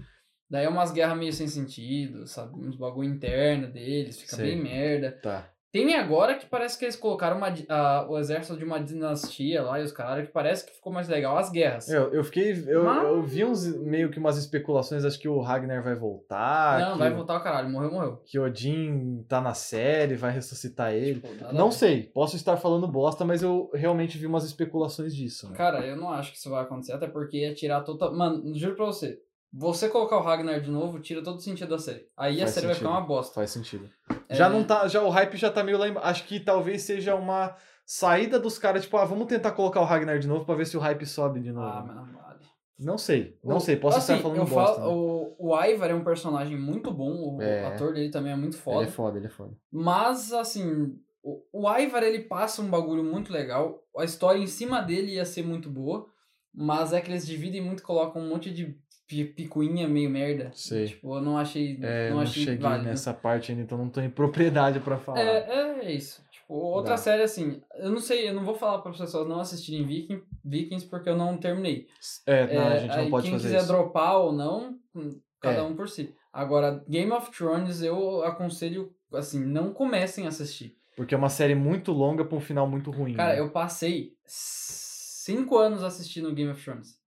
daí 0.52 0.66
é 0.66 0.68
umas 0.68 0.92
guerras 0.92 1.18
meio 1.18 1.32
sem 1.32 1.48
sentido, 1.48 2.26
sabe? 2.26 2.54
Uns 2.56 2.76
bagulho 2.76 3.08
interno 3.08 3.66
deles, 3.68 4.20
fica 4.20 4.36
Sei. 4.36 4.46
bem 4.54 4.62
merda. 4.62 5.18
Tá. 5.22 5.48
Tem 5.72 5.94
agora 5.94 6.34
que 6.34 6.44
parece 6.44 6.78
que 6.78 6.84
eles 6.84 6.96
colocaram 6.96 7.38
uma 7.38 7.48
a- 7.70 8.06
o 8.06 8.18
exército 8.18 8.58
de 8.58 8.62
uma 8.62 8.78
dinastia 8.78 9.62
lá 9.62 9.80
e 9.80 9.82
os 9.82 9.90
caras, 9.90 10.26
que 10.26 10.30
parece 10.30 10.66
que 10.66 10.72
ficou 10.74 10.92
mais 10.92 11.08
legal 11.08 11.38
as 11.38 11.50
guerras. 11.50 11.88
Eu, 11.88 12.12
eu 12.12 12.22
fiquei. 12.22 12.52
Eu, 12.68 12.84
Mas- 12.84 13.02
eu 13.04 13.22
vi 13.22 13.42
uns 13.42 13.66
meio 13.78 14.10
que 14.10 14.18
umas 14.18 14.36
especulações, 14.36 15.02
acho 15.02 15.18
que 15.18 15.26
o 15.30 15.40
Ragnar 15.40 15.82
vai 15.82 15.94
voltar. 15.94 16.78
Não, 16.78 16.92
que, 16.92 16.98
vai 16.98 17.10
voltar 17.10 17.38
o 17.38 17.42
caralho, 17.42 17.70
morreu, 17.70 17.90
morreu. 17.90 18.20
Que 18.26 18.38
Odin 18.38 19.24
tá 19.26 19.40
na 19.40 19.54
série, 19.54 20.14
vai 20.14 20.30
ressuscitar 20.30 20.92
ele. 20.92 21.20
Tipo, 21.20 21.54
Não 21.54 21.70
sei, 21.70 22.02
posso 22.02 22.36
estar 22.36 22.58
falando 22.58 22.86
bosta, 22.86 23.24
mas 23.24 23.42
eu 23.42 23.70
realmente 23.72 24.18
vi 24.18 24.26
umas 24.26 24.44
especulações 24.44 25.16
disso. 25.16 25.48
Né? 25.48 25.56
Cara, 25.56 25.86
eu 25.86 25.96
não 25.96 26.10
acho 26.10 26.32
que 26.32 26.36
isso 26.36 26.50
vai 26.50 26.62
acontecer, 26.62 26.92
até 26.92 27.06
porque 27.06 27.38
ia 27.38 27.54
tirar 27.54 27.80
total. 27.80 28.14
Mano, 28.14 28.54
juro 28.54 28.76
pra 28.76 28.84
você. 28.84 29.18
Você 29.52 29.88
colocar 29.88 30.16
o 30.16 30.22
Ragnar 30.22 30.60
de 30.60 30.70
novo, 30.70 30.98
tira 30.98 31.22
todo 31.22 31.36
o 31.36 31.40
sentido 31.40 31.68
da 31.68 31.78
série. 31.78 32.06
Aí 32.16 32.36
a 32.36 32.44
Faz 32.44 32.50
série 32.54 32.66
vai 32.66 32.74
sentido. 32.74 32.88
ficar 32.88 32.98
uma 33.00 33.06
bosta. 33.06 33.34
Faz 33.34 33.50
sentido. 33.50 33.90
É, 34.28 34.34
Já 34.34 34.48
não 34.48 34.64
tá. 34.64 34.88
Já 34.88 35.02
o 35.02 35.10
hype 35.10 35.36
já 35.36 35.50
tá 35.50 35.62
meio 35.62 35.76
lá 35.78 35.88
embaixo. 35.88 36.08
Acho 36.08 36.24
que 36.24 36.40
talvez 36.40 36.82
seja 36.82 37.14
uma 37.14 37.54
saída 37.84 38.38
dos 38.40 38.58
caras, 38.58 38.82
tipo, 38.84 38.96
ah, 38.96 39.04
vamos 39.04 39.26
tentar 39.26 39.52
colocar 39.52 39.80
o 39.80 39.84
Ragnar 39.84 40.18
de 40.18 40.26
novo 40.26 40.44
pra 40.46 40.54
ver 40.54 40.66
se 40.66 40.76
o 40.76 40.80
hype 40.80 41.04
sobe 41.04 41.40
de 41.40 41.52
novo. 41.52 41.66
Ah, 41.66 41.84
mas 41.86 41.96
não 41.96 42.04
vale. 42.06 42.38
Não 42.78 42.98
sei, 42.98 43.38
não 43.44 43.56
O- 43.58 43.60
sei, 43.60 43.76
posso 43.76 43.98
assim, 43.98 44.12
estar 44.14 44.22
falando 44.22 44.38
eu 44.38 44.46
bosta. 44.46 44.80
falo, 44.80 44.90
né? 44.90 44.96
o, 45.38 45.50
o 45.52 45.62
Ivar 45.64 45.90
é 45.90 45.94
um 45.94 46.02
personagem 46.02 46.58
muito 46.58 46.90
bom, 46.90 47.36
o 47.36 47.42
É. 47.42 47.66
ator 47.66 47.92
dele 47.92 48.10
também 48.10 48.32
é 48.32 48.36
muito 48.36 48.54
Ele 48.54 48.62
foda. 48.62 48.84
é 48.84 48.90
foda, 48.90 49.18
ele 49.18 49.26
é 49.26 49.30
foda. 49.30 49.52
Mas, 49.70 50.32
assim, 50.32 50.96
O, 51.22 51.40
o 51.52 51.70
Ivar, 51.78 52.02
ele 52.02 52.20
passa 52.24 52.60
um 52.62 52.68
bagulho 52.68 53.04
muito 53.04 53.32
legal. 53.32 53.84
A 53.96 54.02
história 54.04 54.40
em 54.40 54.46
cima 54.48 54.80
dele 54.80 55.12
ia 55.14 55.24
ser 55.24 55.44
muito 55.44 55.70
boa. 55.70 56.06
Mas 56.52 56.92
é 56.92 57.00
que 57.00 57.08
eles 57.10 57.24
dividem 57.26 57.60
muito, 57.62 57.82
colocam 57.84 58.20
um 58.20 58.28
monte 58.28 58.50
de 58.52 58.76
pi- 59.12 59.25
picuinha 59.33 59.87
meio 59.88 60.09
merda. 60.11 60.51
Sei. 60.55 60.87
Tipo, 60.87 61.16
eu 61.16 61.20
não 61.20 61.37
achei. 61.37 61.79
É, 61.83 62.09
não 62.09 62.16
não 62.16 62.22
achei 62.22 62.44
cheguei 62.44 62.59
válido. 62.61 62.88
nessa 62.88 63.12
parte 63.12 63.53
ainda, 63.53 63.62
então 63.62 63.77
não 63.79 63.88
tenho 63.88 64.11
propriedade 64.11 64.81
pra 64.81 64.96
falar. 64.98 65.20
É, 65.20 65.81
é 65.85 65.92
isso. 65.92 66.22
Tipo, 66.31 66.55
outra 66.55 66.92
Dá. 66.92 66.96
série 66.96 67.22
assim, 67.22 67.61
eu 67.77 67.90
não 67.90 68.01
sei, 68.01 68.29
eu 68.29 68.35
não 68.35 68.44
vou 68.44 68.55
falar 68.55 68.79
para 68.81 68.90
as 68.92 68.98
pessoas 68.98 69.29
não 69.29 69.40
assistirem 69.40 69.87
Viking, 69.87 70.22
Vikings 70.44 70.87
porque 70.87 71.09
eu 71.09 71.16
não 71.16 71.37
terminei. 71.37 71.87
É, 72.27 72.55
não, 72.55 72.62
É, 72.62 72.72
a 72.75 72.79
gente 72.79 72.96
não 72.96 73.11
pode 73.11 73.25
quem 73.25 73.33
fazer 73.33 73.48
quiser 73.48 73.59
isso. 73.59 73.66
dropar 73.68 74.16
ou 74.18 74.33
não, 74.33 74.77
hum, 74.94 75.20
cada 75.40 75.59
É. 75.59 75.62
um 75.62 75.75
por 75.77 75.88
si. 75.88 76.14
Agora, 76.33 76.83
Game 76.88 77.12
of 77.12 77.31
Thrones 77.31 77.83
eu 77.83 78.25
aconselho, 78.25 78.92
assim, 79.12 79.44
não 79.44 79.72
comecem 79.72 80.25
a 80.25 80.29
assistir. 80.29 80.77
Porque 80.96 81.14
é 81.14 81.18
uma 81.18 81.29
série 81.31 81.55
muito 81.55 81.90
longa 81.92 82.25
pra 82.25 82.37
um 82.37 82.40
final 82.40 82.66
muito 82.68 82.90
ruim. 82.90 83.14
Cara, 83.14 83.35
né? 83.35 83.40
eu 83.40 83.51
passei 83.51 84.12
cinco 84.27 85.57
anos 85.59 85.83
assistindo 85.83 86.33
Game 86.35 86.51
of 86.51 86.62
Thrones. 86.62 86.98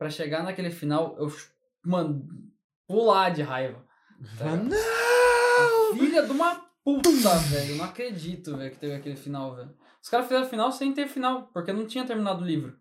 Pra 0.00 0.08
chegar 0.08 0.42
naquele 0.42 0.70
final, 0.70 1.14
eu, 1.18 1.30
mano, 1.84 2.26
pular 2.88 3.28
de 3.28 3.42
raiva. 3.42 3.84
Ah, 4.40 4.56
Não! 4.56 5.94
Filha 5.98 6.22
de 6.22 6.32
uma 6.32 6.54
puta, 6.82 7.28
velho. 7.50 7.72
Eu 7.72 7.76
não 7.76 7.84
acredito, 7.84 8.56
velho, 8.56 8.70
que 8.70 8.78
teve 8.78 8.94
aquele 8.94 9.14
final, 9.14 9.54
velho. 9.54 9.68
Os 10.02 10.08
caras 10.08 10.26
fizeram 10.26 10.48
final 10.48 10.72
sem 10.72 10.94
ter 10.94 11.06
final, 11.06 11.50
porque 11.52 11.70
não 11.70 11.86
tinha 11.86 12.06
terminado 12.06 12.42
o 12.42 12.46
livro. 12.46 12.74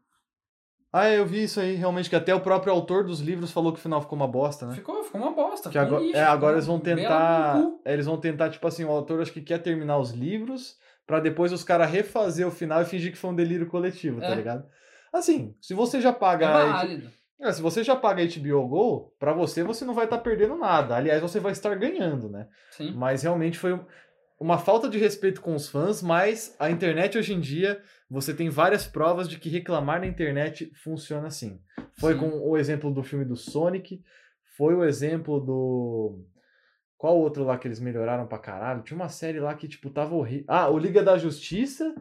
Ah, 0.93 1.09
eu 1.09 1.25
vi 1.25 1.43
isso 1.43 1.59
aí, 1.59 1.75
realmente, 1.75 2.09
que 2.09 2.15
até 2.15 2.33
o 2.33 2.39
próprio 2.39 2.71
autor 2.71 3.03
dos 3.03 3.19
livros 3.19 3.51
falou 3.51 3.73
que 3.73 3.79
o 3.79 3.81
final 3.81 3.99
ficou 4.01 4.15
uma 4.15 4.25
bosta, 4.27 4.65
né? 4.65 4.73
Ficou, 4.75 5.03
ficou 5.03 5.19
uma 5.19 5.31
bosta. 5.33 5.69
Que 5.69 5.77
ficou 5.77 5.87
agora, 5.97 6.03
lixo, 6.05 6.17
é, 6.17 6.23
agora 6.23 6.53
eles 6.55 6.67
vão 6.67 6.79
tentar. 6.79 7.61
é, 7.83 7.93
Eles 7.93 8.05
vão 8.05 8.17
tentar, 8.17 8.49
tipo 8.49 8.65
assim, 8.65 8.85
o 8.85 8.91
autor 8.91 9.21
acho 9.21 9.33
que 9.33 9.41
quer 9.41 9.57
terminar 9.61 9.97
os 9.97 10.11
livros 10.11 10.77
pra 11.05 11.19
depois 11.19 11.51
os 11.51 11.65
caras 11.65 11.91
refazer 11.91 12.47
o 12.47 12.51
final 12.51 12.81
e 12.81 12.85
fingir 12.85 13.11
que 13.11 13.17
foi 13.17 13.29
um 13.29 13.35
delírio 13.35 13.67
coletivo, 13.67 14.21
tá 14.21 14.27
É. 14.27 14.35
ligado? 14.35 14.65
Assim, 15.13 15.55
se 15.61 15.73
você 15.73 15.99
já 16.01 16.09
É 16.09 16.13
paga. 16.13 16.47
H- 16.47 16.71
válido. 16.71 17.09
É, 17.41 17.51
se 17.53 17.61
você 17.61 17.83
já 17.83 17.95
paga 17.95 18.21
HBO 18.21 18.67
Go, 18.67 19.13
pra 19.17 19.31
você 19.31 19.63
você 19.63 19.85
não 19.85 19.93
vai 19.93 20.03
estar 20.05 20.17
perdendo 20.17 20.55
nada. 20.55 20.95
Aliás, 20.95 21.21
você 21.21 21.39
vai 21.39 21.53
estar 21.53 21.73
ganhando, 21.75 22.29
né? 22.29 22.47
Sim. 22.71 22.91
Mas 22.91 23.23
realmente 23.23 23.57
foi 23.57 23.73
um- 23.73 23.85
uma 24.39 24.57
falta 24.57 24.89
de 24.89 24.97
respeito 24.97 25.39
com 25.41 25.55
os 25.55 25.69
fãs, 25.69 26.01
mas 26.01 26.53
a 26.59 26.69
internet 26.69 27.17
hoje 27.17 27.33
em 27.33 27.39
dia, 27.39 27.81
você 28.09 28.33
tem 28.33 28.49
várias 28.49 28.85
provas 28.87 29.27
de 29.29 29.39
que 29.39 29.49
reclamar 29.49 30.01
na 30.01 30.07
internet 30.07 30.69
funciona 30.83 31.27
assim. 31.27 31.61
Foi 31.99 32.13
Sim. 32.13 32.19
com 32.19 32.29
o 32.49 32.57
exemplo 32.57 32.91
do 32.93 33.03
filme 33.03 33.23
do 33.25 33.35
Sonic, 33.37 34.01
foi 34.57 34.73
o 34.75 34.83
exemplo 34.83 35.39
do. 35.39 36.19
Qual 36.97 37.17
outro 37.17 37.45
lá 37.45 37.57
que 37.57 37.65
eles 37.67 37.79
melhoraram 37.79 38.27
pra 38.27 38.37
caralho? 38.37 38.81
Tinha 38.83 38.97
uma 38.97 39.07
série 39.07 39.39
lá 39.39 39.53
que, 39.55 39.69
tipo, 39.69 39.89
tava 39.89 40.13
horrível. 40.15 40.43
Ah, 40.49 40.67
o 40.69 40.77
Liga 40.77 41.01
da 41.01 41.17
Justiça 41.17 41.95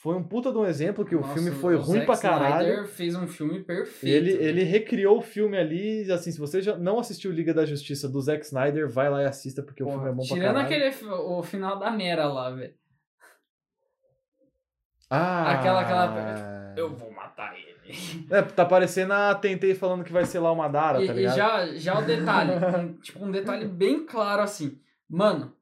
foi 0.00 0.14
um 0.16 0.22
puta 0.22 0.50
de 0.52 0.56
um 0.58 0.64
exemplo 0.64 1.04
que 1.04 1.14
o 1.16 1.20
Nossa, 1.20 1.34
filme 1.34 1.50
foi 1.50 1.74
o 1.74 1.80
ruim 1.80 1.98
Zack 2.00 2.06
pra 2.06 2.16
caralho. 2.16 2.66
Snyder 2.68 2.86
fez 2.86 3.14
um 3.16 3.26
filme 3.26 3.64
perfeito. 3.64 4.14
Ele, 4.16 4.30
velho. 4.32 4.42
ele 4.48 4.62
recriou 4.62 5.18
o 5.18 5.20
filme 5.22 5.58
ali, 5.58 6.10
assim, 6.12 6.30
se 6.30 6.38
você 6.38 6.62
já 6.62 6.78
não 6.78 6.98
assistiu 7.00 7.32
Liga 7.32 7.52
da 7.52 7.66
Justiça 7.66 8.08
do 8.08 8.20
Zack 8.20 8.44
Snyder, 8.46 8.88
vai 8.88 9.10
lá 9.10 9.22
e 9.22 9.26
assista, 9.26 9.60
porque 9.62 9.82
o 9.82 9.86
Porra, 9.86 9.98
filme 9.98 10.10
é 10.10 10.14
bom 10.14 10.22
pra 10.26 10.36
Tirando 10.36 10.54
caralho. 10.54 10.66
aquele 10.66 10.92
fi- 10.92 11.04
o 11.06 11.42
final 11.42 11.78
da 11.78 11.90
Mera 11.90 12.26
lá, 12.28 12.48
velho. 12.50 12.74
Ah, 15.10 15.52
Aquela- 15.52 15.80
aquela- 15.80 16.74
Eu 16.76 16.94
vou 16.94 17.10
matar 17.12 17.54
ele. 17.56 17.68
É, 18.30 18.42
tá 18.42 18.64
parecendo 18.66 19.14
a 19.14 19.34
Tentei 19.34 19.74
falando 19.74 20.04
que 20.04 20.12
vai 20.12 20.24
ser 20.26 20.38
lá 20.38 20.52
uma 20.52 20.68
Dara, 20.68 21.02
E, 21.02 21.06
tá 21.06 21.12
e 21.12 21.16
ligado? 21.16 21.36
já, 21.36 21.66
já 21.74 21.98
o 21.98 22.04
detalhe, 22.04 22.52
um- 22.76 22.92
tipo 23.00 23.24
um 23.24 23.30
detalhe 23.30 23.66
bem 23.66 24.04
claro 24.04 24.42
assim. 24.42 24.78
Mano, 25.08 25.54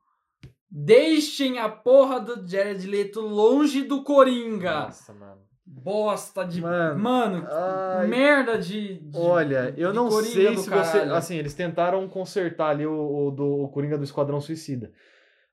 deixem 0.79 1.59
a 1.59 1.69
porra 1.71 2.21
do 2.21 2.47
Jared 2.47 2.87
Leto 2.87 3.21
longe 3.23 3.83
do 3.83 4.03
Coringa. 4.05 4.81
Nossa, 4.83 5.15
mano. 5.15 5.41
Bosta 5.65 6.45
de... 6.45 6.61
Mano, 6.61 7.01
Mano, 7.01 7.47
ai. 7.51 8.07
merda 8.07 8.59
de... 8.59 8.99
de- 9.01 9.19
Olha, 9.19 9.75
eu 9.77 9.91
de 9.91 9.97
não 9.97 10.09
Coringa 10.09 10.33
sei 10.33 10.57
se 10.57 10.69
você. 10.71 10.71
caralho. 10.99 11.15
Assim, 11.15 11.37
eles 11.37 11.55
tentaram 11.55 12.07
consertar 12.09 12.69
ali 12.71 12.87
o, 12.87 12.93
o 13.29 13.31
do 13.31 13.63
o 13.65 13.69
Coringa 13.71 13.97
do 13.99 14.05
Esquadrão 14.05 14.41
Suicida. 14.41 14.93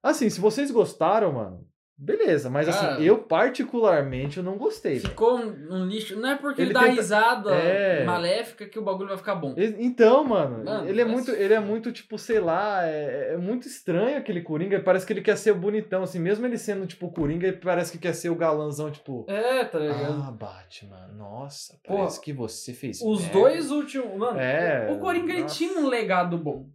Assim, 0.03 0.29
se 0.29 0.39
vocês 0.41 0.69
gostaram, 0.69 1.31
mano, 1.31 1.65
beleza. 1.97 2.49
Mas 2.49 2.67
Cara. 2.67 2.93
assim, 2.95 3.03
eu 3.03 3.17
particularmente 3.19 4.38
eu 4.38 4.43
não 4.43 4.58
gostei. 4.58 4.99
Ficou 4.99 5.38
um, 5.38 5.67
um 5.69 5.86
lixo. 5.86 6.19
Não 6.19 6.29
é 6.29 6.36
porque 6.36 6.62
ele, 6.62 6.67
Ele 6.69 6.73
dá 6.73 6.82
tenta- 6.82 6.93
risada 6.93 7.53
É. 7.56 8.03
maléfica 8.03 8.65
que 8.65 8.77
o 8.77 8.82
bagulho 8.84 9.10
vai 9.10 9.17
ficar 9.17 9.36
bom. 9.36 9.53
Então, 9.58 10.23
mano, 10.23 10.63
Mano, 10.63 10.88
ele 10.89 11.01
é 11.01 11.06
vai 11.06 11.13
muito, 11.13 11.32
ele 11.32 11.53
é 11.53 11.60
muito 11.60 11.91
tipo, 11.91 12.17
sei 12.17 12.39
lá, 12.39 12.86
é, 12.86 13.34
é 13.34 13.38
muito 13.38 13.67
estranho 13.67 14.17
aquele 14.17 14.41
Coringa. 14.41 14.79
Parece 14.82 15.06
que 15.06 15.13
ele 15.13 15.21
quer 15.21 15.38
ser 15.38 15.53
bonitão, 15.53 16.03
assim, 16.03 16.19
mesmo 16.19 16.45
ele 16.45 16.58
sendo 16.58 16.86
tipo 16.86 17.10
Coringa, 17.12 17.47
ele 17.47 17.58
parece 17.58 17.91
que 17.91 17.97
quer 17.97 18.13
ser 18.13 18.29
o 18.29 18.36
galãzão, 18.36 18.91
tipo. 18.91 19.25
É, 19.27 19.63
tá 19.65 19.79
ligado? 19.79 20.23
Ah, 20.27 20.32
Batman, 20.32 21.08
nossa, 21.15 21.79
parece 21.88 22.19
que 22.21 22.34
você 22.34 22.73
fez. 22.73 23.01
Os 23.01 23.21
merda." 23.21 23.34
dois 23.39 23.71
últimos. 23.71 24.17
Mano, 24.17 24.39
É, 24.39 24.91
o 24.91 24.99
Coringa 24.99 25.34
ele 25.34 25.45
tinha 25.45 25.79
um 25.79 25.88
legado 25.88 26.38
bom. 26.38 26.67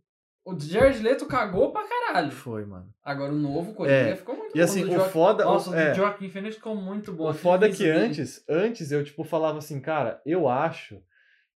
O 0.50 0.58
Jared 0.58 1.02
Leto 1.02 1.26
cagou 1.26 1.72
pra 1.72 1.82
caralho. 1.86 2.30
Foi, 2.30 2.64
mano. 2.64 2.86
Agora 3.04 3.32
o 3.32 3.36
novo 3.36 3.74
Coringa 3.74 3.94
É, 3.96 4.16
ficou 4.16 4.36
muito 4.36 4.52
E 4.54 4.58
bom. 4.58 4.64
assim, 4.64 4.84
do 4.86 4.96
o 4.96 5.00
foda. 5.00 5.44
Nossa, 5.44 5.70
o 5.70 5.74
é, 5.74 5.90
do 5.90 5.96
Joaquin 5.96 6.28
Phoenix 6.30 6.56
ficou 6.56 6.74
muito 6.74 7.12
bom. 7.12 7.28
o 7.30 7.34
foda 7.34 7.66
é 7.66 7.70
que 7.70 7.84
dele. 7.84 7.98
antes, 7.98 8.42
antes 8.48 8.90
eu, 8.90 9.04
tipo, 9.04 9.24
falava 9.24 9.58
assim, 9.58 9.80
cara, 9.80 10.20
eu 10.24 10.48
acho 10.48 11.00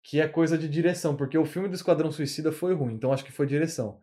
que 0.04 0.20
é 0.20 0.28
coisa 0.28 0.58
de 0.58 0.68
direção, 0.68 1.16
porque 1.16 1.38
o 1.38 1.46
filme 1.46 1.70
do 1.70 1.76
Esquadrão 1.76 2.12
Suicida 2.12 2.52
foi 2.52 2.74
ruim, 2.74 2.94
então 2.96 3.14
acho 3.14 3.24
que 3.24 3.32
foi 3.32 3.46
direção. 3.46 4.00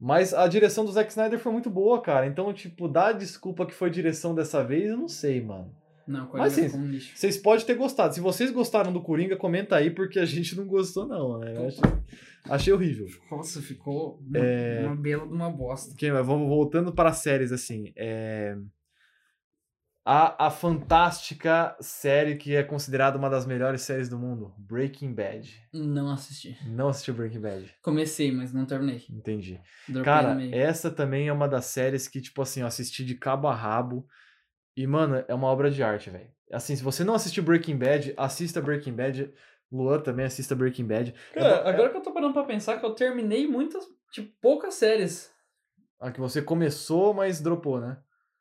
Mas 0.00 0.32
a 0.32 0.46
direção 0.48 0.84
do 0.84 0.92
Zack 0.92 1.10
Snyder 1.10 1.38
foi 1.38 1.52
muito 1.52 1.68
boa, 1.68 2.00
cara. 2.00 2.26
Então, 2.26 2.50
tipo, 2.54 2.88
dar 2.88 3.12
desculpa 3.12 3.66
que 3.66 3.74
foi 3.74 3.90
direção 3.90 4.34
dessa 4.34 4.64
vez, 4.64 4.88
eu 4.88 4.96
não 4.96 5.08
sei, 5.08 5.42
mano. 5.42 5.74
Não, 6.06 6.26
Coringa 6.26 6.38
Mas, 6.48 6.58
assim, 6.58 6.76
um. 6.76 6.98
Vocês 7.14 7.36
podem 7.36 7.66
ter 7.66 7.74
gostado. 7.74 8.14
Se 8.14 8.20
vocês 8.20 8.50
gostaram 8.50 8.92
do 8.92 9.02
Coringa, 9.02 9.36
comenta 9.36 9.76
aí, 9.76 9.90
porque 9.90 10.18
a 10.18 10.24
gente 10.24 10.56
não 10.56 10.66
gostou, 10.66 11.06
não, 11.06 11.38
né? 11.38 11.54
Eu 11.54 11.66
achei, 11.66 11.82
achei 12.44 12.72
horrível. 12.72 13.06
Nossa, 13.30 13.60
ficou 13.60 14.22
É. 14.34 14.82
uma 14.86 14.96
bela 14.96 15.26
de 15.26 15.32
uma 15.32 15.50
bosta. 15.50 15.92
Ok, 15.92 16.10
mas 16.10 16.26
vamos 16.26 16.48
voltando 16.48 16.92
para 16.92 17.10
as 17.10 17.18
séries, 17.18 17.52
assim. 17.52 17.92
é, 17.96 18.56
A, 20.04 20.46
a 20.46 20.50
fantástica 20.50 21.76
série 21.80 22.36
que 22.36 22.56
é 22.56 22.62
considerada 22.62 23.18
uma 23.18 23.28
das 23.28 23.44
melhores 23.46 23.82
séries 23.82 24.08
do 24.08 24.18
mundo, 24.18 24.54
Breaking 24.58 25.12
Bad. 25.12 25.54
Não 25.72 26.10
assisti. 26.10 26.56
Não 26.66 26.88
assistiu 26.88 27.14
Breaking 27.14 27.40
Bad? 27.40 27.74
Comecei, 27.82 28.32
mas 28.32 28.52
não 28.52 28.64
terminei. 28.64 29.04
Entendi. 29.10 29.60
Dropei 29.86 30.04
Cara, 30.04 30.42
essa 30.56 30.90
também 30.90 31.28
é 31.28 31.32
uma 31.32 31.46
das 31.46 31.66
séries 31.66 32.08
que, 32.08 32.20
tipo 32.20 32.40
assim, 32.40 32.60
eu 32.62 32.66
assisti 32.66 33.04
de 33.04 33.14
cabo 33.14 33.46
a 33.46 33.54
rabo. 33.54 34.06
E, 34.76 34.86
mano, 34.86 35.22
é 35.28 35.34
uma 35.34 35.48
obra 35.48 35.70
de 35.70 35.82
arte, 35.82 36.08
velho. 36.10 36.30
Assim, 36.50 36.74
se 36.74 36.82
você 36.82 37.04
não 37.04 37.14
assistiu 37.14 37.42
Breaking 37.44 37.76
Bad, 37.76 38.14
assista 38.16 38.60
Breaking 38.60 38.94
Bad. 38.94 39.30
Luan 39.70 40.00
também 40.00 40.26
assista 40.26 40.54
Breaking 40.54 40.86
Bad. 40.86 41.14
É 41.32 41.40
Cara, 41.40 41.68
agora 41.68 41.90
que 41.90 41.96
eu 41.96 42.02
tô 42.02 42.12
parando 42.12 42.32
pra 42.32 42.44
pensar 42.44 42.78
que 42.78 42.84
eu 42.84 42.94
terminei 42.94 43.46
muitas, 43.46 43.84
tipo, 44.12 44.32
poucas 44.40 44.74
séries. 44.74 45.30
A 46.00 46.10
que 46.10 46.20
você 46.20 46.42
começou, 46.42 47.14
mas 47.14 47.40
dropou, 47.40 47.80
né? 47.80 47.98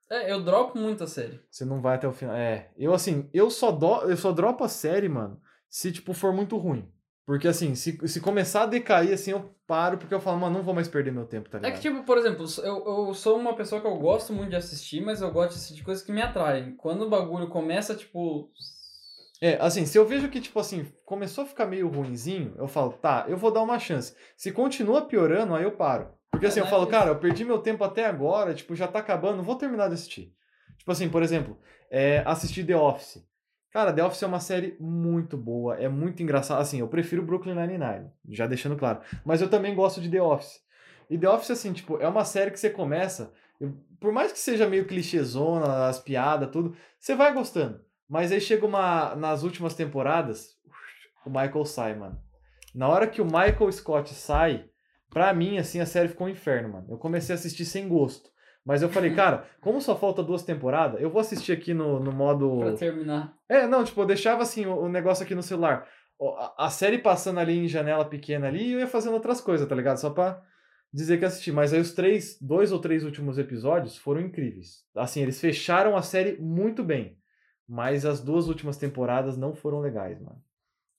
É, 0.10 0.32
eu 0.32 0.42
dropo 0.44 0.78
muita 0.78 1.06
série. 1.06 1.40
Você 1.52 1.64
não 1.64 1.82
vai 1.82 1.96
até 1.96 2.08
o 2.08 2.12
final. 2.14 2.36
É, 2.36 2.72
eu 2.76 2.94
assim, 2.94 3.30
eu 3.32 3.52
só, 3.52 3.72
do, 3.72 4.10
eu 4.10 4.18
só 4.18 4.32
dropo 4.32 4.64
a 4.64 4.70
série, 4.70 5.08
mano, 5.08 5.40
se, 5.70 5.92
tipo, 5.92 6.14
for 6.14 6.34
muito 6.34 6.58
ruim. 6.58 6.92
Porque, 7.26 7.48
assim, 7.48 7.76
se, 7.76 7.96
se 8.08 8.20
começar 8.20 8.64
a 8.64 8.66
decair, 8.66 9.14
assim, 9.14 9.30
eu 9.30 9.54
paro, 9.68 10.00
porque 10.00 10.16
eu 10.16 10.20
falo, 10.20 10.40
mano, 10.40 10.56
não 10.58 10.64
vou 10.64 10.74
mais 10.74 10.88
perder 10.88 11.12
meu 11.12 11.28
tempo, 11.28 11.48
tá 11.48 11.60
É 11.60 11.62
ligado? 11.62 11.76
que, 11.80 11.88
tipo, 11.88 12.04
por 12.04 12.18
exemplo, 12.18 12.44
eu, 12.64 13.08
eu 13.08 13.14
sou 13.14 13.38
uma 13.38 13.56
pessoa 13.56 13.80
que 13.80 13.86
eu 13.86 13.98
gosto 14.00 14.34
muito 14.34 14.50
de 14.50 14.56
assistir, 14.56 15.00
mas 15.00 15.22
eu 15.22 15.30
gosto 15.32 15.52
de 15.52 15.58
assistir 15.58 15.84
coisas 15.84 16.04
que 16.04 16.12
me 16.12 16.24
atraem. 16.24 16.76
Quando 16.76 17.04
o 17.04 17.10
bagulho 17.10 17.48
começa, 17.48 17.94
tipo. 17.94 18.50
É, 19.42 19.58
assim, 19.62 19.86
se 19.86 19.98
eu 19.98 20.06
vejo 20.06 20.30
que, 20.30 20.42
tipo 20.42 20.60
assim, 20.60 20.86
começou 21.06 21.44
a 21.44 21.48
ficar 21.48 21.66
meio 21.66 21.88
ruinzinho, 21.88 22.54
eu 22.58 22.68
falo, 22.68 22.92
tá, 22.94 23.26
eu 23.28 23.38
vou 23.38 23.52
dar 23.52 23.62
uma 23.62 23.80
chance. 23.80 24.14
Se 24.36 24.52
continua 24.52 25.06
piorando, 25.06 25.56
aí 25.56 25.64
eu 25.64 25.72
paro. 25.72 26.10
Porque 26.32 26.46
assim, 26.46 26.60
É, 26.60 26.64
eu 26.64 26.68
falo, 26.68 26.84
isso. 26.84 26.92
cara, 26.92 27.10
eu 27.10 27.16
perdi 27.18 27.46
meu 27.46 27.60
tempo 27.60 27.84
até 27.84 28.06
agora, 28.06 28.54
tipo, 28.54 28.76
já 28.76 28.88
tá 28.88 29.00
acabando, 29.00 29.42
vou 29.42 29.56
terminar 29.56 29.88
de 29.88 29.94
assistir. 29.94 30.34
Tipo 30.78 30.92
assim, 30.92 31.10
por 31.10 31.24
exemplo, 31.24 31.58
é, 31.90 32.22
assistir 32.26 32.66
The 32.66 32.76
Office. 32.76 33.26
Cara, 33.72 33.94
The 33.94 34.04
Office 34.04 34.24
é 34.24 34.28
uma 34.28 34.40
série 34.40 34.76
muito 34.80 35.38
boa, 35.38 35.76
é 35.78 35.88
muito 35.88 36.22
engraçada. 36.24 36.60
Assim, 36.62 36.80
eu 36.80 36.88
prefiro 36.88 37.24
Brooklyn 37.24 37.56
Nine-Nine, 37.56 38.10
já 38.30 38.46
deixando 38.48 38.76
claro. 38.76 39.00
Mas 39.24 39.42
eu 39.42 39.50
também 39.50 39.76
gosto 39.76 40.02
de 40.02 40.10
The 40.10 40.22
Office. 40.22 40.60
E 41.10 41.18
The 41.18 41.30
Office, 41.30 41.52
assim, 41.52 41.72
tipo, 41.72 41.98
é 42.00 42.08
uma 42.08 42.26
série 42.26 42.52
que 42.52 42.60
você 42.60 42.70
começa, 42.70 43.32
por 44.00 44.12
mais 44.12 44.32
que 44.32 44.40
seja 44.40 44.68
meio 44.68 44.86
clichêzona, 44.86 45.88
as 45.88 46.00
piadas, 46.00 46.50
tudo, 46.52 46.76
você 47.00 47.16
vai 47.16 47.34
gostando. 47.34 47.80
Mas 48.10 48.32
aí 48.32 48.42
chega 48.42 48.66
uma. 48.66 49.16
Nas 49.16 49.44
últimas 49.44 49.76
temporadas, 49.76 50.58
o 51.26 51.30
Michael 51.30 51.66
sai, 51.66 51.96
mano. 51.96 52.20
Na 52.74 52.88
hora 52.88 53.08
que 53.08 53.22
o 53.22 53.26
Michael 53.26 53.72
Scott 53.72 54.14
sai, 54.14 54.66
pra 55.10 55.34
mim, 55.34 55.58
assim, 55.58 55.80
a 55.80 55.86
série 55.86 56.08
ficou 56.08 56.28
um 56.28 56.30
inferno, 56.30 56.70
mano. 56.70 56.88
Eu 56.90 56.98
comecei 56.98 57.34
a 57.34 57.38
assistir 57.38 57.66
sem 57.66 57.88
gosto. 57.88 58.30
Mas 58.66 58.82
eu 58.82 58.90
falei, 58.90 59.14
cara, 59.16 59.46
como 59.62 59.82
só 59.82 59.96
falta 59.96 60.24
duas 60.24 60.44
temporadas, 60.44 61.02
eu 61.02 61.10
vou 61.10 61.22
assistir 61.22 61.52
aqui 61.52 61.74
no, 61.74 62.00
no 62.00 62.12
modo. 62.12 62.60
Pra 62.60 62.74
terminar. 62.74 63.34
É, 63.48 63.68
não, 63.68 63.84
tipo, 63.84 64.02
eu 64.02 64.06
deixava 64.06 64.42
assim 64.42 64.66
o, 64.66 64.76
o 64.76 64.90
negócio 64.90 65.24
aqui 65.24 65.36
no 65.36 65.44
celular. 65.44 65.88
A, 66.22 66.66
a 66.66 66.70
série 66.70 66.98
passando 66.98 67.40
ali 67.40 67.58
em 67.58 67.68
janela 67.68 68.06
pequena 68.06 68.48
ali 68.48 68.70
e 68.70 68.72
eu 68.74 68.80
ia 68.80 68.88
fazendo 68.88 69.14
outras 69.14 69.40
coisas, 69.40 69.68
tá 69.68 69.76
ligado? 69.76 69.98
Só 69.98 70.10
pra, 70.10 70.42
dizer 70.94 71.18
que 71.18 71.26
assisti. 71.26 71.52
Mas 71.52 71.74
aí 71.74 71.80
os 71.80 71.94
três, 71.94 72.38
dois 72.42 72.72
ou 72.72 72.80
três 72.80 73.04
últimos 73.04 73.38
episódios 73.38 73.98
foram 73.98 74.22
incríveis. 74.22 74.84
Assim, 74.96 75.22
eles 75.22 75.40
fecharam 75.40 75.96
a 75.96 76.02
série 76.02 76.38
muito 76.40 76.84
bem. 76.84 77.19
Mas 77.70 78.04
as 78.04 78.20
duas 78.20 78.48
últimas 78.48 78.78
temporadas 78.78 79.38
não 79.38 79.54
foram 79.54 79.80
legais, 79.80 80.20
mano. 80.20 80.42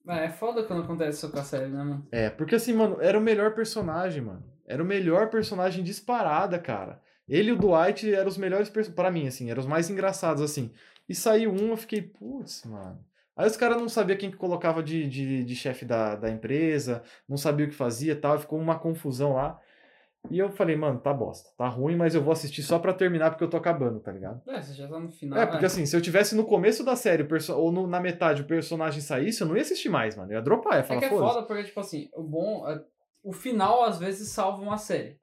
É, 0.08 0.26
é 0.26 0.30
foda 0.30 0.62
quando 0.62 0.84
acontece 0.84 1.18
isso 1.18 1.30
com 1.32 1.38
a 1.38 1.42
série, 1.42 1.66
né, 1.66 1.82
mano? 1.82 2.06
É, 2.12 2.30
porque 2.30 2.54
assim, 2.54 2.72
mano, 2.72 2.98
era 3.00 3.18
o 3.18 3.20
melhor 3.20 3.54
personagem, 3.54 4.22
mano. 4.22 4.44
Era 4.64 4.80
o 4.80 4.86
melhor 4.86 5.30
personagem 5.30 5.82
disparada, 5.82 6.60
cara. 6.60 7.02
Ele 7.28 7.50
e 7.50 7.52
o 7.52 7.56
Dwight 7.56 8.12
eram 8.14 8.28
os 8.28 8.38
melhores 8.38 8.68
personagens. 8.68 8.94
Pra 8.94 9.10
mim, 9.10 9.26
assim, 9.26 9.50
eram 9.50 9.60
os 9.60 9.66
mais 9.66 9.90
engraçados, 9.90 10.42
assim. 10.42 10.70
E 11.08 11.14
saiu 11.14 11.52
um, 11.52 11.70
eu 11.70 11.76
fiquei, 11.76 12.02
putz, 12.02 12.64
mano. 12.64 13.04
Aí 13.36 13.46
os 13.46 13.56
caras 13.56 13.78
não 13.78 13.88
sabiam 13.88 14.18
quem 14.18 14.30
que 14.30 14.36
colocava 14.36 14.82
de, 14.82 15.08
de, 15.08 15.42
de 15.42 15.56
chefe 15.56 15.84
da, 15.84 16.14
da 16.14 16.30
empresa, 16.30 17.02
não 17.28 17.36
sabia 17.36 17.66
o 17.66 17.68
que 17.68 17.74
fazia 17.74 18.12
e 18.12 18.16
tal, 18.16 18.38
ficou 18.38 18.60
uma 18.60 18.78
confusão 18.78 19.32
lá. 19.32 19.58
E 20.30 20.38
eu 20.38 20.50
falei, 20.50 20.76
mano, 20.76 21.00
tá 21.00 21.12
bosta, 21.14 21.48
tá 21.56 21.66
ruim, 21.68 21.96
mas 21.96 22.14
eu 22.14 22.22
vou 22.22 22.32
assistir 22.32 22.62
só 22.62 22.78
pra 22.78 22.92
terminar 22.92 23.30
porque 23.30 23.42
eu 23.42 23.48
tô 23.50 23.56
acabando, 23.56 24.00
tá 24.00 24.12
ligado? 24.12 24.40
É, 24.48 24.60
você 24.60 24.74
já 24.74 24.86
tá 24.86 24.98
no 25.00 25.08
final. 25.10 25.38
É, 25.38 25.46
porque 25.46 25.64
assim, 25.64 25.86
se 25.86 25.96
eu 25.96 26.00
tivesse 26.00 26.36
no 26.36 26.44
começo 26.44 26.84
da 26.84 26.94
série, 26.94 27.26
ou 27.54 27.72
no- 27.72 27.86
na 27.86 27.98
metade, 28.00 28.42
o 28.42 28.46
personagem 28.46 29.00
saísse, 29.00 29.40
eu 29.40 29.46
não 29.48 29.56
ia 29.56 29.62
assistir 29.62 29.88
mais, 29.88 30.16
mano. 30.16 30.30
Eu 30.30 30.36
ia 30.36 30.42
dropar, 30.42 30.74
ia 30.74 30.80
É 30.80 30.82
falar, 30.82 31.00
que 31.00 31.06
é 31.06 31.08
foda 31.08 31.42
porque, 31.44 31.64
tipo 31.64 31.80
assim, 31.80 32.08
o 32.14 32.22
bom. 32.22 32.68
é- 32.68 32.82
O 33.22 33.32
final 33.32 33.82
às 33.84 33.98
vezes 33.98 34.28
salva 34.30 34.62
uma 34.62 34.78
série. 34.78 35.18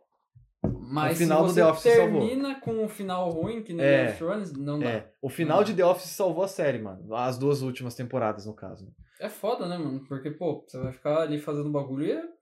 Mas 0.90 1.16
O 1.16 1.20
final 1.20 1.44
do 1.44 1.50
se 1.50 1.56
você 1.56 1.62
The 1.62 1.68
Office 1.68 1.94
salvou. 1.96 2.22
termina 2.28 2.60
com 2.60 2.72
um 2.84 2.88
final 2.88 3.30
ruim, 3.30 3.64
que 3.64 3.74
nem 3.74 3.86
É. 3.86 3.98
Game 3.98 4.10
of 4.10 4.18
Thrones, 4.18 4.54
não 4.54 4.80
dá. 4.80 4.86
É. 4.90 4.94
É, 4.98 5.12
o 5.22 5.30
final 5.30 5.58
Não. 5.58 5.64
de 5.64 5.74
The 5.74 5.86
Office 5.86 6.10
salvou 6.10 6.44
a 6.44 6.48
série, 6.48 6.80
mano. 6.80 7.14
As 7.16 7.38
duas 7.38 7.62
últimas 7.62 7.96
temporadas, 7.96 8.46
no 8.46 8.54
caso. 8.54 8.86
né? 9.20 9.30
foda, 9.30 9.68
né, 9.68 9.78
mano? 9.80 10.04
Porque, 10.08 10.30
pô, 10.30 10.64
você 10.68 10.78
vai 10.80 10.92
ficar 10.92 11.22
ali 11.22 11.40
fazendo 11.40 11.72
bagulho 11.72 12.06
e. 12.06 12.37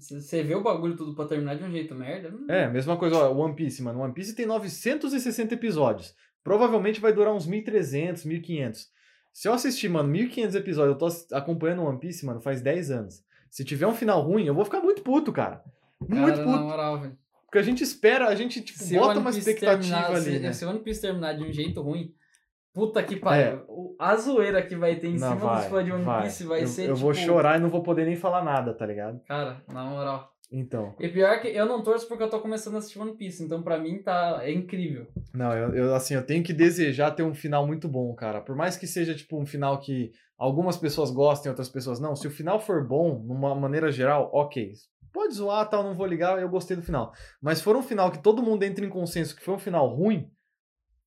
Você 0.00 0.42
vê 0.42 0.54
o 0.54 0.62
bagulho 0.62 0.96
tudo 0.96 1.14
pra 1.14 1.26
terminar 1.26 1.56
de 1.56 1.64
um 1.64 1.70
jeito 1.70 1.94
merda. 1.94 2.28
hum, 2.34 2.46
É, 2.48 2.68
mesma 2.68 2.96
coisa, 2.96 3.16
ó, 3.16 3.32
One 3.34 3.54
Piece, 3.54 3.82
mano. 3.82 4.00
One 4.00 4.12
Piece 4.14 4.34
tem 4.34 4.46
960 4.46 5.54
episódios. 5.54 6.14
Provavelmente 6.42 7.00
vai 7.00 7.12
durar 7.12 7.34
uns 7.34 7.46
1300, 7.46 8.24
1500. 8.24 8.86
Se 9.32 9.48
eu 9.48 9.52
assistir, 9.52 9.88
mano, 9.88 10.08
1500 10.08 10.54
episódios, 10.54 10.92
eu 10.94 10.98
tô 10.98 11.34
acompanhando 11.36 11.82
One 11.82 11.98
Piece, 11.98 12.24
mano, 12.24 12.40
faz 12.40 12.60
10 12.62 12.90
anos. 12.90 13.22
Se 13.50 13.64
tiver 13.64 13.86
um 13.86 13.94
final 13.94 14.20
ruim, 14.22 14.46
eu 14.46 14.54
vou 14.54 14.64
ficar 14.64 14.80
muito 14.80 15.02
puto, 15.02 15.32
cara. 15.32 15.62
Muito 16.00 16.14
Cara, 16.14 16.36
puto. 16.44 16.50
na 16.50 16.62
moral, 16.62 17.00
velho. 17.00 17.18
Porque 17.46 17.58
a 17.58 17.62
gente 17.62 17.82
espera, 17.82 18.28
a 18.28 18.34
gente, 18.34 18.60
tipo, 18.60 18.78
Se 18.78 18.98
bota 18.98 19.18
uma 19.20 19.30
expectativa 19.30 20.08
ali, 20.16 20.20
se, 20.32 20.38
né? 20.40 20.52
se 20.52 20.64
o 20.64 20.68
One 20.68 20.80
Piece 20.80 21.00
terminar 21.00 21.34
de 21.34 21.44
um 21.44 21.52
jeito 21.52 21.80
ruim, 21.80 22.12
puta 22.76 23.02
que 23.02 23.16
pariu. 23.16 23.64
O- 23.66 23.96
A 23.98 24.14
zoeira 24.16 24.60
que 24.60 24.76
vai 24.76 24.96
ter 24.96 25.08
em 25.08 25.18
Não, 25.18 25.30
cima 25.30 25.36
vai, 25.36 25.56
dos 25.56 25.64
fãs 25.70 25.84
de 25.86 25.92
One 25.92 26.04
vai. 26.04 26.22
Piece 26.24 26.44
vai 26.44 26.62
eu, 26.62 26.66
ser, 26.68 26.88
Eu 26.90 26.94
vou 26.94 27.12
tipo, 27.14 27.24
chorar 27.24 27.58
e 27.58 27.62
não 27.62 27.70
vou 27.70 27.82
poder 27.82 28.04
nem 28.04 28.14
falar 28.14 28.44
nada, 28.44 28.74
tá 28.74 28.84
ligado? 28.84 29.18
Cara, 29.26 29.62
na 29.72 29.84
moral. 29.84 30.30
Então. 30.52 30.94
E 31.00 31.08
pior 31.08 31.40
que 31.40 31.48
eu 31.48 31.64
não 31.66 31.82
torço 31.82 32.06
porque 32.06 32.22
eu 32.22 32.28
tô 32.30 32.38
começando 32.38 32.74
a 32.74 32.78
assistir 32.78 32.98
One 33.00 33.16
Piece, 33.16 33.42
então 33.42 33.62
pra 33.62 33.78
mim 33.78 34.02
tá 34.02 34.40
é 34.42 34.52
incrível. 34.52 35.06
Não, 35.34 35.52
eu, 35.52 35.74
eu, 35.74 35.94
assim, 35.94 36.14
eu 36.14 36.24
tenho 36.24 36.44
que 36.44 36.52
desejar 36.52 37.10
ter 37.12 37.22
um 37.22 37.34
final 37.34 37.66
muito 37.66 37.88
bom, 37.88 38.14
cara. 38.14 38.40
Por 38.42 38.54
mais 38.54 38.76
que 38.76 38.86
seja, 38.86 39.14
tipo, 39.14 39.40
um 39.40 39.46
final 39.46 39.80
que 39.80 40.12
algumas 40.38 40.76
pessoas 40.76 41.10
gostem, 41.10 41.48
outras 41.50 41.68
pessoas 41.70 41.98
não. 41.98 42.14
Se 42.14 42.28
o 42.28 42.30
final 42.30 42.60
for 42.60 42.86
bom, 42.86 43.18
numa 43.26 43.54
maneira 43.54 43.90
geral, 43.90 44.30
ok. 44.32 44.72
Pode 45.12 45.32
zoar, 45.34 45.66
tal, 45.68 45.82
não 45.82 45.94
vou 45.96 46.06
ligar, 46.06 46.38
eu 46.38 46.48
gostei 46.48 46.76
do 46.76 46.82
final. 46.82 47.10
Mas 47.42 47.62
for 47.62 47.74
um 47.74 47.82
final 47.82 48.10
que 48.12 48.22
todo 48.22 48.42
mundo 48.42 48.62
entra 48.64 48.84
em 48.84 48.90
consenso 48.90 49.34
que 49.34 49.42
foi 49.42 49.54
um 49.54 49.58
final 49.58 49.88
ruim, 49.88 50.30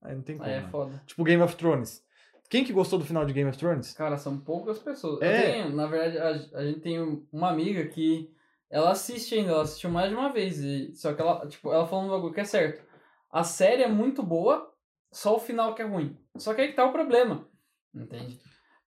aí 0.01 0.15
não 0.15 0.21
tem 0.21 0.37
como. 0.37 0.49
Aí 0.49 0.55
é 0.55 0.61
né? 0.61 0.69
foda. 0.69 1.03
Tipo 1.05 1.23
Game 1.23 1.41
of 1.41 1.55
Thrones. 1.55 2.03
Quem 2.49 2.63
que 2.63 2.73
gostou 2.73 2.97
do 2.97 3.05
final 3.05 3.25
de 3.25 3.33
Game 3.33 3.49
of 3.49 3.59
Thrones? 3.59 3.93
Cara, 3.93 4.17
são 4.17 4.39
poucas 4.39 4.79
pessoas. 4.79 5.21
É. 5.21 5.37
Eu 5.37 5.53
tenho, 5.53 5.75
na 5.75 5.85
verdade, 5.85 6.17
a, 6.17 6.59
a 6.59 6.65
gente 6.65 6.79
tem 6.79 6.99
uma 7.31 7.49
amiga 7.49 7.85
que 7.87 8.33
ela 8.69 8.91
assiste 8.91 9.35
ainda, 9.35 9.51
ela 9.51 9.63
assistiu 9.63 9.89
mais 9.89 10.09
de 10.09 10.15
uma 10.15 10.31
vez. 10.31 10.59
E, 10.59 10.93
só 10.95 11.13
que 11.13 11.21
ela, 11.21 11.47
tipo, 11.47 11.71
ela 11.71 11.87
falou 11.87 12.05
um 12.05 12.09
bagulho 12.09 12.33
que 12.33 12.39
é 12.39 12.45
certo. 12.45 12.83
A 13.31 13.43
série 13.43 13.83
é 13.83 13.87
muito 13.87 14.23
boa, 14.23 14.73
só 15.11 15.35
o 15.35 15.39
final 15.39 15.75
que 15.75 15.81
é 15.81 15.85
ruim. 15.85 16.17
Só 16.37 16.53
que 16.53 16.61
aí 16.61 16.67
que 16.69 16.75
tá 16.75 16.85
o 16.85 16.91
problema. 16.91 17.47
Entende? 17.93 18.39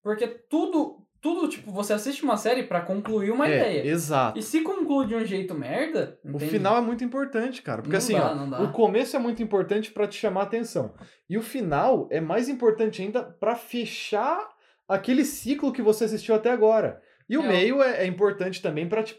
Porque 0.02 0.26
tudo, 0.26 1.01
tudo, 1.22 1.48
tipo, 1.48 1.70
você 1.70 1.92
assiste 1.92 2.24
uma 2.24 2.36
série 2.36 2.64
pra 2.64 2.80
concluir 2.80 3.30
uma 3.30 3.48
é, 3.48 3.56
ideia. 3.56 3.86
exato. 3.90 4.38
E 4.38 4.42
se 4.42 4.60
conclui 4.62 5.06
de 5.06 5.14
um 5.14 5.24
jeito 5.24 5.54
merda, 5.54 6.18
O 6.24 6.30
entende? 6.30 6.50
final 6.50 6.76
é 6.76 6.80
muito 6.80 7.04
importante, 7.04 7.62
cara. 7.62 7.80
Porque 7.80 7.92
Não 7.92 7.98
assim, 7.98 8.14
dá, 8.14 8.58
ó, 8.60 8.64
o 8.64 8.72
começo 8.72 9.14
é 9.14 9.18
muito 9.20 9.40
importante 9.42 9.92
pra 9.92 10.06
te 10.08 10.16
chamar 10.18 10.40
a 10.40 10.44
atenção. 10.44 10.92
E 11.30 11.38
o 11.38 11.42
final 11.42 12.08
é 12.10 12.20
mais 12.20 12.48
importante 12.48 13.00
ainda 13.00 13.22
pra 13.22 13.54
fechar 13.54 14.48
aquele 14.88 15.24
ciclo 15.24 15.72
que 15.72 15.80
você 15.80 16.04
assistiu 16.04 16.34
até 16.34 16.50
agora. 16.50 17.00
E 17.28 17.38
o 17.38 17.42
É. 17.44 17.48
meio 17.48 17.80
é, 17.82 18.02
é 18.02 18.06
importante 18.06 18.60
também 18.60 18.88
pra 18.88 19.02
te, 19.02 19.16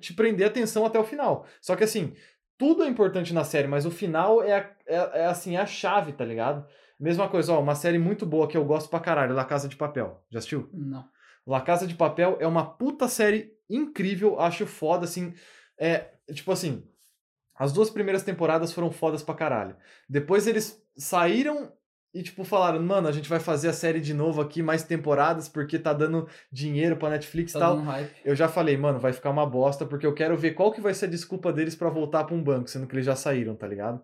te 0.00 0.14
prender 0.14 0.46
a 0.46 0.50
atenção 0.50 0.84
até 0.86 0.98
o 0.98 1.04
final. 1.04 1.46
Só 1.60 1.76
que 1.76 1.84
assim, 1.84 2.14
tudo 2.58 2.82
é 2.82 2.88
importante 2.88 3.34
na 3.34 3.44
série, 3.44 3.68
mas 3.68 3.84
o 3.84 3.90
final 3.90 4.42
é, 4.42 4.52
a- 4.54 4.70
é, 4.86 4.96
é, 5.20 5.26
assim, 5.26 5.56
a 5.56 5.66
chave, 5.66 6.12
tá 6.12 6.24
ligado? 6.24 6.66
Mesma 6.98 7.28
coisa, 7.28 7.52
ó, 7.52 7.60
uma 7.60 7.74
série 7.74 7.98
muito 7.98 8.24
boa 8.24 8.48
que 8.48 8.56
eu 8.56 8.64
gosto 8.64 8.88
pra 8.88 8.98
caralho, 8.98 9.34
La 9.34 9.44
Casa 9.44 9.68
de 9.68 9.76
Papel. 9.76 10.24
Já 10.30 10.38
assistiu? 10.38 10.68
Não. 10.72 11.04
La 11.46 11.60
Casa 11.60 11.86
de 11.86 11.94
Papel 11.94 12.36
é 12.40 12.46
uma 12.46 12.64
puta 12.66 13.08
série 13.08 13.52
incrível, 13.70 14.40
acho 14.40 14.66
foda, 14.66 15.04
assim. 15.04 15.32
É, 15.78 16.06
tipo 16.32 16.50
assim, 16.50 16.84
as 17.54 17.72
duas 17.72 17.90
primeiras 17.90 18.22
temporadas 18.22 18.72
foram 18.72 18.90
fodas 18.90 19.22
pra 19.22 19.34
caralho. 19.34 19.76
Depois 20.08 20.46
eles 20.46 20.82
saíram 20.96 21.72
e, 22.12 22.22
tipo, 22.22 22.44
falaram, 22.44 22.82
mano, 22.82 23.08
a 23.08 23.12
gente 23.12 23.28
vai 23.28 23.38
fazer 23.38 23.68
a 23.68 23.74
série 23.74 24.00
de 24.00 24.14
novo 24.14 24.40
aqui, 24.40 24.62
mais 24.62 24.82
temporadas, 24.82 25.48
porque 25.48 25.78
tá 25.78 25.92
dando 25.92 26.26
dinheiro 26.50 26.96
pra 26.96 27.10
Netflix 27.10 27.50
e 27.50 27.54
Tá 27.54 27.60
tal. 27.60 27.76
Eu 28.24 28.34
já 28.34 28.48
falei, 28.48 28.76
mano, 28.76 28.98
vai 28.98 29.12
ficar 29.12 29.30
uma 29.30 29.44
bosta, 29.44 29.84
porque 29.84 30.06
eu 30.06 30.14
quero 30.14 30.36
ver 30.36 30.52
qual 30.52 30.72
que 30.72 30.80
vai 30.80 30.94
ser 30.94 31.06
a 31.06 31.10
desculpa 31.10 31.52
deles 31.52 31.74
pra 31.74 31.90
voltar 31.90 32.24
pra 32.24 32.34
um 32.34 32.42
banco, 32.42 32.70
sendo 32.70 32.86
que 32.86 32.94
eles 32.94 33.04
já 33.04 33.14
saíram, 33.14 33.54
tá 33.54 33.66
ligado? 33.66 34.02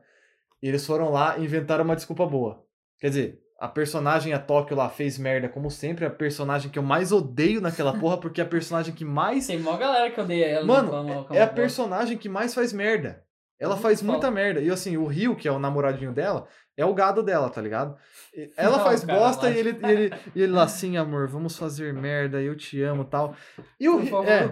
E 0.62 0.68
eles 0.68 0.86
foram 0.86 1.10
lá 1.10 1.38
e 1.38 1.44
inventaram 1.44 1.84
uma 1.84 1.96
desculpa 1.96 2.26
boa. 2.26 2.64
Quer 2.98 3.08
dizer, 3.08 3.42
a 3.62 3.68
personagem, 3.68 4.32
a 4.32 4.40
Tóquio 4.40 4.76
lá, 4.76 4.88
fez 4.88 5.16
merda, 5.16 5.48
como 5.48 5.70
sempre, 5.70 6.04
a 6.04 6.10
personagem 6.10 6.68
que 6.68 6.80
eu 6.80 6.82
mais 6.82 7.12
odeio 7.12 7.60
naquela 7.60 7.96
porra, 7.96 8.18
porque 8.18 8.40
é 8.40 8.44
a 8.44 8.46
personagem 8.46 8.92
que 8.92 9.04
mais. 9.04 9.46
Tem 9.46 9.60
mó 9.60 9.76
galera 9.76 10.10
que 10.10 10.20
odeia 10.20 10.46
ela. 10.46 10.66
Mano, 10.66 10.90
mal, 10.90 11.24
que 11.26 11.36
É 11.36 11.42
a 11.42 11.46
personagem 11.46 12.18
que 12.18 12.28
mais 12.28 12.52
faz 12.52 12.72
merda. 12.72 13.22
Ela 13.60 13.74
Muito 13.74 13.82
faz 13.82 14.02
muita 14.02 14.32
merda. 14.32 14.60
E 14.60 14.68
assim, 14.68 14.96
o 14.96 15.06
Rio, 15.06 15.36
que 15.36 15.46
é 15.46 15.52
o 15.52 15.60
namoradinho 15.60 16.12
dela, 16.12 16.48
é 16.76 16.84
o 16.84 16.92
gado 16.92 17.22
dela, 17.22 17.48
tá 17.48 17.60
ligado? 17.62 17.96
Ela 18.58 18.78
Não, 18.78 18.84
faz 18.84 19.04
bosta 19.04 19.48
e 19.48 19.56
ele, 19.56 19.78
e 19.80 19.90
ele, 19.92 20.14
e 20.34 20.42
ele 20.42 20.52
lá 20.52 20.64
assim, 20.64 20.96
amor, 20.96 21.28
vamos 21.28 21.56
fazer 21.56 21.94
merda, 21.94 22.42
eu 22.42 22.56
te 22.56 22.82
amo 22.82 23.04
tal. 23.04 23.36
E 23.78 23.88
o 23.88 23.98
Rio. 23.98 24.24
É, 24.24 24.50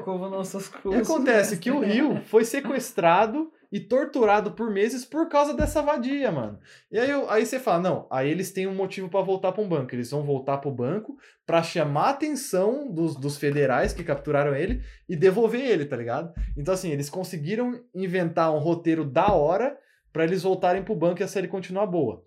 acontece 1.00 1.56
que 1.56 1.72
o 1.72 1.80
Rio 1.80 2.22
foi 2.26 2.44
sequestrado 2.44 3.50
e 3.72 3.78
torturado 3.78 4.52
por 4.52 4.70
meses 4.70 5.04
por 5.04 5.28
causa 5.28 5.54
dessa 5.54 5.80
vadia, 5.80 6.32
mano. 6.32 6.58
E 6.90 6.98
aí, 6.98 7.10
aí 7.28 7.46
você 7.46 7.60
fala, 7.60 7.80
não, 7.80 8.08
aí 8.10 8.28
eles 8.28 8.50
têm 8.52 8.66
um 8.66 8.74
motivo 8.74 9.08
pra 9.08 9.20
voltar 9.22 9.52
pra 9.52 9.62
um 9.62 9.68
banco. 9.68 9.94
Eles 9.94 10.10
vão 10.10 10.24
voltar 10.24 10.58
pro 10.58 10.72
banco 10.72 11.16
pra 11.46 11.62
chamar 11.62 12.06
a 12.06 12.10
atenção 12.10 12.92
dos, 12.92 13.14
dos 13.14 13.36
federais 13.38 13.92
que 13.92 14.02
capturaram 14.02 14.54
ele 14.56 14.82
e 15.08 15.14
devolver 15.14 15.60
ele, 15.60 15.84
tá 15.86 15.96
ligado? 15.96 16.32
Então, 16.56 16.74
assim, 16.74 16.90
eles 16.90 17.08
conseguiram 17.08 17.80
inventar 17.94 18.52
um 18.52 18.58
roteiro 18.58 19.04
da 19.04 19.32
hora 19.32 19.78
pra 20.12 20.24
eles 20.24 20.42
voltarem 20.42 20.82
pro 20.82 20.96
banco 20.96 21.20
e 21.20 21.24
a 21.24 21.28
série 21.28 21.46
continuar 21.46 21.86
boa. 21.86 22.24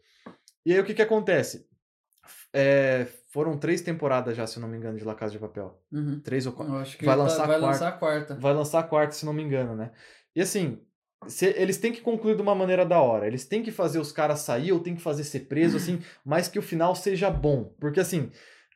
E 0.65 0.71
aí 0.71 0.79
o 0.79 0.85
que 0.85 0.93
que 0.93 1.01
acontece? 1.01 1.67
É, 2.53 3.05
foram 3.31 3.57
três 3.57 3.81
temporadas 3.81 4.37
já, 4.37 4.47
se 4.47 4.59
não 4.59 4.67
me 4.69 4.77
engano, 4.77 4.97
de 4.97 5.03
La 5.03 5.15
Casa 5.15 5.33
de 5.33 5.39
Papel. 5.39 5.77
Uhum. 5.91 6.21
Três 6.21 6.45
ou 6.45 6.53
quatro. 6.53 6.97
Que 6.97 7.03
Vai 7.05 7.17
tá- 7.17 7.23
lançar 7.23 7.43
a 7.43 7.47
vai 7.47 7.59
quarta. 7.59 7.65
lançar 7.67 7.87
a 7.87 7.91
quarta. 7.91 8.35
Vai 8.35 8.53
lançar 8.53 8.79
a 8.79 8.83
quarta, 8.83 9.13
se 9.13 9.25
não 9.25 9.33
me 9.33 9.43
engano, 9.43 9.75
né? 9.75 9.91
E 10.35 10.41
assim, 10.41 10.79
eles 11.41 11.77
têm 11.77 11.91
que 11.91 12.01
concluir 12.01 12.35
de 12.35 12.41
uma 12.41 12.55
maneira 12.55 12.85
da 12.85 13.01
hora. 13.01 13.27
Eles 13.27 13.45
têm 13.45 13.61
que 13.63 13.71
fazer 13.71 13.99
os 13.99 14.11
caras 14.11 14.39
sair 14.39 14.71
ou 14.71 14.79
tem 14.79 14.95
que 14.95 15.01
fazer 15.01 15.23
ser 15.23 15.41
preso, 15.41 15.77
assim, 15.77 15.99
mas 16.25 16.47
que 16.47 16.59
o 16.59 16.61
final 16.61 16.95
seja 16.95 17.29
bom. 17.29 17.73
Porque 17.79 17.99
assim, 17.99 18.31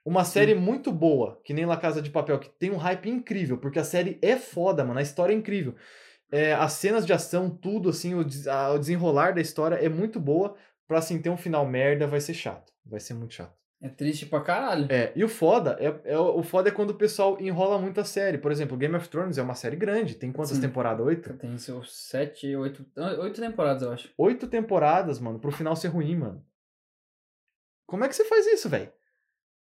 uma 0.05 0.23
série 0.23 0.53
muito 0.55 0.91
boa, 0.91 1.39
que 1.43 1.53
nem 1.53 1.65
La 1.65 1.77
Casa 1.77 2.01
de 2.01 2.09
Papel, 2.09 2.39
que 2.39 2.49
tem 2.49 2.71
um 2.71 2.77
hype 2.77 3.09
incrível, 3.09 3.57
porque 3.57 3.79
a 3.79 3.83
série 3.83 4.17
é 4.21 4.35
foda, 4.37 4.83
mano, 4.83 4.99
a 4.99 5.03
história 5.03 5.33
é 5.33 5.35
incrível. 5.37 5.75
É, 6.31 6.53
as 6.53 6.73
cenas 6.73 7.05
de 7.05 7.13
ação, 7.13 7.49
tudo, 7.49 7.89
assim, 7.89 8.13
o, 8.13 8.25
a- 8.49 8.73
o 8.73 8.79
desenrolar 8.79 9.33
da 9.33 9.41
história 9.41 9.75
é 9.75 9.89
muito 9.89 10.19
boa. 10.19 10.55
Pra 10.87 10.99
assim, 10.99 11.21
ter 11.21 11.29
um 11.29 11.35
final 11.37 11.65
merda, 11.65 12.07
vai 12.07 12.21
ser 12.21 12.33
chato. 12.33 12.71
Vai 12.85 12.99
ser 13.01 13.13
muito 13.13 13.33
chato. 13.33 13.56
É 13.79 13.89
triste 13.89 14.25
pra 14.25 14.41
caralho. 14.41 14.87
É, 14.91 15.11
e 15.15 15.23
o 15.23 15.29
foda 15.29 15.77
é, 15.79 16.11
é- 16.13 16.17
o 16.17 16.41
foda 16.41 16.69
é 16.69 16.71
quando 16.71 16.89
o 16.91 16.95
pessoal 16.95 17.39
enrola 17.39 17.77
muito 17.77 17.99
a 18.01 18.03
série. 18.03 18.39
Por 18.39 18.51
exemplo, 18.51 18.75
Game 18.75 18.95
of 18.95 19.07
Thrones 19.07 19.37
é 19.37 19.41
uma 19.41 19.53
série 19.53 19.75
grande. 19.75 20.15
Tem 20.15 20.31
quantas 20.31 20.55
Sim. 20.55 20.61
temporadas? 20.61 21.05
Oito? 21.05 21.33
Tem 21.35 21.55
seus 21.59 21.95
sete, 21.95 22.55
oito, 22.55 22.83
oito 23.19 23.39
temporadas, 23.39 23.83
eu 23.83 23.91
acho. 23.91 24.09
Oito 24.17 24.47
temporadas, 24.47 25.19
mano, 25.19 25.39
pro 25.39 25.51
final 25.51 25.75
ser 25.75 25.89
ruim, 25.89 26.15
mano. 26.15 26.43
Como 27.85 28.03
é 28.03 28.07
que 28.07 28.15
você 28.15 28.25
faz 28.25 28.47
isso, 28.47 28.67
velho? 28.67 28.91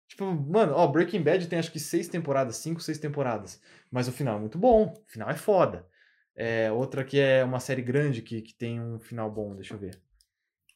Tipo, 0.07 0.25
mano, 0.25 0.73
ó, 0.73 0.87
Breaking 0.87 1.21
Bad 1.21 1.45
tem 1.47 1.59
acho 1.59 1.71
que 1.71 1.79
seis 1.79 2.07
temporadas, 2.07 2.55
cinco, 2.55 2.79
seis 2.79 2.97
temporadas. 2.97 3.61
Mas 3.91 4.07
o 4.07 4.11
final 4.13 4.37
é 4.37 4.39
muito 4.39 4.57
bom. 4.57 4.85
O 4.85 5.03
final 5.11 5.29
é 5.29 5.35
foda. 5.35 5.85
É, 6.33 6.71
outra 6.71 7.03
que 7.03 7.19
é 7.19 7.43
uma 7.43 7.59
série 7.59 7.81
grande 7.81 8.21
que, 8.21 8.41
que 8.41 8.53
tem 8.53 8.79
um 8.81 8.99
final 8.99 9.29
bom, 9.29 9.53
deixa 9.53 9.73
eu 9.73 9.77
ver. 9.77 9.99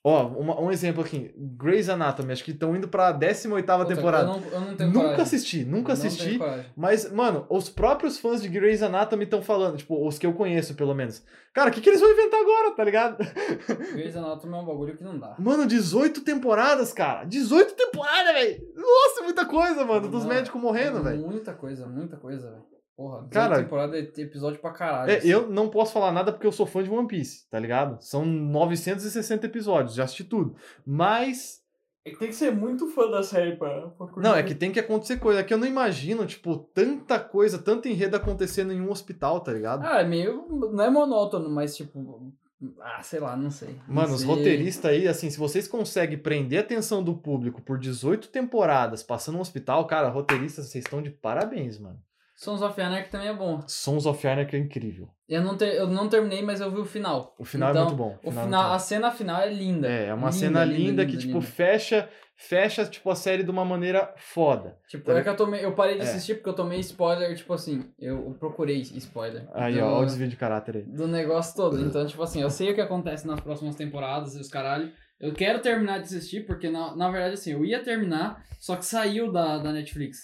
Ó, 0.04 0.26
uma- 0.30 0.60
um 0.60 0.72
exemplo 0.72 1.04
aqui. 1.04 1.32
Grey's 1.38 1.88
Anatomy, 1.88 2.32
acho 2.34 2.43
que 2.43 2.49
estão 2.49 2.76
indo 2.76 2.88
pra 2.88 3.12
18ª 3.12 3.84
Puta, 3.84 3.95
temporada. 3.95 4.24
Eu 4.32 4.39
não, 4.39 4.47
eu 4.49 4.60
não 4.62 4.76
tenho 4.76 4.89
Nunca 4.89 5.02
coragem. 5.02 5.22
assisti, 5.24 5.64
nunca 5.64 5.93
assisti. 5.93 6.39
Mas, 6.76 7.12
mano, 7.12 7.45
os 7.49 7.70
próprios 7.70 8.18
fãs 8.18 8.41
de 8.41 8.49
Grey's 8.49 8.82
Anatomy 8.82 9.26
estão 9.26 9.43
falando, 9.43 9.78
tipo, 9.78 10.08
os 10.08 10.18
que 10.18 10.26
eu 10.26 10.34
conheço, 10.34 10.74
pelo 10.74 10.95
menos. 10.95 11.24
Cara, 11.54 11.70
o 11.70 11.74
que, 11.74 11.82
que 11.82 11.88
eles 11.89 11.99
vão 12.02 12.10
inventar 12.12 12.39
agora, 12.41 12.72
tá 12.72 12.84
ligado? 12.84 13.18
Grey's 13.93 14.16
Anatomy 14.16 14.54
é 14.54 14.58
um 14.58 14.66
bagulho 14.66 14.97
que 14.97 15.04
não 15.04 15.20
dá. 15.20 15.36
Mano, 15.38 15.68
18 15.68 16.22
temporadas, 16.22 16.91
cara. 16.93 17.24
18 17.26 17.76
temporadas, 17.76 18.34
velho. 18.34 18.60
Nossa, 18.76 19.22
muita 19.24 19.45
coisa, 19.45 19.86
mano. 19.86 20.08
Dos 20.08 20.24
Não, 20.24 20.30
médicos 20.34 20.60
morrendo, 20.60 20.97
é 20.97 21.02
velho. 21.02 21.28
Muita 21.28 21.54
coisa, 21.54 21.86
muita 21.86 22.18
coisa, 22.18 22.49
velho. 22.49 22.70
Porra, 22.95 23.27
Cara- 23.31 23.63
temporada 23.63 23.97
é 23.97 24.01
episódio 24.01 24.59
pra 24.59 24.71
caralho. 24.71 25.11
É, 25.11 25.17
assim. 25.17 25.27
eu 25.27 25.49
não 25.49 25.69
posso 25.69 25.91
falar 25.93 26.11
nada 26.11 26.31
porque 26.31 26.45
eu 26.45 26.51
sou 26.51 26.65
fã 26.65 26.83
de 26.83 26.89
One 26.89 27.07
Piece, 27.07 27.47
tá 27.49 27.57
ligado? 27.57 27.99
São 28.01 28.23
960 28.25 29.45
episódios, 29.47 29.95
já 29.95 30.03
assisti 30.03 30.23
tudo. 30.23 30.55
Mas. 30.85 31.61
É 32.03 32.09
que 32.09 32.17
tem 32.17 32.29
que 32.29 32.35
ser 32.35 32.51
muito 32.51 32.87
fã 32.87 33.09
da 33.09 33.21
série 33.21 33.55
pra, 33.55 33.69
pra 33.89 34.07
curtir. 34.07 34.21
Não, 34.21 34.35
é 34.35 34.41
que 34.41 34.55
tem 34.55 34.71
que 34.71 34.79
acontecer 34.79 35.17
coisa. 35.19 35.39
É 35.39 35.43
que 35.43 35.53
eu 35.53 35.57
não 35.57 35.67
imagino, 35.67 36.25
tipo, 36.25 36.57
tanta 36.73 37.19
coisa, 37.19 37.59
tanto 37.59 37.87
enredo 37.87 38.15
acontecendo 38.15 38.73
em 38.73 38.81
um 38.81 38.89
hospital, 38.89 39.39
tá 39.39 39.53
ligado? 39.53 39.85
Ah, 39.85 40.01
é 40.01 40.03
meio. 40.03 40.47
Não 40.49 40.83
é 40.83 40.89
monótono, 40.89 41.49
mas 41.49 41.75
tipo. 41.77 42.31
Ah, 42.79 43.01
sei 43.01 43.19
lá, 43.19 43.35
não 43.35 43.49
sei. 43.49 43.75
Não 43.87 43.95
Mano, 43.95 44.13
os 44.13 44.21
sei. 44.21 44.27
roteiristas 44.29 44.91
aí, 44.91 45.07
assim, 45.07 45.29
se 45.31 45.37
vocês 45.39 45.67
conseguem 45.67 46.17
prender 46.17 46.59
a 46.59 46.61
atenção 46.61 47.03
do 47.03 47.15
público 47.15 47.59
por 47.61 47.79
18 47.79 48.27
temporadas 48.29 49.01
passando 49.01 49.35
no 49.35 49.41
hospital, 49.41 49.85
cara, 49.87 50.09
roteiristas, 50.09 50.67
vocês 50.67 50.83
estão 50.85 51.01
de 51.01 51.09
parabéns, 51.09 51.79
mano. 51.79 51.99
Sons 52.43 52.61
of 52.63 52.81
Anarchy 52.81 53.09
também 53.11 53.27
é 53.27 53.33
bom. 53.33 53.61
Sons 53.67 54.07
of 54.07 54.27
Anarchy 54.27 54.55
é 54.55 54.59
incrível. 54.59 55.07
Eu 55.29 55.43
não, 55.43 55.55
ter, 55.55 55.75
eu 55.75 55.85
não 55.87 56.09
terminei, 56.09 56.41
mas 56.41 56.59
eu 56.59 56.71
vi 56.71 56.79
o 56.79 56.85
final. 56.85 57.35
O 57.37 57.45
final 57.45 57.69
Então, 57.69 57.81
é 57.83 57.85
muito 57.85 57.97
bom. 57.97 58.17
O 58.23 58.31
final 58.31 58.41
é 58.41 58.45
final, 58.45 58.63
bom. 58.69 58.73
a 58.73 58.79
cena 58.79 59.11
final 59.11 59.41
é 59.41 59.53
linda. 59.53 59.87
É, 59.87 60.07
é 60.07 60.13
uma 60.13 60.29
Linda, 60.29 60.31
cena 60.39 60.63
linda, 60.65 60.77
linda, 60.79 61.05
que, 61.05 61.11
linda, 61.11 61.21
tipo, 61.21 61.33
linda. 61.35 61.45
fecha, 61.45 62.09
fecha, 62.35 62.83
tipo, 62.85 63.11
a 63.11 63.15
série 63.15 63.43
de 63.43 63.51
uma 63.51 63.63
maneira 63.63 64.11
foda. 64.17 64.75
Tipo, 64.87 65.05
Tá 65.05 65.19
é 65.19 65.21
que 65.21 65.29
eu 65.29 65.35
tomei. 65.35 65.63
Eu 65.63 65.73
parei 65.75 65.95
de 65.97 66.01
É. 66.01 66.03
assistir 66.05 66.33
porque 66.33 66.49
eu 66.49 66.53
tomei 66.55 66.79
spoiler, 66.79 67.35
tipo 67.37 67.53
assim, 67.53 67.85
eu, 67.99 68.15
eu 68.25 68.33
procurei 68.39 68.81
spoiler. 68.81 69.47
Aí, 69.53 69.75
do, 69.75 69.81
ó, 69.85 69.99
ó 69.99 70.01
o 70.01 70.05
desvio 70.05 70.27
de 70.27 70.35
caráter 70.35 70.77
aí. 70.77 70.83
do 70.83 71.07
negócio 71.07 71.55
todo. 71.55 71.79
Então, 71.79 72.03
tipo 72.07 72.23
assim, 72.23 72.41
eu 72.41 72.49
sei 72.49 72.71
o 72.71 72.73
que 72.73 72.81
acontece 72.81 73.27
nas 73.27 73.39
próximas 73.39 73.75
temporadas 73.75 74.33
e 74.35 74.39
os 74.39 74.47
caralho. 74.49 74.91
Eu 75.19 75.33
quero 75.35 75.59
terminar 75.59 75.99
de 75.99 76.05
assistir, 76.05 76.47
porque 76.47 76.67
na, 76.71 76.95
na 76.95 77.11
verdade, 77.11 77.35
assim, 77.35 77.51
eu 77.51 77.63
ia 77.63 77.83
terminar, 77.83 78.43
só 78.59 78.75
que 78.75 78.83
saiu 78.83 79.31
da, 79.31 79.59
da 79.59 79.71
Netflix. 79.71 80.19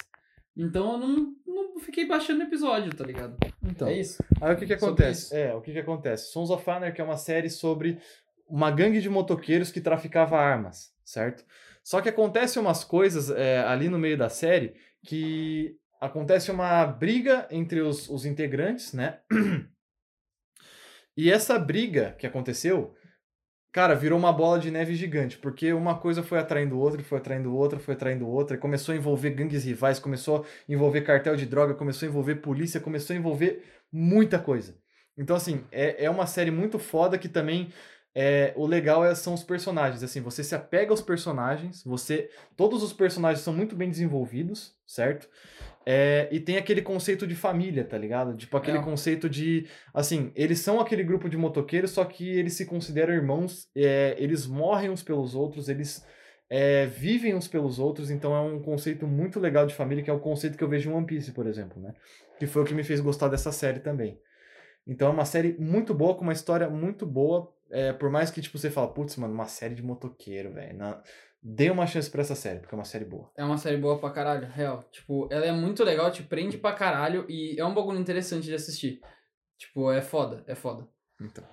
Então 0.58 0.94
eu 0.94 0.98
não, 0.98 1.36
não 1.46 1.80
fiquei 1.80 2.06
baixando 2.06 2.42
episódio, 2.42 2.94
tá 2.96 3.06
ligado? 3.06 3.38
Então, 3.64 3.88
é 3.88 4.00
isso. 4.00 4.24
aí 4.42 4.54
o 4.56 4.58
que 4.58 4.66
que 4.66 4.74
acontece? 4.74 5.36
É, 5.36 5.54
o 5.54 5.62
que 5.62 5.72
que 5.72 5.80
acontece? 5.80 6.32
Sons 6.32 6.50
of 6.50 6.68
Anarchy 6.68 7.00
é 7.00 7.04
uma 7.04 7.18
série 7.18 7.50
sobre 7.50 8.00
uma 8.50 8.72
gangue 8.72 9.00
de 9.00 9.10
motoqueiros 9.10 9.72
que 9.72 9.80
traficava 9.80 10.38
armas, 10.38 10.92
certo? 11.06 11.46
Só 11.84 12.02
que 12.02 12.10
acontece 12.10 12.58
umas 12.58 12.84
coisas 12.84 13.30
é, 13.30 13.60
ali 13.60 13.88
no 13.88 14.00
meio 14.00 14.18
da 14.18 14.30
série 14.30 14.74
que 15.06 15.78
acontece 16.02 16.50
uma 16.50 16.86
briga 16.86 17.48
entre 17.52 17.82
os, 17.82 18.10
os 18.10 18.26
integrantes, 18.26 18.94
né? 18.94 19.20
E 21.20 21.32
essa 21.32 21.58
briga 21.58 22.16
que 22.20 22.28
aconteceu, 22.28 22.94
cara, 23.78 23.94
virou 23.94 24.18
uma 24.18 24.34
bola 24.34 24.58
de 24.58 24.72
neve 24.72 24.96
gigante, 24.96 25.38
porque 25.38 25.72
uma 25.72 26.00
coisa 26.00 26.24
foi 26.24 26.40
atraindo 26.40 26.80
outra, 26.80 27.04
foi 27.04 27.20
atraindo 27.20 27.56
outra, 27.56 27.78
foi 27.78 27.94
atraindo 27.94 28.28
outra, 28.28 28.58
começou 28.58 28.92
a 28.92 28.96
envolver 28.98 29.30
gangues 29.30 29.66
rivais, 29.66 30.00
começou 30.00 30.38
a 30.38 30.44
envolver 30.68 31.02
cartel 31.02 31.36
de 31.36 31.46
droga, 31.46 31.76
começou 31.76 32.08
a 32.08 32.10
envolver 32.10 32.38
polícia, 32.38 32.80
começou 32.80 33.16
a 33.16 33.20
envolver 33.20 33.64
muita 33.94 34.40
coisa. 34.40 34.74
Então, 35.16 35.36
assim, 35.36 35.64
é, 35.72 36.06
é 36.06 36.10
uma 36.10 36.26
série 36.26 36.50
muito 36.50 36.80
foda 36.80 37.20
que 37.20 37.30
também. 37.30 37.72
É, 38.16 38.52
o 38.56 38.66
legal 38.66 39.06
é, 39.06 39.14
são 39.14 39.36
os 39.36 39.44
personagens. 39.44 40.02
Assim, 40.02 40.22
você 40.22 40.44
se 40.44 40.56
apega 40.56 40.90
aos 40.90 41.02
personagens, 41.02 41.84
você. 41.84 42.32
Todos 42.56 42.82
os 42.82 42.92
personagens 42.92 43.44
são 43.44 43.54
muito 43.54 43.76
bem 43.76 43.92
desenvolvidos, 43.92 44.74
certo? 44.88 45.30
É, 45.90 46.28
e 46.32 46.40
tem 46.42 46.58
aquele 46.58 46.82
conceito 46.82 47.26
de 47.26 47.34
família, 47.34 47.86
tá 47.86 47.98
ligado? 47.98 48.36
Tipo, 48.36 48.58
aquele 48.58 48.80
É. 48.80 48.82
conceito 48.82 49.30
de. 49.30 49.66
Assim, 49.94 50.34
eles 50.36 50.60
são 50.60 50.82
aquele 50.82 51.02
grupo 51.02 51.30
de 51.30 51.38
motoqueiros, 51.38 51.92
só 51.92 52.04
que 52.04 52.28
eles 52.30 52.54
se 52.56 52.66
consideram 52.66 53.14
irmãos, 53.14 53.70
é, 53.74 54.14
eles 54.20 54.46
morrem 54.46 54.90
uns 54.90 55.02
pelos 55.02 55.34
outros, 55.34 55.70
eles 55.70 56.06
é, 56.50 56.86
vivem 56.88 57.34
uns 57.36 57.48
pelos 57.48 57.80
outros, 57.80 58.12
então 58.12 58.36
é 58.36 58.42
um 58.42 58.62
conceito 58.62 59.08
muito 59.08 59.40
legal 59.40 59.66
de 59.66 59.74
família, 59.74 60.04
que 60.04 60.10
é 60.10 60.14
o 60.14 60.20
conceito 60.20 60.58
que 60.58 60.64
eu 60.64 60.68
vejo 60.68 60.90
em 60.90 60.94
One 60.94 61.06
Piece, 61.06 61.32
por 61.32 61.48
exemplo, 61.48 61.82
né? 61.82 61.94
Que 62.38 62.46
foi 62.48 62.64
o 62.64 62.66
que 62.66 62.74
me 62.74 62.84
fez 62.84 63.00
gostar 63.00 63.30
dessa 63.30 63.54
série 63.54 63.80
também. 63.80 64.20
Então 64.86 65.08
é 65.08 65.12
uma 65.12 65.26
série 65.26 65.56
muito 65.58 65.94
boa, 65.94 66.16
com 66.16 66.24
uma 66.24 66.34
história 66.34 66.70
muito 66.70 67.06
boa. 67.06 67.50
É, 67.70 67.92
por 67.94 68.10
mais 68.10 68.32
que, 68.32 68.42
tipo, 68.42 68.58
você 68.58 68.70
fala, 68.70 68.88
putz, 68.94 69.16
mano, 69.18 69.34
uma 69.34 69.46
série 69.48 69.76
de 69.76 69.84
motoqueiro, 69.84 70.54
velho. 70.54 70.78
Dê 71.42 71.70
uma 71.70 71.86
chance 71.86 72.10
pra 72.10 72.22
essa 72.22 72.36
série, 72.36 72.60
porque 72.60 72.74
é 72.74 72.78
uma 72.78 72.84
série 72.84 73.06
boa. 73.06 73.32
É 73.38 73.44
uma 73.44 73.58
série 73.58 73.78
boa 73.78 74.00
pra 74.00 74.10
caralho, 74.10 74.48
real. 74.48 74.84
Tipo, 74.92 75.28
ela 75.32 75.46
é 75.46 75.52
muito 75.52 75.84
legal, 75.84 76.12
te 76.12 76.24
prende 76.24 76.58
pra 76.58 76.74
caralho 76.74 77.26
e 77.30 77.60
é 77.60 77.66
um 77.66 77.74
bagulho 77.74 78.00
interessante 78.00 78.46
de 78.46 78.54
assistir. 78.56 79.00
Tipo, 79.58 79.92
é 79.92 80.02
foda, 80.02 80.44
é 80.48 80.56
foda. 80.56 80.88
Então. 81.22 81.44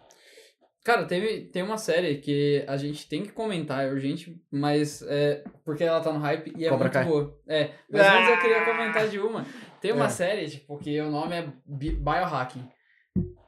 Cara, 0.84 1.06
teve, 1.06 1.46
tem 1.46 1.62
uma 1.62 1.78
série 1.78 2.18
que 2.18 2.62
a 2.68 2.76
gente 2.76 3.08
tem 3.08 3.22
que 3.22 3.32
comentar, 3.32 3.84
é 3.84 3.90
urgente, 3.90 4.38
mas 4.50 5.00
é 5.02 5.42
porque 5.64 5.82
ela 5.84 6.00
tá 6.00 6.12
no 6.12 6.18
hype 6.18 6.52
e 6.58 6.66
é 6.66 6.68
Cobra 6.68 6.84
muito 6.84 6.92
Kai. 6.92 7.04
boa. 7.06 7.40
É, 7.48 7.70
mas 7.90 8.06
antes 8.06 8.28
eu 8.30 8.40
queria 8.40 8.60
Ah! 8.62 8.64
comentar 8.66 9.08
de 9.08 9.18
uma. 9.18 9.46
Tem 9.80 9.92
uma 9.92 10.06
É. 10.06 10.10
série, 10.10 10.50
tipo, 10.50 10.76
que 10.78 11.00
o 11.00 11.10
nome 11.10 11.36
é 11.36 11.52
Bi- 11.64 11.96
Biohacking. 11.96 12.68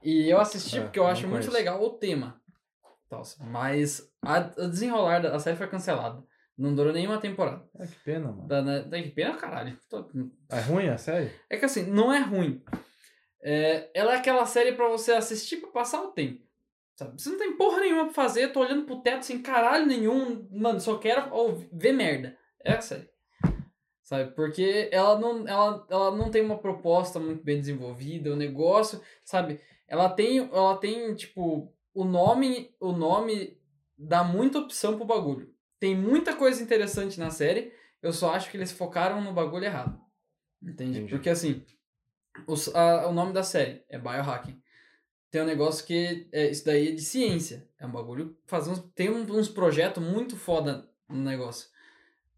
E 0.02 0.30
eu 0.30 0.38
assisti 0.40 0.78
É, 0.78 0.82
porque 0.82 0.98
eu 0.98 1.06
acho 1.06 1.22
muito 1.22 1.32
conheço. 1.48 1.52
legal 1.52 1.82
o 1.82 1.90
tema. 1.90 2.40
Tal, 3.08 3.22
Mas 3.40 4.02
a, 4.22 4.36
a 4.38 4.66
desenrolar 4.68 5.20
da 5.20 5.34
a 5.34 5.38
série 5.38 5.56
foi 5.56 5.68
cancelada. 5.68 6.22
Não 6.58 6.74
durou 6.74 6.92
nenhuma 6.92 7.18
temporada. 7.20 7.68
Ah, 7.78 7.86
que 7.86 7.94
pena, 8.04 8.32
mano. 8.32 8.48
Da, 8.48 8.60
da, 8.62 8.78
da 8.80 9.02
que 9.02 9.10
pena, 9.10 9.36
caralho. 9.36 9.78
Tô- 9.90 10.08
É 10.50 10.60
ruim 10.60 10.88
a 10.88 10.96
série? 10.98 11.30
é 11.50 11.56
que 11.58 11.64
assim, 11.66 11.84
não 11.84 12.12
é 12.12 12.18
ruim. 12.20 12.62
É, 13.42 13.90
ela 13.94 14.14
é 14.14 14.16
aquela 14.16 14.46
série 14.46 14.72
pra 14.72 14.88
você 14.88 15.12
assistir 15.12 15.58
pra 15.58 15.70
passar 15.70 16.02
o 16.02 16.12
tempo. 16.12 16.44
Sabe? 16.96 17.20
Você 17.20 17.28
não 17.28 17.38
tem 17.38 17.56
porra 17.56 17.80
nenhuma 17.80 18.06
pra 18.06 18.14
fazer, 18.14 18.48
tô 18.52 18.60
olhando 18.60 18.86
pro 18.86 19.02
teto 19.02 19.22
sem 19.24 19.40
caralho 19.42 19.84
nenhum. 19.86 20.48
Mano, 20.50 20.80
só 20.80 20.96
quero 20.96 21.32
ouvir- 21.32 21.68
ver 21.72 21.92
merda. 21.92 22.36
É 22.64 22.72
a 22.72 22.80
série. 22.80 23.08
Sabe? 24.02 24.32
Porque 24.34 24.88
ela 24.92 25.18
não, 25.18 25.46
ela, 25.46 25.86
ela 25.90 26.10
não 26.16 26.30
tem 26.30 26.40
uma 26.42 26.58
proposta 26.58 27.18
muito 27.20 27.44
bem 27.44 27.58
desenvolvida, 27.60 28.32
o 28.32 28.36
negócio, 28.36 29.00
sabe? 29.24 29.60
Ela 29.88 30.08
tem, 30.08 30.38
ela 30.38 30.76
tem 30.78 31.14
tipo, 31.14 31.72
o 32.00 32.04
nome, 32.04 32.74
o 32.80 32.92
nome 32.92 33.58
dá 33.98 34.22
muita 34.22 34.58
opção 34.58 34.96
pro 34.96 35.04
bagulho. 35.06 35.52
Tem 35.80 35.96
muita 35.96 36.34
coisa 36.36 36.62
interessante 36.62 37.18
na 37.18 37.30
série, 37.30 37.72
eu 38.02 38.12
só 38.12 38.34
acho 38.34 38.50
que 38.50 38.56
eles 38.56 38.70
focaram 38.72 39.20
no 39.20 39.32
bagulho 39.32 39.64
errado. 39.64 40.00
Entende? 40.62 40.98
Entendi. 40.98 41.10
Porque 41.10 41.28
assim, 41.30 41.64
os- 42.46 42.74
a- 42.74 43.08
o 43.08 43.12
nome 43.12 43.32
da 43.32 43.42
série 43.42 43.84
é 43.88 43.98
Biohacking. 43.98 44.60
Tem 45.30 45.42
um 45.42 45.46
negócio 45.46 45.84
que 45.86 46.28
é, 46.32 46.50
isso 46.50 46.64
daí 46.64 46.88
é 46.88 46.92
de 46.92 47.02
ciência. 47.02 47.68
É 47.78 47.86
um 47.86 47.90
bagulho. 47.92 48.38
Faz 48.46 48.66
uns, 48.68 48.78
tem 48.94 49.10
um- 49.10 49.22
uns 49.36 49.48
projetos 49.48 50.02
muito 50.02 50.36
foda 50.36 50.88
no 51.08 51.22
negócio. 51.22 51.68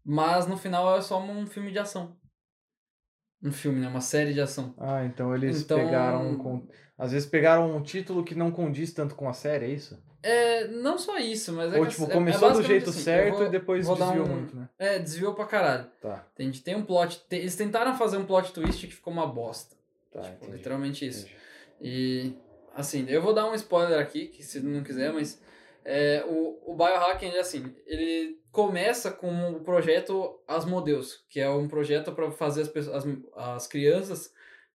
Mas 0.03 0.47
no 0.47 0.57
final 0.57 0.97
é 0.97 1.01
só 1.01 1.21
um 1.21 1.45
filme 1.45 1.71
de 1.71 1.79
ação. 1.79 2.17
Um 3.41 3.51
filme, 3.51 3.79
né? 3.79 3.87
Uma 3.87 4.01
série 4.01 4.33
de 4.33 4.41
ação. 4.41 4.73
Ah, 4.77 5.05
então 5.05 5.33
eles 5.33 5.61
Então- 5.61 5.77
pegaram. 5.79 6.37
com- 6.37 6.67
Às 6.99 7.13
vezes 7.13 7.27
pegaram 7.29 7.73
um 7.75 7.81
título 7.81 8.23
que 8.25 8.35
não 8.35 8.51
condiz 8.51 8.93
tanto 8.93 9.15
com 9.15 9.27
a 9.29 9.33
série, 9.33 9.65
é 9.65 9.69
isso? 9.69 9.97
É, 10.21 10.67
não 10.67 10.97
só 10.97 11.17
isso, 11.17 11.53
mas 11.53 11.73
é 11.73 11.79
Ou 11.79 11.85
que 11.85 11.91
tipo, 11.91 12.03
é- 12.03 12.09
é 12.09 12.13
começou 12.13 12.51
do 12.51 12.61
jeito 12.61 12.89
assim, 12.89 12.99
certo 12.99 13.37
vou- 13.37 13.45
e 13.45 13.49
depois 13.49 13.87
desviou 13.87 14.25
um- 14.25 14.29
muito, 14.29 14.53
né? 14.53 14.67
É, 14.77 14.99
desviou 14.99 15.33
pra 15.33 15.45
caralho. 15.45 15.85
Tá, 16.01 16.25
Entende? 16.33 16.59
Tem 16.61 16.75
um 16.75 16.83
plot. 16.83 17.21
tem- 17.29 17.39
eles 17.39 17.55
tentaram 17.55 17.97
fazer 17.97 18.17
um 18.17 18.25
plot 18.25 18.51
twist 18.51 18.85
que 18.85 18.93
ficou 18.93 19.13
uma 19.13 19.25
bosta. 19.25 19.77
tá, 20.11 20.21
Tipo, 20.23 20.35
entendi, 20.43 20.57
literalmente 20.57 21.07
isso. 21.07 21.25
entendi. 21.25 21.39
E, 21.81 22.33
assim, 22.75 23.05
eu 23.07 23.21
vou 23.21 23.33
dar 23.33 23.45
um 23.49 23.53
spoiler 23.55 23.97
aqui, 23.99 24.27
que 24.27 24.43
se 24.43 24.59
não 24.59 24.83
quiser, 24.83 25.13
mas 25.13 25.41
é, 25.85 26.25
o, 26.27 26.59
o 26.65 26.75
Biohacking, 26.75 27.27
ele, 27.27 27.37
assim, 27.39 27.73
ele 27.87 28.41
começa 28.51 29.09
com 29.11 29.51
o 29.51 29.59
projeto 29.61 30.37
Asmodeus, 30.45 31.23
que 31.29 31.39
é 31.39 31.49
um 31.49 31.67
projeto 31.69 32.11
para 32.11 32.29
fazer 32.31 32.63
as, 32.63 32.67
pessoas, 32.67 33.05
as, 33.05 33.17
as 33.55 33.67
crianças 33.67 34.33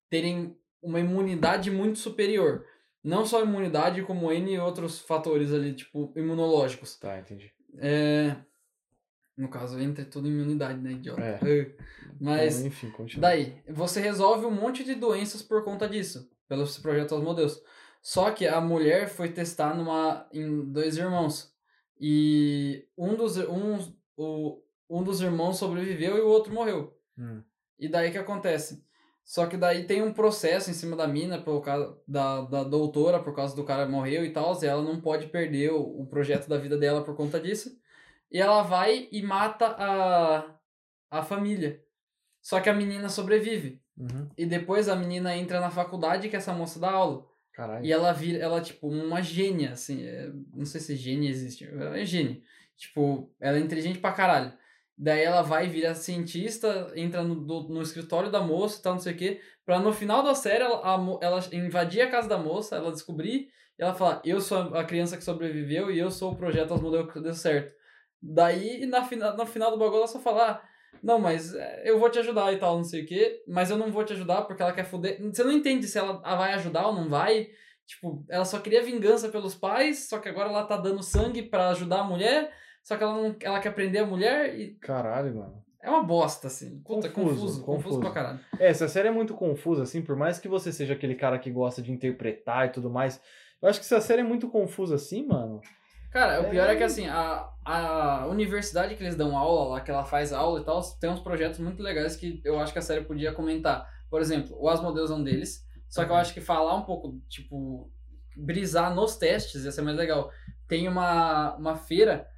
terem 0.09 0.57
uma 0.85 1.01
imunidade 1.01 1.71
muito 1.71 1.99
superior. 1.99 2.65
Não 3.03 3.27
só 3.27 3.43
imunidade, 3.43 4.03
como 4.03 4.31
N 4.31 4.59
outros 4.61 5.01
fatores 5.01 5.53
ali, 5.53 5.75
tipo, 5.75 6.13
imunológicos. 6.17 6.97
Tá, 6.99 7.19
entendi. 7.19 7.53
É, 7.79 8.37
no 9.37 9.49
caso, 9.49 9.81
entra 9.81 10.05
tudo 10.05 10.29
imunidade, 10.29 10.81
né, 10.81 10.93
idiota? 10.93 11.21
É. 11.21 11.75
Mas... 12.21 12.57
Então, 12.57 12.69
enfim, 12.69 12.91
continua. 12.91 13.23
Daí, 13.23 13.61
você 13.69 14.01
resolve 14.01 14.47
um 14.47 14.51
monte 14.51 14.85
de 14.85 14.95
doenças 14.95 15.43
por 15.43 15.65
conta 15.65 15.89
disso, 15.89 16.31
pelo 16.49 16.65
projeto 16.81 17.15
Asmodeus. 17.15 17.61
Só 18.01 18.31
que 18.31 18.47
a 18.47 18.61
mulher 18.61 19.09
foi 19.09 19.31
testar 19.31 19.75
numa, 19.75 20.29
em 20.33 20.71
dois 20.71 20.97
irmãos. 20.97 21.53
E 21.99 22.87
um 22.97 23.17
dos, 23.17 23.37
um, 23.39 23.79
o, 24.17 24.63
um 24.89 25.03
dos 25.03 25.21
irmãos 25.21 25.57
sobreviveu 25.57 26.17
e 26.19 26.21
o 26.21 26.29
outro 26.29 26.53
morreu. 26.53 26.97
Hum. 27.19 27.43
E 27.79 27.89
daí 27.89 28.11
que 28.11 28.19
acontece? 28.19 28.85
Só 29.25 29.47
que 29.47 29.57
daí 29.57 29.85
tem 29.85 30.03
um 30.03 30.13
processo 30.13 30.71
em 30.71 30.75
cima 30.75 30.95
da 30.95 31.09
mina, 31.09 31.41
por 31.41 31.63
causa 31.63 31.97
da, 32.07 32.43
da 32.43 32.63
doutora, 32.63 33.19
por 33.19 33.35
causa 33.35 33.57
do 33.57 33.65
cara 33.65 33.89
morreu 33.89 34.25
e 34.25 34.31
tal, 34.31 34.59
e 34.63 34.67
ela 34.67 34.83
não 34.83 35.01
pode 35.01 35.29
perder 35.29 35.73
o, 35.73 35.81
o 36.03 36.07
projeto 36.07 36.47
da 36.47 36.59
vida 36.59 36.77
dela 36.77 37.03
por 37.03 37.17
conta 37.17 37.41
disso. 37.41 37.79
E 38.31 38.39
ela 38.39 38.63
vai 38.63 39.09
e 39.11 39.23
mata 39.23 39.67
a, 39.79 40.55
a 41.11 41.23
família. 41.23 41.83
Só 42.43 42.61
que 42.61 42.69
a 42.69 42.75
menina 42.75 43.09
sobrevive. 43.09 43.81
Uhum. 43.97 44.29
E 44.37 44.45
depois 44.45 44.89
a 44.89 44.97
menina 44.97 45.35
entra 45.35 45.61
na 45.61 45.71
faculdade 45.71 46.29
que 46.29 46.37
essa 46.37 46.53
moça 46.53 46.79
dá 46.79 46.91
aula. 46.91 47.25
Caralho. 47.53 47.85
E 47.85 47.93
ela 47.93 48.13
vira, 48.13 48.39
ela, 48.39 48.61
tipo, 48.61 48.89
uma 48.89 49.23
gênia, 49.23 49.71
assim. 49.71 50.05
é- 50.05 50.31
não 50.53 50.67
sei 50.67 50.81
se 50.81 50.97
gênia 50.97 51.31
existe. 51.31 51.65
Ela 51.65 51.99
é 51.99 52.05
gênia. 52.05 52.43
Tipo, 52.77 53.33
ela 53.41 53.57
é 53.57 53.61
inteligente 53.61 54.01
pra 54.01 54.13
caralho. 54.13 54.53
Daí 54.97 55.23
ela 55.23 55.43
vai 55.43 55.69
virar 55.69 55.95
cientista, 55.95 56.93
entra 56.95 57.23
no, 57.23 57.35
do- 57.35 57.69
no 57.69 57.83
escritório 57.83 58.31
da 58.31 58.41
moça 58.41 58.79
e 58.79 58.83
tal, 58.83 58.93
não 58.95 59.01
sei 59.01 59.13
o 59.15 59.17
quê. 59.17 59.41
Pra 59.67 59.79
no 59.81 59.93
final 59.93 60.23
da 60.23 60.35
série 60.35 60.63
ela, 60.65 60.81
a 60.85 61.19
ela 61.25 61.41
invadir 61.53 62.03
a 62.03 62.11
casa 62.11 62.29
da 62.29 62.39
moça, 62.39 62.77
ela 62.77 62.93
descobrir, 62.93 63.49
e 63.79 63.83
ela 63.83 63.95
falar: 63.95 64.21
Eu 64.25 64.41
sou 64.41 64.59
a 64.77 64.85
criança 64.85 65.17
que 65.17 65.25
sobreviveu 65.25 65.91
e 65.91 65.99
eu 65.99 66.11
sou 66.11 66.33
o 66.33 66.37
projeto 66.37 66.75
As 66.75 66.81
Modelos 66.81 67.13
que 67.13 67.21
deu 67.21 67.35
certo. 67.35 67.73
Daí, 68.23 68.87
na 68.87 69.05
fina, 69.05 69.33
no 69.35 69.45
final 69.47 69.71
do 69.71 69.79
bagulho, 69.79 69.99
ela 69.99 70.07
só 70.07 70.21
fala: 70.21 70.51
"Ah, 70.53 70.63
Não, 71.03 71.19
mas 71.19 71.55
é, 71.55 71.83
eu 71.91 71.99
vou 71.99 72.09
te 72.09 72.19
ajudar 72.21 72.53
e 72.53 72.59
tal, 72.59 72.77
não 72.77 72.85
sei 72.85 73.03
o 73.03 73.07
quê. 73.07 73.43
Mas 73.49 73.71
eu 73.71 73.77
não 73.77 73.91
vou 73.93 74.05
te 74.05 74.13
ajudar 74.13 74.43
porque 74.43 74.63
ela 74.63 74.73
quer 74.73 74.85
foder. 74.85 75.21
Você 75.23 75.43
não 75.45 75.53
entende 75.53 75.87
se 75.89 75.99
ela 75.99 76.15
vai 76.37 76.53
ajudar 76.55 76.87
ou 76.87 76.95
não 76.95 77.09
vai. 77.09 77.49
Tipo, 77.87 78.25
ela 78.31 78.45
só 78.47 78.59
queria 78.61 78.83
vingança 78.83 79.29
pelos 79.29 79.55
pais, 79.55 80.09
só 80.09 80.19
que 80.19 80.29
agora 80.29 80.49
ela 80.49 80.65
tá 80.65 80.77
dando 80.77 81.03
sangue 81.03 81.43
pra 81.43 81.69
ajudar 81.71 82.01
a 82.01 82.05
mulher, 82.05 82.51
só 82.85 82.97
que 82.97 83.03
ela 83.03 83.15
não 83.15 83.35
ela 83.41 83.59
quer 83.59 83.75
prender 83.75 84.03
a 84.03 84.07
mulher 84.07 84.55
e 84.57 84.75
Caralho, 84.77 85.35
mano. 85.35 85.65
é 85.83 85.91
uma 85.91 86.05
bosta, 86.05 86.47
assim. 86.47 86.81
Puta, 86.85 87.09
Confuso, 87.09 87.35
confuso, 87.35 87.65
confuso, 87.65 87.65
confuso. 87.65 88.01
pra 88.01 88.11
caralho. 88.13 88.41
É, 88.61 88.69
essa 88.69 88.87
série 88.87 89.09
é 89.09 89.11
muito 89.11 89.35
confusa, 89.35 89.83
assim, 89.83 90.01
por 90.03 90.15
mais 90.15 90.39
que 90.39 90.47
você 90.47 90.71
seja 90.71 90.93
aquele 90.95 91.17
cara 91.17 91.39
que 91.39 91.51
gosta 91.51 91.83
de 91.83 91.91
interpretar 91.91 92.67
e 92.67 92.71
tudo 92.71 92.89
mais. 92.89 93.21
Eu 93.61 93.69
acho 93.69 93.81
que 93.81 93.85
essa 93.87 94.01
série 94.01 94.21
é 94.21 94.25
muito 94.25 94.49
confusa 94.49 94.95
assim, 94.95 95.27
mano. 95.27 95.61
Cara, 96.13 96.43
o 96.43 96.51
pior 96.51 96.69
é 96.71 96.77
que 96.77 96.83
É. 96.83 96.87
assim, 96.87 97.09
a, 97.09 97.49
a 97.65 98.27
universidade 98.29 98.95
que 98.95 99.03
eles 99.03 99.17
dão 99.17 99.37
aula 99.37 99.71
lá, 99.71 99.81
que 99.81 99.91
ela 99.91 100.05
faz 100.05 100.33
aula 100.33 100.61
e 100.61 100.65
tal, 100.65 100.81
tem 101.01 101.11
uns 101.11 101.19
projetos 101.19 101.59
muito 101.59 101.83
legais 101.83 102.15
que 102.15 102.41
eu 102.45 102.61
acho 102.61 102.73
que 102.73 102.79
a 102.79 102.83
série 102.83 103.05
podia 103.05 103.33
comentar. 103.33 103.89
Por 104.09 104.21
exemplo, 104.21 104.57
o 104.61 104.69
Asmodeus 104.69 105.11
é 105.11 105.15
um 105.15 105.25
deles, 105.25 105.65
só 105.89 106.05
que 106.05 106.13
eu 106.13 106.15
acho 106.17 106.33
que 106.33 106.41
falar 106.41 106.77
um 106.77 106.83
pouco, 106.83 107.19
tipo, 107.29 107.91
brisar 108.37 108.95
nos 108.95 109.17
testes 109.17 109.65
ia 109.65 109.73
ser 109.73 109.83
mais 109.83 109.97
legal. 109.97 110.31
Tem 110.69 110.87
uma, 110.87 111.57
uma 111.57 111.75
feira 111.77 112.29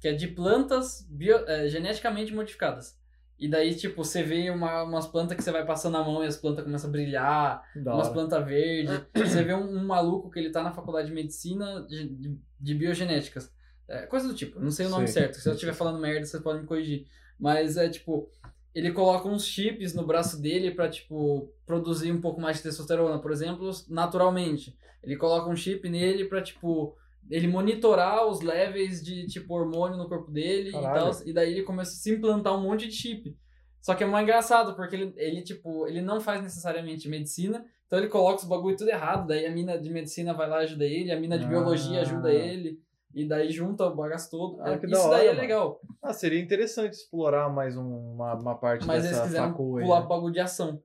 que 0.00 0.08
é 0.08 0.12
de 0.12 0.28
plantas 0.28 1.06
bio- 1.08 1.44
é, 1.48 1.68
geneticamente 1.68 2.34
modificadas. 2.34 2.96
E 3.38 3.48
daí, 3.48 3.74
tipo, 3.74 4.02
você 4.02 4.22
vê 4.22 4.48
uma, 4.50 4.82
umas 4.82 5.06
plantas 5.06 5.36
que 5.36 5.42
você 5.42 5.52
vai 5.52 5.64
passando 5.66 5.96
a 5.98 6.02
mão 6.04 6.24
e 6.24 6.26
as 6.26 6.36
plantas 6.38 6.64
começam 6.64 6.88
a 6.88 6.92
brilhar, 6.92 7.62
Da 7.76 7.94
umas 7.94 8.08
plantas 8.08 8.44
verdes. 8.46 8.98
Você 9.14 9.42
vê 9.44 9.52
um, 9.52 9.76
um 9.76 9.84
maluco 9.84 10.30
que 10.30 10.38
ele 10.38 10.48
tá 10.50 10.62
na 10.62 10.72
faculdade 10.72 11.08
de 11.08 11.14
medicina 11.14 11.84
de, 11.86 12.08
de, 12.08 12.38
de 12.58 12.74
biogenéticas. 12.74 13.52
É, 13.86 14.06
coisa 14.06 14.26
do 14.26 14.34
tipo, 14.34 14.58
não 14.58 14.70
sei 14.70 14.86
o 14.86 14.88
nome 14.88 15.06
Sei. 15.06 15.22
certo. 15.22 15.34
Se 15.38 15.46
eu 15.46 15.52
estiver 15.52 15.74
falando 15.74 15.98
merda, 16.00 16.24
vocês 16.24 16.42
podem 16.42 16.62
me 16.62 16.66
corrigir. 16.66 17.06
Mas 17.38 17.76
é 17.76 17.90
tipo, 17.90 18.26
ele 18.74 18.90
coloca 18.92 19.28
uns 19.28 19.44
chips 19.44 19.92
no 19.92 20.06
braço 20.06 20.40
dele 20.40 20.70
pra, 20.70 20.88
tipo, 20.88 21.52
produzir 21.66 22.10
um 22.12 22.20
pouco 22.22 22.40
mais 22.40 22.56
de 22.56 22.62
testosterona, 22.62 23.18
por 23.18 23.30
exemplo, 23.32 23.70
naturalmente. 23.88 24.74
Ele 25.02 25.16
coloca 25.16 25.50
um 25.50 25.54
chip 25.56 25.86
nele 25.90 26.24
pra, 26.24 26.40
tipo, 26.40 26.96
ele 27.30 27.48
monitorar 27.48 28.26
os 28.26 28.40
levels 28.40 29.02
de, 29.02 29.26
tipo, 29.26 29.54
hormônio 29.54 29.96
no 29.98 30.08
corpo 30.08 30.30
dele 30.30 30.70
e 30.70 30.72
tal. 30.72 31.10
E 31.24 31.32
daí 31.32 31.52
ele 31.52 31.62
começa 31.62 31.90
a 31.92 31.94
se 31.94 32.14
implantar 32.14 32.54
um 32.56 32.60
monte 32.62 32.86
de 32.86 32.92
chip. 32.94 33.36
Só 33.80 33.94
que 33.94 34.02
é 34.04 34.06
mais 34.06 34.22
engraçado, 34.24 34.74
porque 34.74 34.96
ele, 34.96 35.14
ele, 35.16 35.42
tipo, 35.42 35.86
ele 35.86 36.00
não 36.02 36.20
faz 36.20 36.42
necessariamente 36.42 37.08
medicina, 37.08 37.64
então 37.86 37.98
ele 37.98 38.08
coloca 38.08 38.38
os 38.42 38.44
bagulho 38.44 38.76
tudo 38.76 38.90
errado, 38.90 39.28
daí 39.28 39.46
a 39.46 39.50
mina 39.50 39.78
de 39.78 39.90
medicina 39.90 40.34
vai 40.34 40.48
lá 40.48 40.60
e 40.62 40.64
ajuda 40.64 40.84
ele, 40.84 41.12
a 41.12 41.20
mina 41.20 41.38
de 41.38 41.44
Ah. 41.44 41.48
biologia 41.48 42.00
ajuda 42.00 42.32
ele, 42.32 42.80
e 43.14 43.24
daí 43.24 43.48
junta 43.50 43.84
o 43.86 43.94
bagaço 43.94 44.28
todo. 44.30 44.60
Ah, 44.60 44.76
que 44.76 44.88
da 44.88 44.98
Isso 44.98 45.08
daí 45.08 45.20
hora, 45.20 45.24
é 45.24 45.28
mano. 45.28 45.40
legal, 45.40 45.80
Ah, 46.02 46.12
seria 46.12 46.40
interessante 46.40 46.94
explorar 46.94 47.48
mais 47.48 47.76
um- 47.76 48.14
uma, 48.14 48.34
uma 48.34 48.54
parte 48.56 48.84
mas 48.86 49.04
eles 49.04 49.10
dessa 49.16 49.22
quiseram 49.28 49.50
facul 49.50 49.76
aí, 49.78 49.84
pular 49.84 50.00
né? 50.00 50.06
pro 50.06 50.16
bagulho 50.16 50.32
de 50.34 50.40
ação. 50.40 50.82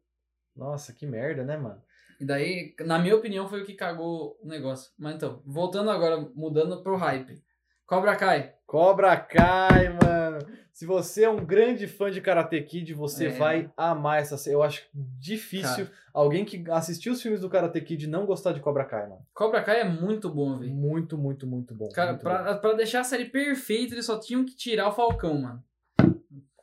Nossa, 0.55 0.93
que 0.93 1.05
merda, 1.07 1.43
né, 1.43 1.57
mano? 1.57 1.81
E 2.21 2.25
daí, 2.25 2.75
na 2.81 2.99
minha 2.99 3.15
opinião, 3.15 3.49
foi 3.49 3.63
o 3.63 3.65
que 3.65 3.73
cagou 3.73 4.37
o 4.43 4.47
negócio. 4.47 4.91
Mas 4.95 5.15
então, 5.15 5.41
voltando 5.43 5.89
agora, 5.89 6.23
mudando 6.35 6.83
pro 6.83 6.95
hype. 6.95 7.41
Cobra 7.87 8.15
Kai. 8.15 8.53
Cobra 8.67 9.17
Kai, 9.17 9.89
mano. 9.89 10.45
Se 10.71 10.85
você 10.85 11.23
é 11.23 11.29
um 11.29 11.43
grande 11.43 11.87
fã 11.87 12.11
de 12.11 12.21
Karate 12.21 12.61
Kid, 12.61 12.93
você 12.93 13.25
É. 13.25 13.29
vai 13.31 13.71
amar 13.75 14.21
essa 14.21 14.37
série. 14.37 14.55
Eu 14.55 14.61
acho 14.61 14.87
difícil 14.93 15.87
alguém 16.13 16.45
que 16.45 16.63
assistiu 16.69 17.13
os 17.13 17.21
filmes 17.21 17.41
do 17.41 17.49
Karate 17.49 17.81
Kid 17.81 18.05
não 18.07 18.25
gostar 18.27 18.51
de 18.53 18.59
Cobra 18.59 18.85
Kai, 18.85 19.09
mano. 19.09 19.25
Cobra 19.33 19.63
Kai 19.63 19.81
é 19.81 19.83
muito 19.83 20.29
bom, 20.29 20.59
velho. 20.59 20.71
Muito, 20.71 21.17
muito, 21.17 21.47
muito 21.47 21.73
bom. 21.73 21.89
Cara, 21.89 22.11
muito 22.11 22.21
pra, 22.21 22.55
pra 22.55 22.73
deixar 22.73 23.01
a 23.01 23.03
série 23.03 23.25
perfeita, 23.25 23.95
eles 23.95 24.05
só 24.05 24.19
tinham 24.19 24.45
que 24.45 24.55
tirar 24.55 24.87
o 24.87 24.91
Falcão, 24.93 25.41
mano. 25.41 25.63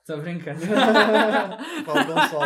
Tô 0.09 0.17
brincando. 0.17 0.59
Falcão 1.85 2.29
solo. 2.31 2.45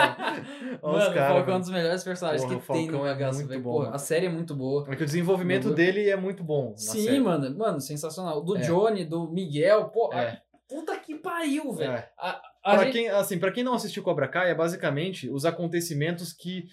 Olha 0.82 0.96
os 0.96 1.02
Mano, 1.04 1.14
caras, 1.14 1.32
Falcão 1.36 1.54
é 1.54 1.56
um 1.56 1.60
dos 1.60 1.70
melhores 1.70 2.02
personagens 2.02 2.42
Porra, 2.42 2.58
que 2.60 2.72
tem 2.72 2.90
no 2.90 3.06
é 3.06 3.32
muito 3.32 3.60
bom, 3.60 3.72
Porra, 3.72 3.94
a 3.94 3.98
série 3.98 4.26
é 4.26 4.28
muito 4.28 4.52
boa. 4.52 4.84
É 4.90 4.96
que 4.96 5.02
o 5.04 5.06
desenvolvimento 5.06 5.72
dele 5.72 6.10
é 6.10 6.16
muito 6.16 6.42
bom. 6.42 6.74
Sim, 6.76 7.04
série. 7.04 7.20
mano. 7.20 7.56
Mano, 7.56 7.80
sensacional. 7.80 8.42
Do 8.42 8.56
É. 8.56 8.62
Johnny, 8.62 9.04
do 9.04 9.30
Miguel, 9.30 9.84
pô. 9.90 10.12
É. 10.12 10.40
Puta 10.68 10.96
que 10.98 11.14
pariu, 11.14 11.72
velho. 11.72 11.92
É. 11.92 12.10
A, 12.18 12.40
a 12.64 12.74
Pra 12.74 12.84
gente- 12.86 12.92
quem, 12.94 13.08
assim, 13.10 13.38
pra 13.38 13.52
quem 13.52 13.62
não 13.62 13.74
assistiu 13.74 14.02
Cobra 14.02 14.26
Kai, 14.26 14.50
é 14.50 14.54
basicamente 14.56 15.30
os 15.30 15.44
acontecimentos 15.44 16.32
que 16.32 16.64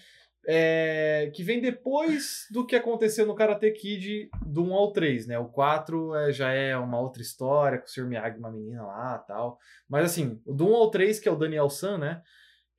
é, 0.52 1.30
que 1.32 1.44
vem 1.44 1.60
depois 1.60 2.48
do 2.50 2.66
que 2.66 2.74
aconteceu 2.74 3.24
no 3.24 3.36
Karate 3.36 3.70
Kid 3.70 4.28
do 4.44 4.64
1 4.64 4.74
ao 4.74 4.92
3, 4.92 5.28
né? 5.28 5.38
O 5.38 5.44
4 5.44 6.12
é, 6.16 6.32
já 6.32 6.50
é 6.50 6.76
uma 6.76 6.98
outra 6.98 7.22
história, 7.22 7.78
com 7.78 7.84
o 7.84 7.88
Sr. 7.88 8.06
Miyagi, 8.06 8.36
uma 8.36 8.50
menina 8.50 8.84
lá 8.84 9.16
tal. 9.18 9.60
Mas 9.88 10.06
assim, 10.06 10.42
o 10.44 10.52
do 10.52 10.68
1 10.68 10.74
ao 10.74 10.90
3, 10.90 11.20
que 11.20 11.28
é 11.28 11.32
o 11.32 11.36
Daniel 11.36 11.70
San, 11.70 11.98
né? 11.98 12.20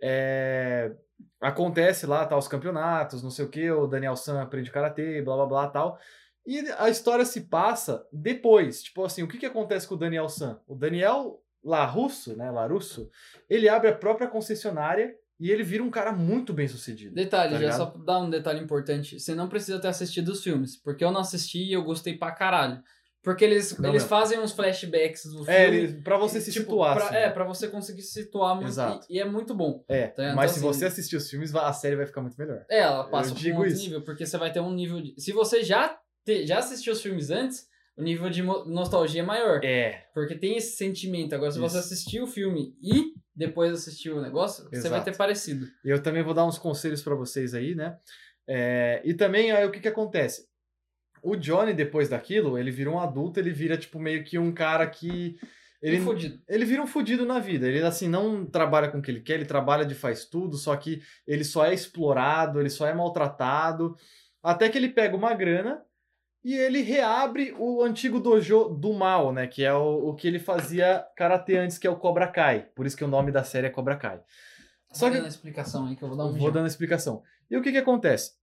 É, 0.02 0.92
acontece 1.40 2.06
lá, 2.06 2.26
tá, 2.26 2.38
os 2.38 2.50
campeonatos, 2.50 3.24
não 3.24 3.30
sei 3.30 3.46
o 3.46 3.50
que, 3.50 3.72
o 3.72 3.88
Daniel 3.88 4.18
San 4.18 4.42
aprende 4.42 4.70
Karate, 4.70 5.22
blá 5.22 5.38
blá 5.38 5.46
blá 5.46 5.68
tal. 5.70 5.98
E 6.46 6.60
a 6.78 6.90
história 6.90 7.24
se 7.24 7.48
passa 7.48 8.06
depois. 8.12 8.84
Tipo 8.84 9.06
assim, 9.06 9.24
o 9.24 9.30
que, 9.30 9.38
que 9.38 9.46
acontece 9.46 9.88
com 9.88 9.96
o 9.96 9.98
Daniel 9.98 10.28
San? 10.28 10.60
O 10.68 10.76
Daniel 10.76 11.42
Larusso, 11.64 12.36
né? 12.36 12.52
Larusso, 12.52 13.10
ele 13.50 13.70
abre 13.70 13.88
a 13.88 13.96
própria 13.96 14.28
concessionária 14.28 15.16
e 15.42 15.52
ele 15.52 15.64
vira 15.64 15.84
um 15.84 15.90
cara 15.90 16.12
muito 16.12 16.54
bem 16.54 16.68
sucedido. 16.68 17.14
Detalhe, 17.16 17.50
Tá 17.54 17.56
já 17.60 17.66
ligado? 17.66 17.78
só 17.78 17.86
dar 18.06 18.20
um 18.20 18.30
detalhe 18.30 18.60
importante. 18.64 19.20
Você 19.20 19.34
não 19.36 19.50
precisa 19.50 19.80
ter 19.80 19.88
assistido 19.88 20.30
os 20.30 20.44
filmes, 20.44 20.78
porque 20.78 21.04
eu 21.04 21.12
não 21.12 21.22
assisti 21.22 21.60
e 21.64 21.74
eu 21.74 21.84
gostei 21.84 22.18
pra 22.18 22.32
caralho. 22.32 22.82
Porque 23.24 23.46
eles, 23.46 23.78
Não 23.78 23.90
eles 23.90 24.02
mesmo. 24.02 24.10
fazem 24.10 24.40
uns 24.40 24.52
flashbacks 24.52 25.26
do 25.26 25.48
É, 25.48 25.66
filme. 25.66 25.78
ele, 25.78 26.02
pra 26.02 26.18
você 26.18 26.42
se 26.42 26.52
tipo, 26.52 26.66
situar. 26.72 26.96
pra- 26.96 27.06
assim, 27.06 27.16
É, 27.16 27.28
né? 27.28 27.30
pra 27.30 27.44
você 27.44 27.68
conseguir 27.68 28.02
se 28.02 28.14
situar 28.24 28.56
muito. 28.56 28.68
Exato. 28.70 29.06
E, 29.08 29.18
e 29.18 29.20
é 29.20 29.26
muito 29.26 29.54
bom. 29.54 29.84
É, 29.88 30.08
Tá, 30.08 30.24
então, 30.24 30.36
mas 30.36 30.52
se 30.52 30.58
assim- 30.58 30.66
você 30.68 30.86
assistir 30.86 31.18
os 31.18 31.30
filmes, 31.30 31.54
a 31.54 31.72
série 31.72 31.96
vai 31.96 32.08
ficar 32.08 32.22
muito 32.22 32.36
melhor. 32.36 32.66
É, 32.68 32.80
ela 32.80 33.04
passa 33.04 33.30
Eu 33.30 33.36
por 33.36 33.46
um 33.46 33.56
outro 33.58 33.68
isso. 33.74 33.84
nível, 33.84 34.02
porque 34.04 34.26
você 34.26 34.38
vai 34.40 34.52
ter 34.52 34.60
um 34.60 34.74
nível 34.74 35.00
de. 35.00 35.14
Se 35.20 35.32
você 35.34 35.64
já, 35.64 35.96
te- 36.26 36.48
já 36.48 36.58
assistiu 36.58 36.94
os 36.94 37.02
filmes 37.02 37.30
antes, 37.30 37.68
o 38.02 38.04
nível 38.04 38.32
de 38.32 38.42
nostalgia 38.42 39.22
é 39.22 39.26
maior. 39.26 39.64
É, 39.64 40.08
Porque 40.12 40.34
tem 40.34 40.58
esse 40.58 40.76
sentimento. 40.76 41.36
Agora, 41.36 41.52
se 41.52 41.60
você 41.60 41.78
Isso. 41.78 41.94
assistiu 41.94 42.24
o 42.24 42.28
filme 42.28 42.76
e 42.82 43.14
depois 43.36 43.72
assistiu 43.72 44.18
o 44.18 44.22
negócio, 44.22 44.64
você 44.64 44.90
vai 44.90 45.00
Exato. 45.00 45.06
ter 45.06 45.16
parecido. 45.16 45.68
Eu 45.86 46.02
também 46.02 46.24
vou 46.24 46.34
dar 46.34 46.48
uns 46.48 46.58
conselhos 46.58 47.04
pra 47.04 47.14
vocês 47.14 47.54
aí, 47.54 47.76
né? 47.76 47.96
É, 48.48 49.04
e 49.06 49.14
também 49.14 49.52
aí 49.52 49.64
o 49.68 49.72
que 49.72 49.80
que 49.80 49.88
acontece? 49.88 50.48
O 51.22 51.36
Johnny, 51.36 51.76
depois 51.76 52.10
daquilo, 52.10 52.58
ele 52.58 52.72
vira 52.72 52.90
um 52.90 53.00
adulto, 53.00 53.40
ele 53.40 53.52
vira 53.52 53.78
tipo 53.78 54.00
meio 54.00 54.24
que 54.24 54.40
um 54.40 54.52
cara 54.52 54.88
que. 54.88 55.38
Ele, 55.80 56.02
fudido. 56.02 56.42
ele 56.50 56.66
vira 56.66 56.82
um 56.82 56.88
fudido 56.88 57.24
na 57.24 57.38
vida. 57.38 57.68
Ele, 57.68 57.84
assim, 57.84 58.08
não 58.08 58.48
trabalha 58.48 58.90
com 58.90 58.98
o 58.98 59.02
que 59.02 59.12
ele 59.12 59.22
quer, 59.22 59.36
ele 59.36 59.46
trabalha 59.46 59.86
de 59.86 59.94
faz 59.94 60.26
tudo, 60.26 60.58
só 60.58 60.76
que 60.76 61.04
ele 61.28 61.44
só 61.44 61.66
é 61.66 61.74
explorado, 61.74 62.60
ele 62.60 62.70
só 62.70 62.88
é 62.88 62.96
maltratado. 62.96 63.96
Até 64.42 64.70
que 64.70 64.78
ele 64.78 64.90
pega 64.90 65.16
uma 65.16 65.36
grana 65.36 65.84
e 66.44 66.56
ele 66.56 66.82
reabre 66.82 67.54
o 67.58 67.84
antigo 67.84 68.20
dojo 68.20 68.70
do 68.70 68.94
mal, 68.94 69.32
né? 69.32 69.46
Que 69.48 69.64
é 69.64 69.74
o, 69.74 70.10
o 70.10 70.16
que 70.16 70.28
ele 70.28 70.40
fazia 70.40 71.06
karatê 71.16 71.58
antes, 71.58 71.78
que 71.78 71.86
é 71.86 71.90
o 71.90 71.96
Cobra 71.98 72.28
Kai. 72.28 72.68
Por 72.76 72.86
isso 72.86 72.98
que 72.98 73.04
o 73.04 73.08
nome 73.08 73.32
da 73.32 73.44
série 73.44 73.68
é 73.68 73.70
Cobra 73.70 73.96
Kai. 73.96 74.20
Só 74.92 75.06
Só 75.06 75.12
que 75.12 75.22
que... 75.22 75.28
explicação 75.28 75.88
aí 75.88 75.96
que 75.96 76.04
eu 76.04 76.08
vou 76.10 76.18
dar 76.18 76.26
um 76.26 76.34
Vou 76.34 76.52
dando 76.52 76.66
a 76.66 76.68
explicação. 76.68 77.22
E 77.50 77.56
o 77.56 77.62
que 77.62 77.72
que 77.72 77.78
acontece? 77.78 78.34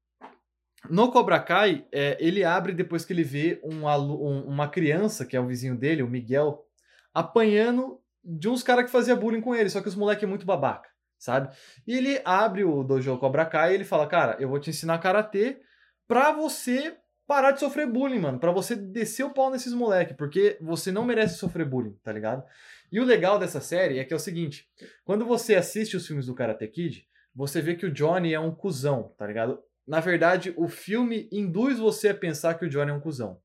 No 0.88 1.10
Cobra 1.10 1.40
Kai, 1.40 1.84
é, 1.90 2.16
ele 2.20 2.44
abre 2.44 2.72
depois 2.72 3.04
que 3.04 3.12
ele 3.12 3.24
vê 3.24 3.60
um 3.64 3.88
alu- 3.88 4.24
um- 4.24 4.44
uma 4.46 4.68
criança, 4.68 5.26
que 5.26 5.36
é 5.36 5.40
o 5.40 5.46
vizinho 5.46 5.76
dele, 5.76 6.02
o 6.04 6.08
Miguel, 6.08 6.64
apanhando 7.12 8.00
de 8.22 8.48
uns 8.48 8.62
caras 8.62 8.84
que 8.84 8.90
fazia 8.90 9.16
bullying 9.16 9.40
com 9.40 9.54
ele, 9.54 9.68
só 9.70 9.80
que 9.80 9.88
os 9.88 9.96
moleques 9.96 10.22
é 10.22 10.26
muito 10.26 10.46
babaca, 10.46 10.88
sabe? 11.18 11.54
E 11.86 11.96
ele 11.96 12.20
abre 12.24 12.62
o 12.64 12.84
dojo 12.84 13.18
Cobra 13.18 13.44
Kai 13.44 13.72
e 13.72 13.74
ele 13.74 13.84
fala, 13.84 14.06
cara, 14.06 14.36
eu 14.38 14.48
vou 14.48 14.60
te 14.60 14.70
ensinar 14.70 14.98
karatê 14.98 15.60
pra 16.06 16.30
você 16.32 16.96
parar 17.28 17.50
de 17.50 17.60
sofrer 17.60 17.86
bullying, 17.86 18.20
mano, 18.20 18.38
pra 18.38 18.50
você 18.50 18.74
descer 18.74 19.22
o 19.22 19.34
pau 19.34 19.50
nesses 19.50 19.74
moleques, 19.74 20.16
porque 20.16 20.56
você 20.62 20.90
não 20.90 21.04
merece 21.04 21.36
sofrer 21.36 21.68
bullying, 21.68 21.94
tá 22.02 22.10
ligado? 22.10 22.42
E 22.90 22.98
o 22.98 23.04
legal 23.04 23.38
dessa 23.38 23.60
série 23.60 23.98
é 23.98 24.04
que 24.04 24.14
é 24.14 24.16
o 24.16 24.20
seguinte, 24.20 24.66
quando 25.04 25.26
você 25.26 25.54
assiste 25.54 25.94
os 25.94 26.06
filmes 26.06 26.24
do 26.24 26.34
Karate 26.34 26.66
Kid, 26.66 27.06
você 27.34 27.60
vê 27.60 27.74
que 27.74 27.84
o 27.84 27.92
Johnny 27.92 28.32
é 28.32 28.40
um 28.40 28.50
cuzão, 28.50 29.14
tá 29.18 29.26
ligado? 29.26 29.62
Na 29.86 30.00
verdade, 30.00 30.54
o 30.56 30.68
filme 30.68 31.28
induz 31.30 31.78
você 31.78 32.08
a 32.08 32.14
pensar 32.14 32.54
que 32.54 32.64
o 32.64 32.68
Johnny 32.68 32.90
é 32.90 32.94
um 32.94 33.00
cuzão. 33.00 33.38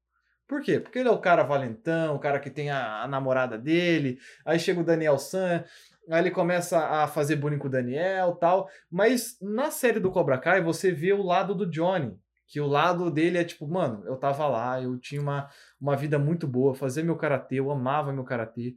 Por 0.48 0.62
quê? 0.62 0.80
Porque 0.80 1.00
ele 1.00 1.10
é 1.10 1.12
o 1.12 1.20
cara 1.20 1.44
valentão, 1.44 2.16
o 2.16 2.20
cara 2.20 2.40
que 2.40 2.50
tem 2.50 2.70
a, 2.70 3.04
a 3.04 3.08
namorada 3.08 3.58
dele, 3.58 4.18
aí 4.46 4.60
chega 4.60 4.80
o 4.80 4.84
Daniel 4.84 5.18
San, 5.18 5.64
aí 6.10 6.22
ele 6.22 6.32
começa 6.32 6.80
a 6.80 7.06
fazer 7.08 7.36
bullying 7.36 7.58
com 7.58 7.68
o 7.68 7.72
Daniel 7.72 8.36
tal. 8.36 8.70
Mas 8.90 9.38
na 9.42 9.72
série 9.72 10.00
do 10.00 10.12
Cobra 10.12 10.38
Kai, 10.38 10.62
você 10.62 10.90
vê 10.90 11.12
o 11.12 11.22
lado 11.22 11.54
do 11.54 11.70
Johnny. 11.70 12.18
Que 12.54 12.62
o 12.62 12.68
lado 12.68 13.10
dele 13.10 13.40
é 13.40 13.44
tipo, 13.44 13.68
mano, 13.68 14.04
eu 14.06 14.16
tava 14.16 14.46
lá, 14.48 14.80
eu 14.80 14.96
tinha 15.00 15.20
uma, 15.20 15.50
uma 15.82 15.96
vida 15.96 16.20
muito 16.20 16.48
boa, 16.48 16.76
fazia 16.76 17.04
meu 17.04 17.16
karatê, 17.16 17.56
eu 17.56 17.72
amava 17.72 18.14
meu 18.14 18.24
karatê. 18.24 18.76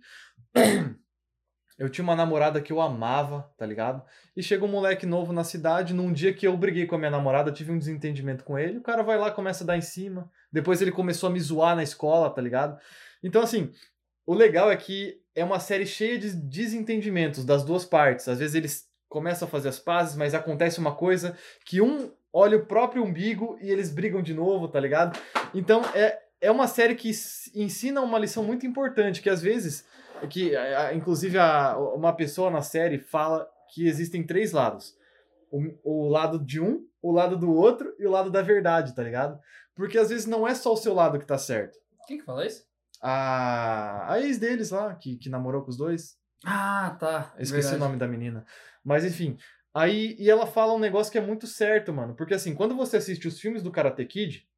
Eu 1.79 1.91
tinha 1.91 2.03
uma 2.03 2.17
namorada 2.17 2.59
que 2.59 2.73
eu 2.73 2.81
amava, 2.81 3.53
tá 3.55 3.67
ligado? 3.67 4.03
E 4.35 4.43
chega 4.43 4.65
um 4.65 4.69
moleque 4.69 5.05
novo 5.05 5.31
na 5.31 5.45
cidade, 5.45 5.93
num 5.93 6.11
dia 6.11 6.33
que 6.33 6.47
eu 6.47 6.57
briguei 6.57 6.87
com 6.87 6.95
a 6.95 6.99
minha 6.99 7.11
namorada, 7.11 7.53
tive 7.53 7.71
um 7.71 7.79
desentendimento 7.79 8.45
com 8.45 8.59
ele, 8.59 8.79
o 8.79 8.83
cara 8.83 9.03
vai 9.03 9.19
lá, 9.19 9.31
começa 9.31 9.63
a 9.63 9.67
dar 9.67 9.77
em 9.77 9.83
cima. 9.83 10.31
Depois 10.51 10.81
ele 10.81 10.91
começou 10.91 11.29
a 11.29 11.33
me 11.33 11.39
zoar 11.39 11.77
na 11.77 11.83
escola, 11.83 12.31
tá 12.31 12.41
ligado? 12.41 12.81
Então, 13.23 13.43
assim, 13.43 13.71
o 14.25 14.33
legal 14.33 14.71
é 14.71 14.77
que 14.77 15.21
é 15.35 15.45
uma 15.45 15.61
série 15.61 15.85
cheia 15.85 16.19
de 16.19 16.35
desentendimentos 16.35 17.45
das 17.45 17.63
duas 17.63 17.85
partes. 17.85 18.27
Às 18.27 18.39
vezes 18.39 18.55
eles 18.55 18.89
começam 19.07 19.47
a 19.47 19.51
fazer 19.51 19.69
as 19.69 19.79
pazes, 19.79 20.17
mas 20.17 20.33
acontece 20.33 20.79
uma 20.79 20.95
coisa 20.95 21.37
que 21.67 21.83
um 21.83 22.11
olha 22.37 22.59
o 22.59 22.67
próprio 22.67 23.03
umbigo 23.03 23.57
e 23.63 23.71
eles 23.71 23.91
brigam 23.91 24.21
de 24.21 24.35
novo, 24.35 24.69
tá 24.69 24.79
ligado? 24.79 25.19
Então, 25.55 25.81
é, 25.95 26.19
é 26.39 26.51
uma 26.51 26.69
série 26.69 26.95
que 26.95 27.11
ensina 27.55 28.03
uma 28.03 28.19
lição 28.19 28.45
muito 28.45 28.67
importante, 28.67 29.23
que 29.23 29.31
às 29.31 29.41
vezes 29.41 29.87
que 30.29 30.53
inclusive 30.95 31.39
a, 31.39 31.79
uma 31.79 32.15
pessoa 32.15 32.51
na 32.51 32.61
série 32.61 32.99
fala 32.99 33.49
que 33.73 33.87
existem 33.87 34.23
três 34.23 34.53
lados. 34.53 34.95
O, 35.51 35.63
o 35.83 36.09
lado 36.09 36.39
de 36.39 36.61
um, 36.61 36.87
o 37.01 37.11
lado 37.11 37.39
do 37.39 37.51
outro 37.51 37.95
e 37.99 38.07
o 38.07 38.11
lado 38.11 38.31
da 38.31 38.43
verdade, 38.43 38.95
tá 38.95 39.03
ligado? 39.03 39.39
Porque 39.75 39.97
às 39.97 40.11
vezes 40.11 40.27
não 40.27 40.47
é 40.47 40.55
só 40.55 40.75
o 40.75 40.77
seu 40.77 40.93
lado 40.93 41.19
que 41.19 41.27
tá 41.27 41.39
certo. 41.39 41.79
Quem 42.07 42.19
que 42.19 42.25
fala 42.25 42.47
isso? 42.47 42.65
A, 43.01 44.13
a 44.13 44.21
ex 44.21 44.39
deles 44.39 44.71
lá, 44.71 44.95
que, 44.95 45.17
que 45.17 45.31
namorou 45.31 45.63
com 45.63 45.71
os 45.71 45.77
dois. 45.77 46.17
Ah, 46.45 46.97
tá. 47.01 47.33
Eu 47.37 47.43
esqueci 47.43 47.63
verdade. 47.63 47.77
o 47.77 47.87
nome 47.87 47.99
da 47.99 48.07
menina. 48.07 48.45
Mas 48.85 49.05
enfim. 49.05 49.39
Aí, 49.77 50.17
e 50.19 50.31
ela 50.31 50.47
fala 50.47 50.73
um 50.73 50.79
negócio 50.79 51.13
que 51.13 51.19
é 51.19 51.21
muito 51.21 51.47
certo, 51.47 51.93
mano. 51.93 52.15
Porque 52.15 52.33
assim, 52.33 52.55
quando 52.55 52.75
você 52.75 52.97
assiste 52.97 53.29
os 53.29 53.39
filmes 53.39 53.63
do 53.63 53.71
Karate 53.71 54.07
Kid, 54.07 54.49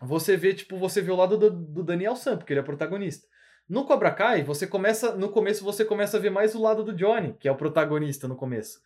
você 0.00 0.36
vê, 0.36 0.54
tipo, 0.54 0.78
você 0.78 1.02
vê 1.02 1.10
o 1.10 1.16
lado 1.16 1.36
do, 1.36 1.50
do 1.50 1.82
Daniel 1.82 2.14
Sam, 2.14 2.36
porque 2.36 2.52
ele 2.52 2.60
é 2.60 2.62
protagonista. 2.62 3.26
No 3.68 3.84
Cobra 3.84 4.12
Kai, 4.12 4.44
você 4.44 4.64
começa, 4.64 5.16
no 5.16 5.30
começo 5.30 5.64
você 5.64 5.84
começa 5.84 6.18
a 6.18 6.20
ver 6.20 6.30
mais 6.30 6.54
o 6.54 6.62
lado 6.62 6.84
do 6.84 6.94
Johnny, 6.94 7.34
que 7.34 7.48
é 7.48 7.50
o 7.50 7.56
protagonista 7.56 8.28
no 8.28 8.36
começo. 8.36 8.78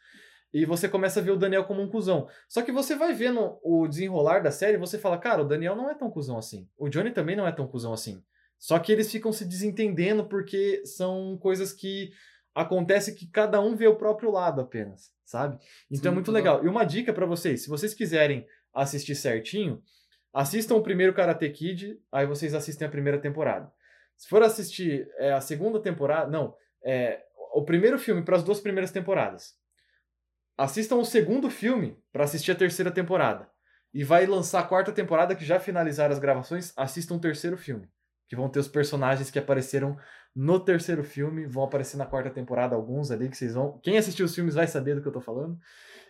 E 0.54 0.64
você 0.64 0.88
começa 0.88 1.20
a 1.20 1.22
ver 1.22 1.32
o 1.32 1.36
Daniel 1.36 1.64
como 1.64 1.82
um 1.82 1.90
cuzão. 1.90 2.26
Só 2.48 2.62
que 2.62 2.72
você 2.72 2.96
vai 2.96 3.12
vendo 3.12 3.58
o 3.62 3.86
desenrolar 3.86 4.40
da 4.40 4.50
série 4.50 4.78
você 4.78 4.96
fala, 4.96 5.18
cara, 5.18 5.42
o 5.42 5.46
Daniel 5.46 5.76
não 5.76 5.90
é 5.90 5.94
tão 5.94 6.10
cuzão 6.10 6.38
assim. 6.38 6.66
O 6.78 6.88
Johnny 6.88 7.10
também 7.10 7.36
não 7.36 7.46
é 7.46 7.52
tão 7.52 7.68
cuzão 7.68 7.92
assim. 7.92 8.22
Só 8.58 8.78
que 8.78 8.90
eles 8.90 9.12
ficam 9.12 9.32
se 9.32 9.44
desentendendo 9.44 10.24
porque 10.24 10.80
são 10.86 11.36
coisas 11.36 11.74
que 11.74 12.10
acontece 12.54 13.14
que 13.14 13.26
cada 13.26 13.60
um 13.60 13.76
vê 13.76 13.86
o 13.86 13.96
próprio 13.96 14.30
lado 14.30 14.62
apenas, 14.62 15.12
sabe? 15.28 15.58
Então 15.90 16.04
Sim, 16.04 16.08
é 16.08 16.10
muito 16.12 16.32
legal. 16.32 16.58
Bom. 16.58 16.64
E 16.64 16.68
uma 16.68 16.84
dica 16.84 17.12
para 17.12 17.26
vocês, 17.26 17.62
se 17.62 17.68
vocês 17.68 17.92
quiserem 17.92 18.46
assistir 18.72 19.14
certinho, 19.14 19.82
assistam 20.32 20.74
o 20.76 20.82
primeiro 20.82 21.12
Karate 21.12 21.48
Kid, 21.50 22.00
aí 22.10 22.26
vocês 22.26 22.54
assistem 22.54 22.88
a 22.88 22.90
primeira 22.90 23.20
temporada. 23.20 23.70
Se 24.16 24.26
for 24.26 24.42
assistir 24.42 25.06
é, 25.18 25.32
a 25.32 25.40
segunda 25.40 25.80
temporada, 25.80 26.30
não, 26.30 26.54
é, 26.82 27.22
o 27.52 27.62
primeiro 27.62 27.98
filme 27.98 28.22
para 28.22 28.36
as 28.36 28.42
duas 28.42 28.58
primeiras 28.58 28.90
temporadas. 28.90 29.54
Assistam 30.56 30.96
o 30.96 31.04
segundo 31.04 31.50
filme 31.50 31.96
para 32.10 32.24
assistir 32.24 32.50
a 32.50 32.56
terceira 32.56 32.90
temporada. 32.90 33.48
E 33.92 34.02
vai 34.02 34.26
lançar 34.26 34.60
a 34.60 34.66
quarta 34.66 34.92
temporada 34.92 35.36
que 35.36 35.44
já 35.44 35.60
finalizaram 35.60 36.12
as 36.12 36.18
gravações, 36.18 36.72
assistam 36.76 37.16
o 37.16 37.20
terceiro 37.20 37.56
filme. 37.56 37.88
Que 38.28 38.36
vão 38.36 38.48
ter 38.48 38.58
os 38.58 38.68
personagens 38.68 39.30
que 39.30 39.38
apareceram 39.38 39.96
no 40.34 40.60
terceiro 40.60 41.02
filme, 41.02 41.46
vão 41.46 41.64
aparecer 41.64 41.96
na 41.96 42.06
quarta 42.06 42.30
temporada 42.30 42.76
alguns 42.76 43.10
ali 43.10 43.28
que 43.28 43.36
vocês 43.36 43.54
vão. 43.54 43.78
Quem 43.82 43.98
assistiu 43.98 44.26
os 44.26 44.34
filmes 44.34 44.54
vai 44.54 44.66
saber 44.66 44.94
do 44.94 45.02
que 45.02 45.08
eu 45.08 45.12
tô 45.12 45.20
falando. 45.20 45.58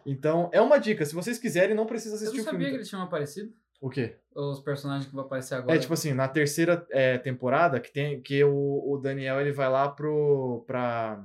Então, 0.05 0.51
é 0.53 0.61
uma 0.61 0.79
dica. 0.79 1.05
Se 1.05 1.15
vocês 1.15 1.39
quiserem, 1.39 1.75
não 1.75 1.87
precisa 1.87 2.17
assistir 2.17 2.41
o 2.41 2.45
filme. 2.45 2.49
Eu 2.49 2.53
não 2.53 2.59
sabia 2.59 2.69
que 2.71 2.77
eles 2.77 2.89
tinham 2.89 3.03
aparecido. 3.03 3.53
O 3.81 3.89
quê? 3.89 4.17
Os 4.35 4.61
personagens 4.61 5.07
que 5.07 5.15
vão 5.15 5.25
aparecer 5.25 5.55
agora. 5.55 5.77
É 5.77 5.79
tipo 5.79 5.95
assim, 5.95 6.13
na 6.13 6.29
terceira 6.29 6.87
é, 6.91 7.17
temporada, 7.19 7.79
que 7.81 7.93
tem 7.93 8.21
que 8.21 8.43
o, 8.43 8.51
o 8.53 8.99
Daniel 8.99 9.41
ele 9.41 9.53
vai 9.53 9.69
lá 9.69 9.89
pro. 9.89 10.65
pra. 10.67 11.25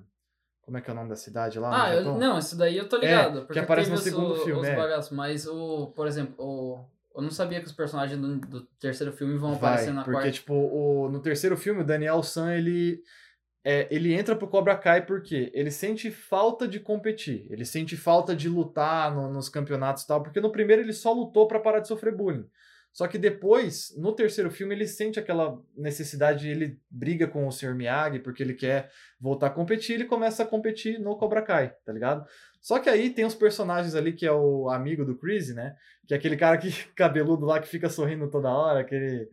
Como 0.61 0.77
é 0.77 0.81
que 0.81 0.89
é 0.89 0.93
o 0.93 0.95
nome 0.95 1.09
da 1.09 1.15
cidade 1.15 1.59
lá? 1.59 1.87
Ah, 1.87 1.95
eu, 1.95 2.17
não, 2.17 2.37
isso 2.37 2.57
daí 2.57 2.77
eu 2.77 2.87
tô 2.87 2.97
ligado. 2.97 3.47
É, 3.49 3.53
que 3.53 3.59
aparece 3.59 3.89
no 3.89 3.97
segundo 3.97 4.33
os, 4.33 4.43
filme. 4.43 4.61
Os 4.61 4.67
é. 4.67 4.75
bagaços, 4.75 5.11
mas 5.11 5.45
o, 5.45 5.87
por 5.87 6.07
exemplo, 6.07 6.35
o, 6.37 6.85
eu 7.15 7.21
não 7.21 7.31
sabia 7.31 7.59
que 7.59 7.67
os 7.67 7.71
personagens 7.71 8.19
do, 8.19 8.39
do 8.39 8.61
terceiro 8.79 9.13
filme 9.13 9.37
vão 9.37 9.51
vai, 9.55 9.73
aparecer 9.73 9.93
na 9.93 10.03
porque, 10.03 10.11
quarta. 10.11 10.29
Porque, 10.29 10.39
tipo, 10.39 10.53
o, 10.53 11.09
no 11.09 11.21
terceiro 11.21 11.55
filme, 11.55 11.81
o 11.81 11.85
Daniel 11.85 12.23
San, 12.23 12.53
ele. 12.53 13.01
É, 13.65 13.87
ele 13.89 14.13
entra 14.13 14.35
pro 14.35 14.49
Cobra 14.49 14.75
Kai 14.75 15.05
porque 15.05 15.49
ele 15.53 15.71
sente 15.71 16.11
falta 16.11 16.67
de 16.67 16.81
competir, 16.81 17.47
ele 17.49 17.63
sente 17.63 17.95
falta 17.95 18.35
de 18.35 18.49
lutar 18.49 19.15
no, 19.15 19.31
nos 19.31 19.47
campeonatos 19.47 20.03
e 20.03 20.07
tal, 20.07 20.21
porque 20.21 20.41
no 20.41 20.51
primeiro 20.51 20.81
ele 20.81 20.91
só 20.91 21.13
lutou 21.13 21.47
para 21.47 21.61
parar 21.61 21.79
de 21.79 21.87
sofrer 21.87 22.13
bullying. 22.13 22.45
Só 22.93 23.07
que 23.07 23.17
depois, 23.17 23.91
no 23.97 24.13
terceiro 24.13 24.51
filme, 24.51 24.75
ele 24.75 24.85
sente 24.85 25.19
aquela 25.19 25.59
necessidade, 25.75 26.47
ele 26.47 26.79
briga 26.89 27.27
com 27.27 27.47
o 27.47 27.51
Sr. 27.51 27.73
Miyagi 27.73 28.19
porque 28.19 28.43
ele 28.43 28.53
quer 28.53 28.91
voltar 29.19 29.47
a 29.47 29.49
competir, 29.49 29.95
ele 29.95 30.05
começa 30.05 30.43
a 30.43 30.45
competir 30.45 30.99
no 30.99 31.17
Cobra 31.17 31.41
Kai, 31.41 31.73
tá 31.83 31.91
ligado? 31.91 32.23
Só 32.61 32.79
que 32.79 32.87
aí 32.87 33.09
tem 33.09 33.25
os 33.25 33.33
personagens 33.33 33.95
ali 33.95 34.13
que 34.13 34.27
é 34.27 34.31
o 34.31 34.69
amigo 34.69 35.03
do 35.03 35.17
Chris, 35.17 35.53
né? 35.55 35.75
Que 36.07 36.13
é 36.13 36.17
aquele 36.17 36.37
cara 36.37 36.55
que 36.55 36.69
cabeludo 36.95 37.47
lá 37.47 37.59
que 37.59 37.67
fica 37.67 37.89
sorrindo 37.89 38.29
toda 38.29 38.53
hora, 38.53 38.81
aquele. 38.81 39.27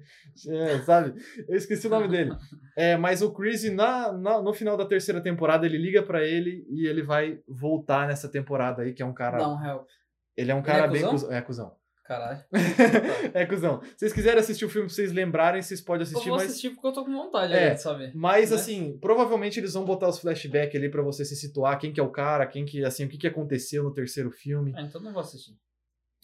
É, 0.49 0.79
sabe? 0.79 1.15
Eu 1.47 1.55
esqueci 1.55 1.87
o 1.87 1.91
nome 1.91 2.09
dele. 2.09 2.33
É, 2.75 2.97
mas 2.97 3.21
o 3.21 3.31
Chris, 3.31 3.71
na, 3.71 4.11
na, 4.11 4.41
no 4.41 4.55
final 4.55 4.75
da 4.75 4.87
terceira 4.87 5.21
temporada, 5.21 5.67
ele 5.67 5.77
liga 5.77 6.03
para 6.03 6.25
ele 6.25 6.67
e 6.71 6.87
ele 6.87 7.03
vai 7.03 7.39
voltar 7.47 8.09
nessa 8.09 8.29
temporada 8.29 8.83
aí, 8.83 8.95
que 8.95 9.03
é 9.03 9.07
um 9.07 9.15
cara. 9.15 9.37
Dá 9.37 9.49
um 9.49 9.65
help. 9.65 9.87
Ele 10.35 10.51
é 10.51 10.55
um 10.55 10.63
cara 10.63 10.87
ele 10.87 10.97
é 10.97 11.01
bem. 11.01 11.11
Cuzão? 11.11 11.33
É, 11.33 11.43
cuzão. 11.43 11.80
Caralho. 12.11 12.43
é, 13.33 13.47
cuzão. 13.47 13.81
Se 13.83 13.99
vocês 14.01 14.13
quiserem 14.13 14.41
assistir 14.41 14.65
o 14.65 14.69
filme 14.69 14.89
pra 14.89 14.97
vocês 14.97 15.13
lembrarem, 15.13 15.63
vocês 15.63 15.81
podem 15.81 16.03
assistir. 16.03 16.27
Eu 16.27 16.31
vou 16.31 16.39
mas... 16.39 16.51
assistir 16.51 16.71
porque 16.71 16.89
eu 16.89 16.93
tô 16.93 17.05
com 17.05 17.13
vontade 17.13 17.53
é, 17.53 17.75
de 17.75 17.81
saber. 17.81 18.11
Mas, 18.17 18.51
né? 18.51 18.57
assim, 18.57 18.99
provavelmente 19.01 19.61
eles 19.61 19.75
vão 19.75 19.85
botar 19.85 20.09
os 20.09 20.19
flashbacks 20.19 20.75
ali 20.75 20.91
pra 20.91 21.03
você 21.03 21.25
se 21.25 21.37
situar, 21.37 21.79
quem 21.79 21.93
que 21.93 22.01
é 22.01 22.03
o 22.03 22.11
cara, 22.11 22.49
quem 22.49 22.65
que, 22.65 22.85
assim, 22.85 23.05
o 23.05 23.09
que 23.09 23.17
que 23.17 23.29
aconteceu 23.29 23.85
no 23.85 23.95
terceiro 23.95 24.29
filme. 24.33 24.75
É, 24.77 24.83
então 24.83 25.01
não 25.01 25.13
vou 25.13 25.21
assistir. 25.21 25.57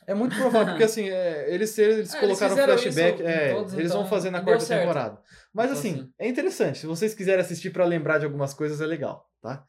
É 0.08 0.12
muito 0.12 0.34
provável, 0.34 0.70
porque 0.70 0.82
assim, 0.90 1.08
é, 1.08 1.54
eles, 1.54 1.78
eles 1.78 2.12
é, 2.12 2.18
colocaram 2.18 2.58
eles 2.58 2.82
flashback, 2.82 3.22
é, 3.22 3.54
todos, 3.54 3.74
eles 3.74 3.86
então, 3.86 4.00
vão 4.00 4.10
fazer 4.10 4.30
na 4.30 4.42
quarta 4.42 4.66
temporada. 4.66 5.20
Mas 5.54 5.66
então, 5.66 5.78
assim, 5.78 5.92
assim, 5.92 6.12
é 6.18 6.26
interessante. 6.26 6.78
Se 6.78 6.86
vocês 6.86 7.14
quiserem 7.14 7.42
assistir 7.42 7.70
para 7.70 7.84
lembrar 7.84 8.18
de 8.18 8.24
algumas 8.24 8.52
coisas, 8.52 8.80
é 8.80 8.86
legal, 8.86 9.24
tá? 9.40 9.64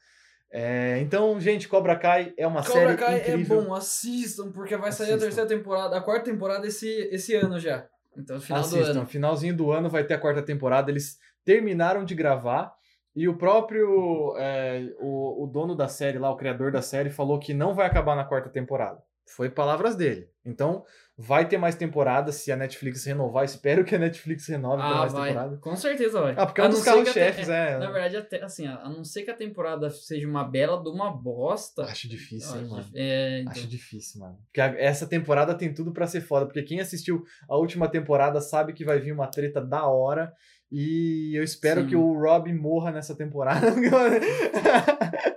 É, 0.51 0.99
então, 0.99 1.39
gente, 1.39 1.67
Cobra 1.67 1.95
Kai 1.95 2.33
é 2.37 2.47
uma 2.47 2.63
Cobra 2.63 2.73
série 2.73 2.97
Kai 2.97 3.15
é 3.15 3.29
incrível. 3.29 3.61
é 3.61 3.65
bom, 3.65 3.73
assistam, 3.73 4.51
porque 4.51 4.77
vai 4.77 4.91
sair 4.91 5.13
assistam. 5.13 5.15
a 5.15 5.19
terceira 5.19 5.49
temporada, 5.49 5.97
a 5.97 6.01
quarta 6.01 6.31
temporada 6.31 6.65
esse, 6.65 6.89
esse 7.11 7.35
ano 7.35 7.59
já. 7.59 7.85
Então, 8.17 8.39
final 8.39 8.61
assistam, 8.61 8.93
do 8.93 8.99
ano. 8.99 9.07
finalzinho 9.07 9.55
do 9.55 9.71
ano 9.71 9.89
vai 9.89 10.03
ter 10.03 10.13
a 10.13 10.19
quarta 10.19 10.41
temporada. 10.41 10.89
Eles 10.89 11.17
terminaram 11.43 12.03
de 12.03 12.15
gravar 12.15 12.73
e 13.15 13.27
o 13.27 13.37
próprio 13.37 14.35
é, 14.37 14.93
o, 14.99 15.43
o 15.43 15.47
dono 15.47 15.75
da 15.75 15.87
série 15.87 16.17
lá, 16.17 16.29
o 16.31 16.37
criador 16.37 16.71
da 16.71 16.81
série, 16.81 17.09
falou 17.09 17.39
que 17.39 17.53
não 17.53 17.73
vai 17.73 17.85
acabar 17.85 18.15
na 18.15 18.23
quarta 18.23 18.49
temporada. 18.49 19.01
Foi 19.27 19.49
palavras 19.49 19.95
dele. 19.95 20.29
Então, 20.45 20.85
vai 21.17 21.47
ter 21.47 21.57
mais 21.57 21.75
temporadas 21.75 22.35
se 22.35 22.51
a 22.51 22.55
Netflix 22.55 23.03
renovar. 23.05 23.43
Espero 23.45 23.83
que 23.83 23.95
a 23.95 23.99
Netflix 23.99 24.47
renove 24.47 24.81
ah, 24.81 24.95
mais 24.95 25.13
vai. 25.13 25.29
temporada. 25.29 25.57
Com 25.57 25.75
certeza 25.75 26.21
vai. 26.21 26.33
Ah, 26.37 26.45
porque 26.45 26.61
é 26.61 26.65
um 26.65 26.69
dos 26.69 26.83
carros-chefes, 26.83 27.49
é, 27.49 27.73
é. 27.73 27.77
Na 27.77 27.91
verdade, 27.91 28.17
até, 28.17 28.43
assim, 28.43 28.65
a 28.65 28.89
não 28.89 29.03
ser 29.03 29.23
que 29.23 29.31
a 29.31 29.35
temporada 29.35 29.89
seja 29.89 30.27
uma 30.27 30.43
bela 30.43 30.81
de 30.81 30.89
uma 30.89 31.11
bosta. 31.11 31.83
Acho 31.83 32.07
difícil, 32.07 32.55
hein, 32.55 32.61
acho, 32.63 32.71
mano. 32.71 32.87
É, 32.95 33.39
então. 33.41 33.51
Acho 33.51 33.67
difícil, 33.67 34.21
mano. 34.21 34.37
Porque 34.45 34.61
a, 34.61 34.67
essa 34.77 35.05
temporada 35.05 35.53
tem 35.53 35.73
tudo 35.73 35.91
para 35.91 36.07
ser 36.07 36.21
foda. 36.21 36.45
Porque 36.45 36.63
quem 36.63 36.79
assistiu 36.79 37.23
a 37.49 37.57
última 37.57 37.89
temporada 37.89 38.39
sabe 38.39 38.73
que 38.73 38.85
vai 38.85 38.99
vir 38.99 39.11
uma 39.11 39.27
treta 39.27 39.59
da 39.59 39.85
hora. 39.85 40.31
E 40.71 41.31
eu 41.33 41.43
espero 41.43 41.81
Sim. 41.81 41.87
que 41.87 41.95
o 41.95 42.13
Rob 42.13 42.51
morra 42.53 42.91
nessa 42.91 43.15
temporada. 43.15 43.67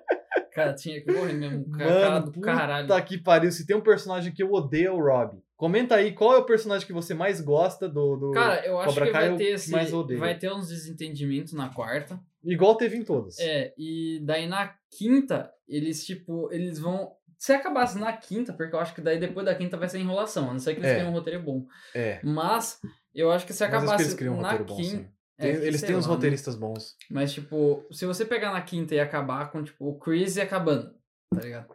Cara, 0.64 0.74
tinha 0.74 1.00
que 1.02 1.12
morrer 1.12 1.32
mesmo. 1.32 1.70
Cara, 1.70 1.84
Mano, 1.90 2.00
cara 2.00 2.18
do 2.20 2.32
puta 2.32 2.46
caralho. 2.46 3.04
que 3.04 3.18
pariu. 3.18 3.50
Se 3.52 3.66
tem 3.66 3.76
um 3.76 3.80
personagem 3.80 4.32
que 4.32 4.42
eu 4.42 4.52
odeio, 4.52 4.88
é 4.88 4.90
o 4.90 5.00
Rob. 5.00 5.38
Comenta 5.56 5.96
aí 5.96 6.12
qual 6.12 6.34
é 6.34 6.38
o 6.38 6.44
personagem 6.44 6.86
que 6.86 6.92
você 6.92 7.12
mais 7.12 7.40
gosta 7.40 7.86
do, 7.88 8.16
do 8.16 8.30
Cara, 8.32 8.64
eu 8.66 8.78
acho 8.80 8.88
Cobra 8.94 9.06
que 9.06 9.12
Kai, 9.12 9.28
vai 9.28 9.36
ter, 9.38 9.44
esse, 9.52 9.70
mais 9.70 9.92
odeio. 9.92 10.18
vai 10.18 10.38
ter 10.38 10.50
uns 10.50 10.68
desentendimentos 10.68 11.52
na 11.52 11.68
quarta. 11.68 12.18
Igual 12.42 12.76
teve 12.76 12.96
em 12.96 13.04
todas. 13.04 13.38
É, 13.38 13.74
e 13.76 14.20
daí 14.24 14.46
na 14.48 14.74
quinta, 14.96 15.50
eles, 15.68 16.04
tipo, 16.06 16.48
eles 16.52 16.78
vão. 16.78 17.12
Se 17.38 17.52
acabasse 17.52 17.98
na 17.98 18.12
quinta, 18.12 18.52
porque 18.52 18.74
eu 18.74 18.80
acho 18.80 18.94
que 18.94 19.00
daí 19.00 19.18
depois 19.18 19.44
da 19.46 19.54
quinta 19.54 19.76
vai 19.76 19.88
ser 19.88 19.98
enrolação, 19.98 20.48
a 20.48 20.52
não 20.52 20.58
ser 20.58 20.74
que 20.74 20.80
eles 20.80 20.90
É. 20.90 20.94
tenham 20.96 21.10
um 21.10 21.12
roteiro 21.14 21.42
bom. 21.42 21.66
É. 21.94 22.20
Mas 22.22 22.78
eu 23.14 23.30
acho 23.30 23.46
que 23.46 23.52
se 23.52 23.58
que 23.58 23.64
acabasse 23.64 24.28
um 24.28 24.40
na 24.40 24.56
bom, 24.58 24.76
quinta. 24.76 25.10
É, 25.40 25.66
eles 25.66 25.80
têm 25.80 25.96
uns 25.96 26.06
lá, 26.06 26.10
né? 26.10 26.14
roteiristas 26.16 26.54
bons. 26.54 26.96
Mas, 27.10 27.32
tipo, 27.32 27.84
se 27.90 28.06
você 28.06 28.24
pegar 28.24 28.52
na 28.52 28.60
quinta 28.60 28.94
e 28.94 29.00
acabar 29.00 29.50
com, 29.50 29.62
tipo, 29.62 29.88
o 29.88 29.98
Chris 29.98 30.36
acabando, 30.38 30.94
tá 31.34 31.40
ligado? 31.42 31.74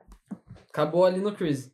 Acabou 0.70 1.05
ali 1.05 1.20
no 1.20 1.34
Chris. 1.34 1.72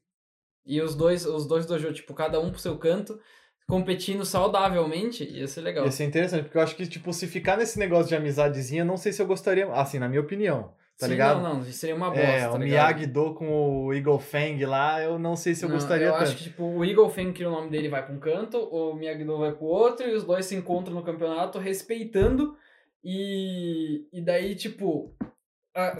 E 0.65 0.81
os 0.81 0.95
dois, 0.95 1.25
os 1.25 1.47
dois 1.47 1.65
dojo, 1.65 1.91
tipo, 1.93 2.13
cada 2.13 2.39
um 2.39 2.51
pro 2.51 2.59
seu 2.59 2.77
canto, 2.77 3.19
competindo 3.67 4.23
saudavelmente, 4.25 5.23
ia 5.23 5.47
ser 5.47 5.61
legal. 5.61 5.85
Ia 5.85 5.91
ser 5.91 6.05
interessante, 6.05 6.43
porque 6.43 6.57
eu 6.57 6.61
acho 6.61 6.75
que, 6.75 6.85
tipo, 6.85 7.11
se 7.11 7.27
ficar 7.27 7.57
nesse 7.57 7.79
negócio 7.79 8.07
de 8.07 8.15
amizadezinha, 8.15 8.85
não 8.85 8.97
sei 8.97 9.11
se 9.11 9.21
eu 9.21 9.27
gostaria, 9.27 9.71
assim, 9.73 9.97
na 9.99 10.07
minha 10.07 10.21
opinião, 10.21 10.73
tá 11.01 11.07
Sim, 11.07 11.11
ligado? 11.13 11.41
Não, 11.41 11.55
não, 11.55 11.63
seria 11.63 11.95
uma 11.95 12.09
bosta. 12.09 12.23
É, 12.23 12.47
tá 12.47 12.51
o? 12.53 12.59
Miyagi-Do 12.59 13.33
com 13.33 13.85
o 13.85 13.93
Eagle 13.93 14.19
Fang 14.19 14.63
lá, 14.65 15.01
eu 15.01 15.17
não 15.19 15.35
sei 15.35 15.53
se 15.55 15.65
eu 15.65 15.69
Não, 15.69 15.75
gostaria 15.75 16.05
eu 16.07 16.13
tanto. 16.13 16.23
acho 16.23 16.37
que, 16.37 16.43
tipo, 16.43 16.63
o 16.63 16.85
Eagle 16.85 17.09
Fang, 17.09 17.33
que 17.33 17.43
o 17.43 17.49
nome 17.49 17.69
dele 17.69 17.89
vai 17.89 18.05
pra 18.05 18.13
um 18.13 18.19
canto, 18.19 18.57
o 18.57 18.93
Miyagi-Do 18.93 19.37
vai 19.39 19.51
pro 19.51 19.65
outro, 19.65 20.07
e 20.07 20.13
os 20.13 20.23
dois 20.23 20.45
se 20.45 20.55
encontram 20.55 20.93
no 20.93 21.03
campeonato 21.03 21.57
respeitando, 21.59 22.55
e, 23.03 24.05
e 24.13 24.21
daí, 24.23 24.55
tipo, 24.55 25.13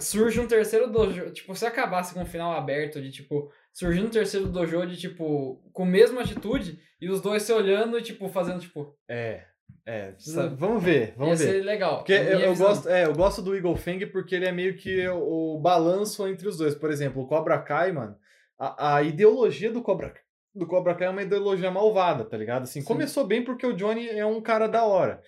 surge 0.00 0.38
um 0.40 0.46
terceiro 0.46 0.90
dojo, 0.90 1.30
tipo, 1.32 1.54
se 1.54 1.66
acabasse 1.66 2.14
com 2.14 2.20
um 2.22 2.26
final 2.26 2.52
aberto 2.52 3.02
de, 3.02 3.10
tipo, 3.10 3.50
surgindo 3.72 4.06
um 4.06 4.10
terceiro 4.10 4.46
dojo 4.46 4.86
de, 4.86 4.96
tipo, 4.96 5.60
com 5.72 5.82
a 5.82 5.86
mesma 5.86 6.20
atitude, 6.22 6.78
e 7.00 7.08
os 7.10 7.20
dois 7.20 7.42
se 7.42 7.52
olhando 7.52 7.98
e, 7.98 8.02
tipo, 8.02 8.28
fazendo, 8.28 8.60
tipo, 8.60 8.94
É, 9.08 9.42
é, 9.84 10.14
vamos 10.56 10.82
ver, 10.82 11.14
vamos 11.16 11.40
ia 11.40 11.46
ver. 11.46 11.52
ser 11.52 11.64
legal. 11.64 11.98
Porque 11.98 12.12
eu, 12.12 12.38
eu 12.38 12.56
gosto, 12.56 12.88
é, 12.88 13.04
eu 13.04 13.14
gosto 13.14 13.42
do 13.42 13.54
Eagle 13.54 13.76
Fang 13.76 14.06
porque 14.06 14.34
ele 14.34 14.46
é 14.46 14.52
meio 14.52 14.76
que 14.76 15.08
o, 15.08 15.56
o 15.56 15.60
balanço 15.60 16.26
entre 16.28 16.46
os 16.46 16.56
dois. 16.56 16.74
Por 16.74 16.90
exemplo, 16.90 17.22
o 17.22 17.26
Cobra 17.26 17.58
Kai, 17.58 17.90
mano, 17.90 18.16
a, 18.58 18.96
a 18.96 19.02
ideologia 19.02 19.72
do 19.72 19.82
Cobra, 19.82 20.14
do 20.54 20.66
Cobra 20.66 20.94
Kai 20.94 21.08
é 21.08 21.10
uma 21.10 21.22
ideologia 21.22 21.70
malvada, 21.70 22.24
tá 22.24 22.36
ligado? 22.36 22.62
Assim, 22.62 22.80
Sim. 22.80 22.86
começou 22.86 23.26
bem 23.26 23.42
porque 23.42 23.66
o 23.66 23.72
Johnny 23.72 24.08
é 24.08 24.24
um 24.24 24.40
cara 24.40 24.68
da 24.68 24.84
hora. 24.84 25.20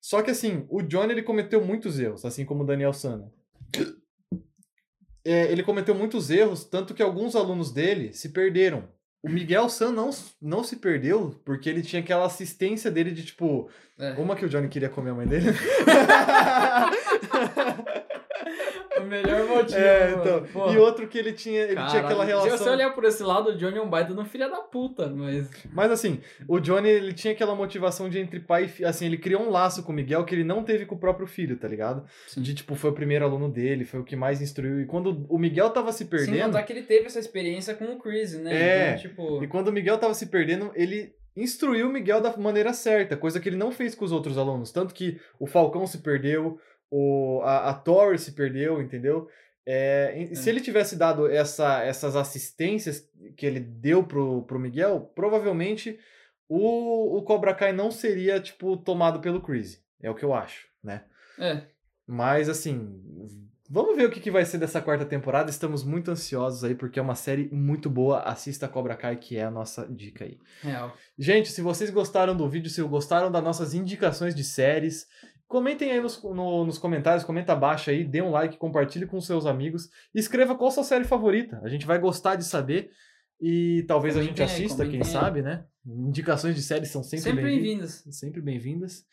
Só 0.00 0.22
que 0.22 0.30
assim, 0.30 0.66
o 0.70 0.82
Johnny 0.82 1.12
ele 1.12 1.22
cometeu 1.22 1.62
muitos 1.62 1.98
erros, 1.98 2.24
assim 2.24 2.44
como 2.44 2.62
o 2.62 2.66
Daniel 2.66 2.92
Sana. 2.92 3.30
É, 5.24 5.50
ele 5.52 5.62
cometeu 5.62 5.94
muitos 5.94 6.30
erros, 6.30 6.64
tanto 6.64 6.94
que 6.94 7.02
alguns 7.02 7.36
alunos 7.36 7.72
dele 7.72 8.12
se 8.12 8.30
perderam. 8.30 8.88
O 9.22 9.28
Miguel 9.28 9.68
San 9.68 9.92
não, 9.92 10.10
não 10.40 10.64
se 10.64 10.76
perdeu 10.76 11.38
porque 11.44 11.68
ele 11.68 11.82
tinha 11.82 12.00
aquela 12.00 12.24
assistência 12.24 12.90
dele 12.90 13.10
de 13.10 13.24
tipo, 13.24 13.68
É. 13.98 14.12
uma 14.12 14.34
que 14.34 14.44
o 14.46 14.48
Johnny 14.48 14.68
queria 14.68 14.88
comer 14.88 15.10
a 15.10 15.14
mãe 15.14 15.26
dele. 15.26 15.46
O 19.00 19.02
melhor 19.04 19.46
motivo, 19.46 19.78
é, 19.78 20.10
então. 20.12 20.44
Pô, 20.52 20.72
E 20.72 20.76
outro 20.76 21.06
que 21.06 21.16
ele 21.16 21.32
tinha, 21.32 21.60
ele 21.60 21.74
tinha 21.74 22.02
caralho. 22.02 22.06
aquela 22.06 22.26
Se 22.26 22.32
você 22.32 22.44
relação. 22.44 22.72
olhar 22.72 22.90
por 22.94 23.04
esse 23.04 23.22
lado, 23.22 23.50
o 23.50 23.56
Johnny 23.56 23.78
é 23.78 23.80
um 23.82 23.88
baita 23.88 24.12
no 24.12 24.24
filho 24.24 24.50
da 24.50 24.58
puta, 24.58 25.08
mas... 25.08 25.48
Mas 25.72 25.90
assim, 25.92 26.20
o 26.48 26.58
Johnny 26.58 26.88
ele 26.88 27.12
tinha 27.12 27.32
aquela 27.32 27.54
motivação 27.54 28.08
de 28.08 28.18
entre 28.18 28.40
pai 28.40 28.64
e 28.64 28.68
filho. 28.68 28.88
Assim, 28.88 29.06
ele 29.06 29.16
criou 29.16 29.42
um 29.42 29.50
laço 29.50 29.82
com 29.84 29.92
o 29.92 29.94
Miguel 29.94 30.24
que 30.24 30.34
ele 30.34 30.44
não 30.44 30.64
teve 30.64 30.86
com 30.86 30.96
o 30.96 30.98
próprio 30.98 31.26
filho, 31.26 31.56
tá 31.56 31.68
ligado? 31.68 32.04
Sim. 32.26 32.42
De 32.42 32.52
tipo, 32.52 32.74
foi 32.74 32.90
o 32.90 32.94
primeiro 32.94 33.24
aluno 33.24 33.48
dele, 33.48 33.84
foi 33.84 34.00
o 34.00 34.04
que 34.04 34.16
mais 34.16 34.42
instruiu. 34.42 34.80
E 34.80 34.86
quando 34.86 35.24
o 35.28 35.38
Miguel 35.38 35.70
tava 35.70 35.92
se 35.92 36.06
perdendo. 36.06 36.46
contar 36.46 36.62
que 36.64 36.72
ele 36.72 36.82
teve 36.82 37.06
essa 37.06 37.20
experiência 37.20 37.74
com 37.74 37.84
o 37.84 37.98
Chris, 37.98 38.34
né? 38.38 38.52
É, 38.52 38.88
Então, 38.88 39.02
tipo... 39.02 39.44
E 39.44 39.46
quando 39.46 39.68
o 39.68 39.72
Miguel 39.72 39.98
tava 39.98 40.14
se 40.14 40.26
perdendo, 40.26 40.72
ele 40.74 41.14
instruiu 41.36 41.88
o 41.88 41.92
Miguel 41.92 42.20
da 42.20 42.36
maneira 42.36 42.72
certa, 42.72 43.16
coisa 43.16 43.38
que 43.38 43.48
ele 43.48 43.56
não 43.56 43.70
fez 43.70 43.94
com 43.94 44.04
os 44.04 44.12
outros 44.12 44.36
alunos. 44.36 44.72
Tanto 44.72 44.92
que 44.92 45.18
o 45.38 45.46
Falcão 45.46 45.86
se 45.86 45.98
perdeu, 45.98 46.58
o, 46.90 47.40
a, 47.44 47.70
a 47.70 47.74
Tori 47.74 48.18
se 48.18 48.32
perdeu, 48.32 48.80
entendeu? 48.82 49.28
É, 49.66 50.14
e 50.32 50.34
Se 50.36 50.48
É. 50.48 50.52
ele 50.52 50.60
tivesse 50.60 50.96
dado 50.96 51.28
essa, 51.30 51.82
essas 51.82 52.16
assistências 52.16 53.08
que 53.36 53.46
ele 53.46 53.60
deu 53.60 54.02
pro, 54.02 54.42
pro 54.42 54.58
Miguel, 54.58 55.12
provavelmente 55.14 55.98
o, 56.48 57.18
o 57.18 57.22
Cobra 57.22 57.54
Kai 57.54 57.72
não 57.72 57.90
seria, 57.90 58.40
tipo, 58.40 58.76
tomado 58.76 59.20
pelo 59.20 59.40
Chris. 59.40 59.80
É 60.02 60.10
o 60.10 60.14
que 60.14 60.24
eu 60.24 60.34
acho, 60.34 60.66
né? 60.82 61.04
É, 61.38 61.62
Mas, 62.06 62.48
assim, 62.48 63.00
vamos 63.68 63.94
ver 63.94 64.06
o 64.06 64.10
que, 64.10 64.18
que 64.18 64.30
vai 64.32 64.44
ser 64.44 64.58
dessa 64.58 64.80
quarta 64.80 65.04
temporada. 65.04 65.48
Estamos 65.50 65.84
muito 65.84 66.10
ansiosos 66.10 66.64
aí, 66.64 66.74
porque 66.74 66.98
é 66.98 67.02
uma 67.02 67.14
série 67.14 67.48
muito 67.52 67.88
boa. 67.88 68.20
Assista 68.22 68.66
Cobra 68.66 68.96
Kai, 68.96 69.16
que 69.16 69.36
é 69.36 69.44
a 69.44 69.50
nossa 69.50 69.86
dica 69.86 70.24
aí. 70.24 70.38
real. 70.62 70.96
Gente, 71.16 71.50
se 71.52 71.62
vocês 71.62 71.90
gostaram 71.90 72.36
do 72.36 72.48
vídeo, 72.48 72.68
se 72.70 72.82
gostaram 72.82 73.30
das 73.30 73.44
nossas 73.44 73.72
indicações 73.74 74.34
de 74.34 74.42
séries, 74.42 75.06
comentem 75.50 75.90
aí 75.90 76.00
nos, 76.00 76.22
no- 76.22 76.64
nos 76.64 76.78
comentários, 76.78 77.24
comenta 77.24 77.52
abaixo 77.52 77.90
aí, 77.90 78.04
dê 78.04 78.22
um 78.22 78.30
like, 78.30 78.56
compartilhe 78.56 79.04
com 79.04 79.20
seus 79.20 79.44
amigos. 79.46 79.90
E 80.14 80.18
escreva 80.20 80.54
qual 80.54 80.70
sua 80.70 80.84
série 80.84 81.04
favorita. 81.04 81.60
A 81.64 81.68
gente 81.68 81.84
vai 81.84 81.98
gostar 81.98 82.36
de 82.36 82.44
saber. 82.44 82.90
E 83.42 83.84
talvez 83.88 84.16
a 84.16 84.22
gente 84.22 84.36
Comentem 84.36 84.54
aí, 84.56 84.64
assista, 84.64 84.84
quem 84.84 85.00
comentem 85.00 85.12
sabe, 85.12 85.42
né? 85.42 85.64
Indicações 85.84 86.54
de 86.54 86.62
séries 86.62 86.90
são 86.90 87.02
sempre, 87.02 87.24
Sempre 87.30 87.42
bem-vindas 87.42 88.04
sempre 88.10 88.40
bem-vindas. 88.40 89.04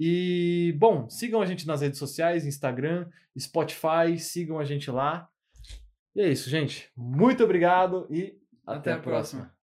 E, 0.00 0.74
bom, 0.78 1.08
sigam 1.10 1.42
a 1.42 1.46
gente 1.46 1.66
nas 1.66 1.80
redes 1.82 1.98
sociais, 1.98 2.46
Instagram, 2.46 3.06
Spotify, 3.38 4.18
sigam 4.18 4.58
a 4.58 4.64
gente 4.64 4.90
lá. 4.90 5.28
E 6.14 6.20
é 6.22 6.28
isso, 6.30 6.48
gente. 6.48 6.90
Muito 6.96 7.42
obrigado 7.44 8.06
e 8.10 8.34
até, 8.66 8.78
Até 8.78 8.92
a 8.92 8.96
a 8.96 8.98
próxima. 8.98 9.40
próxima. 9.42 9.61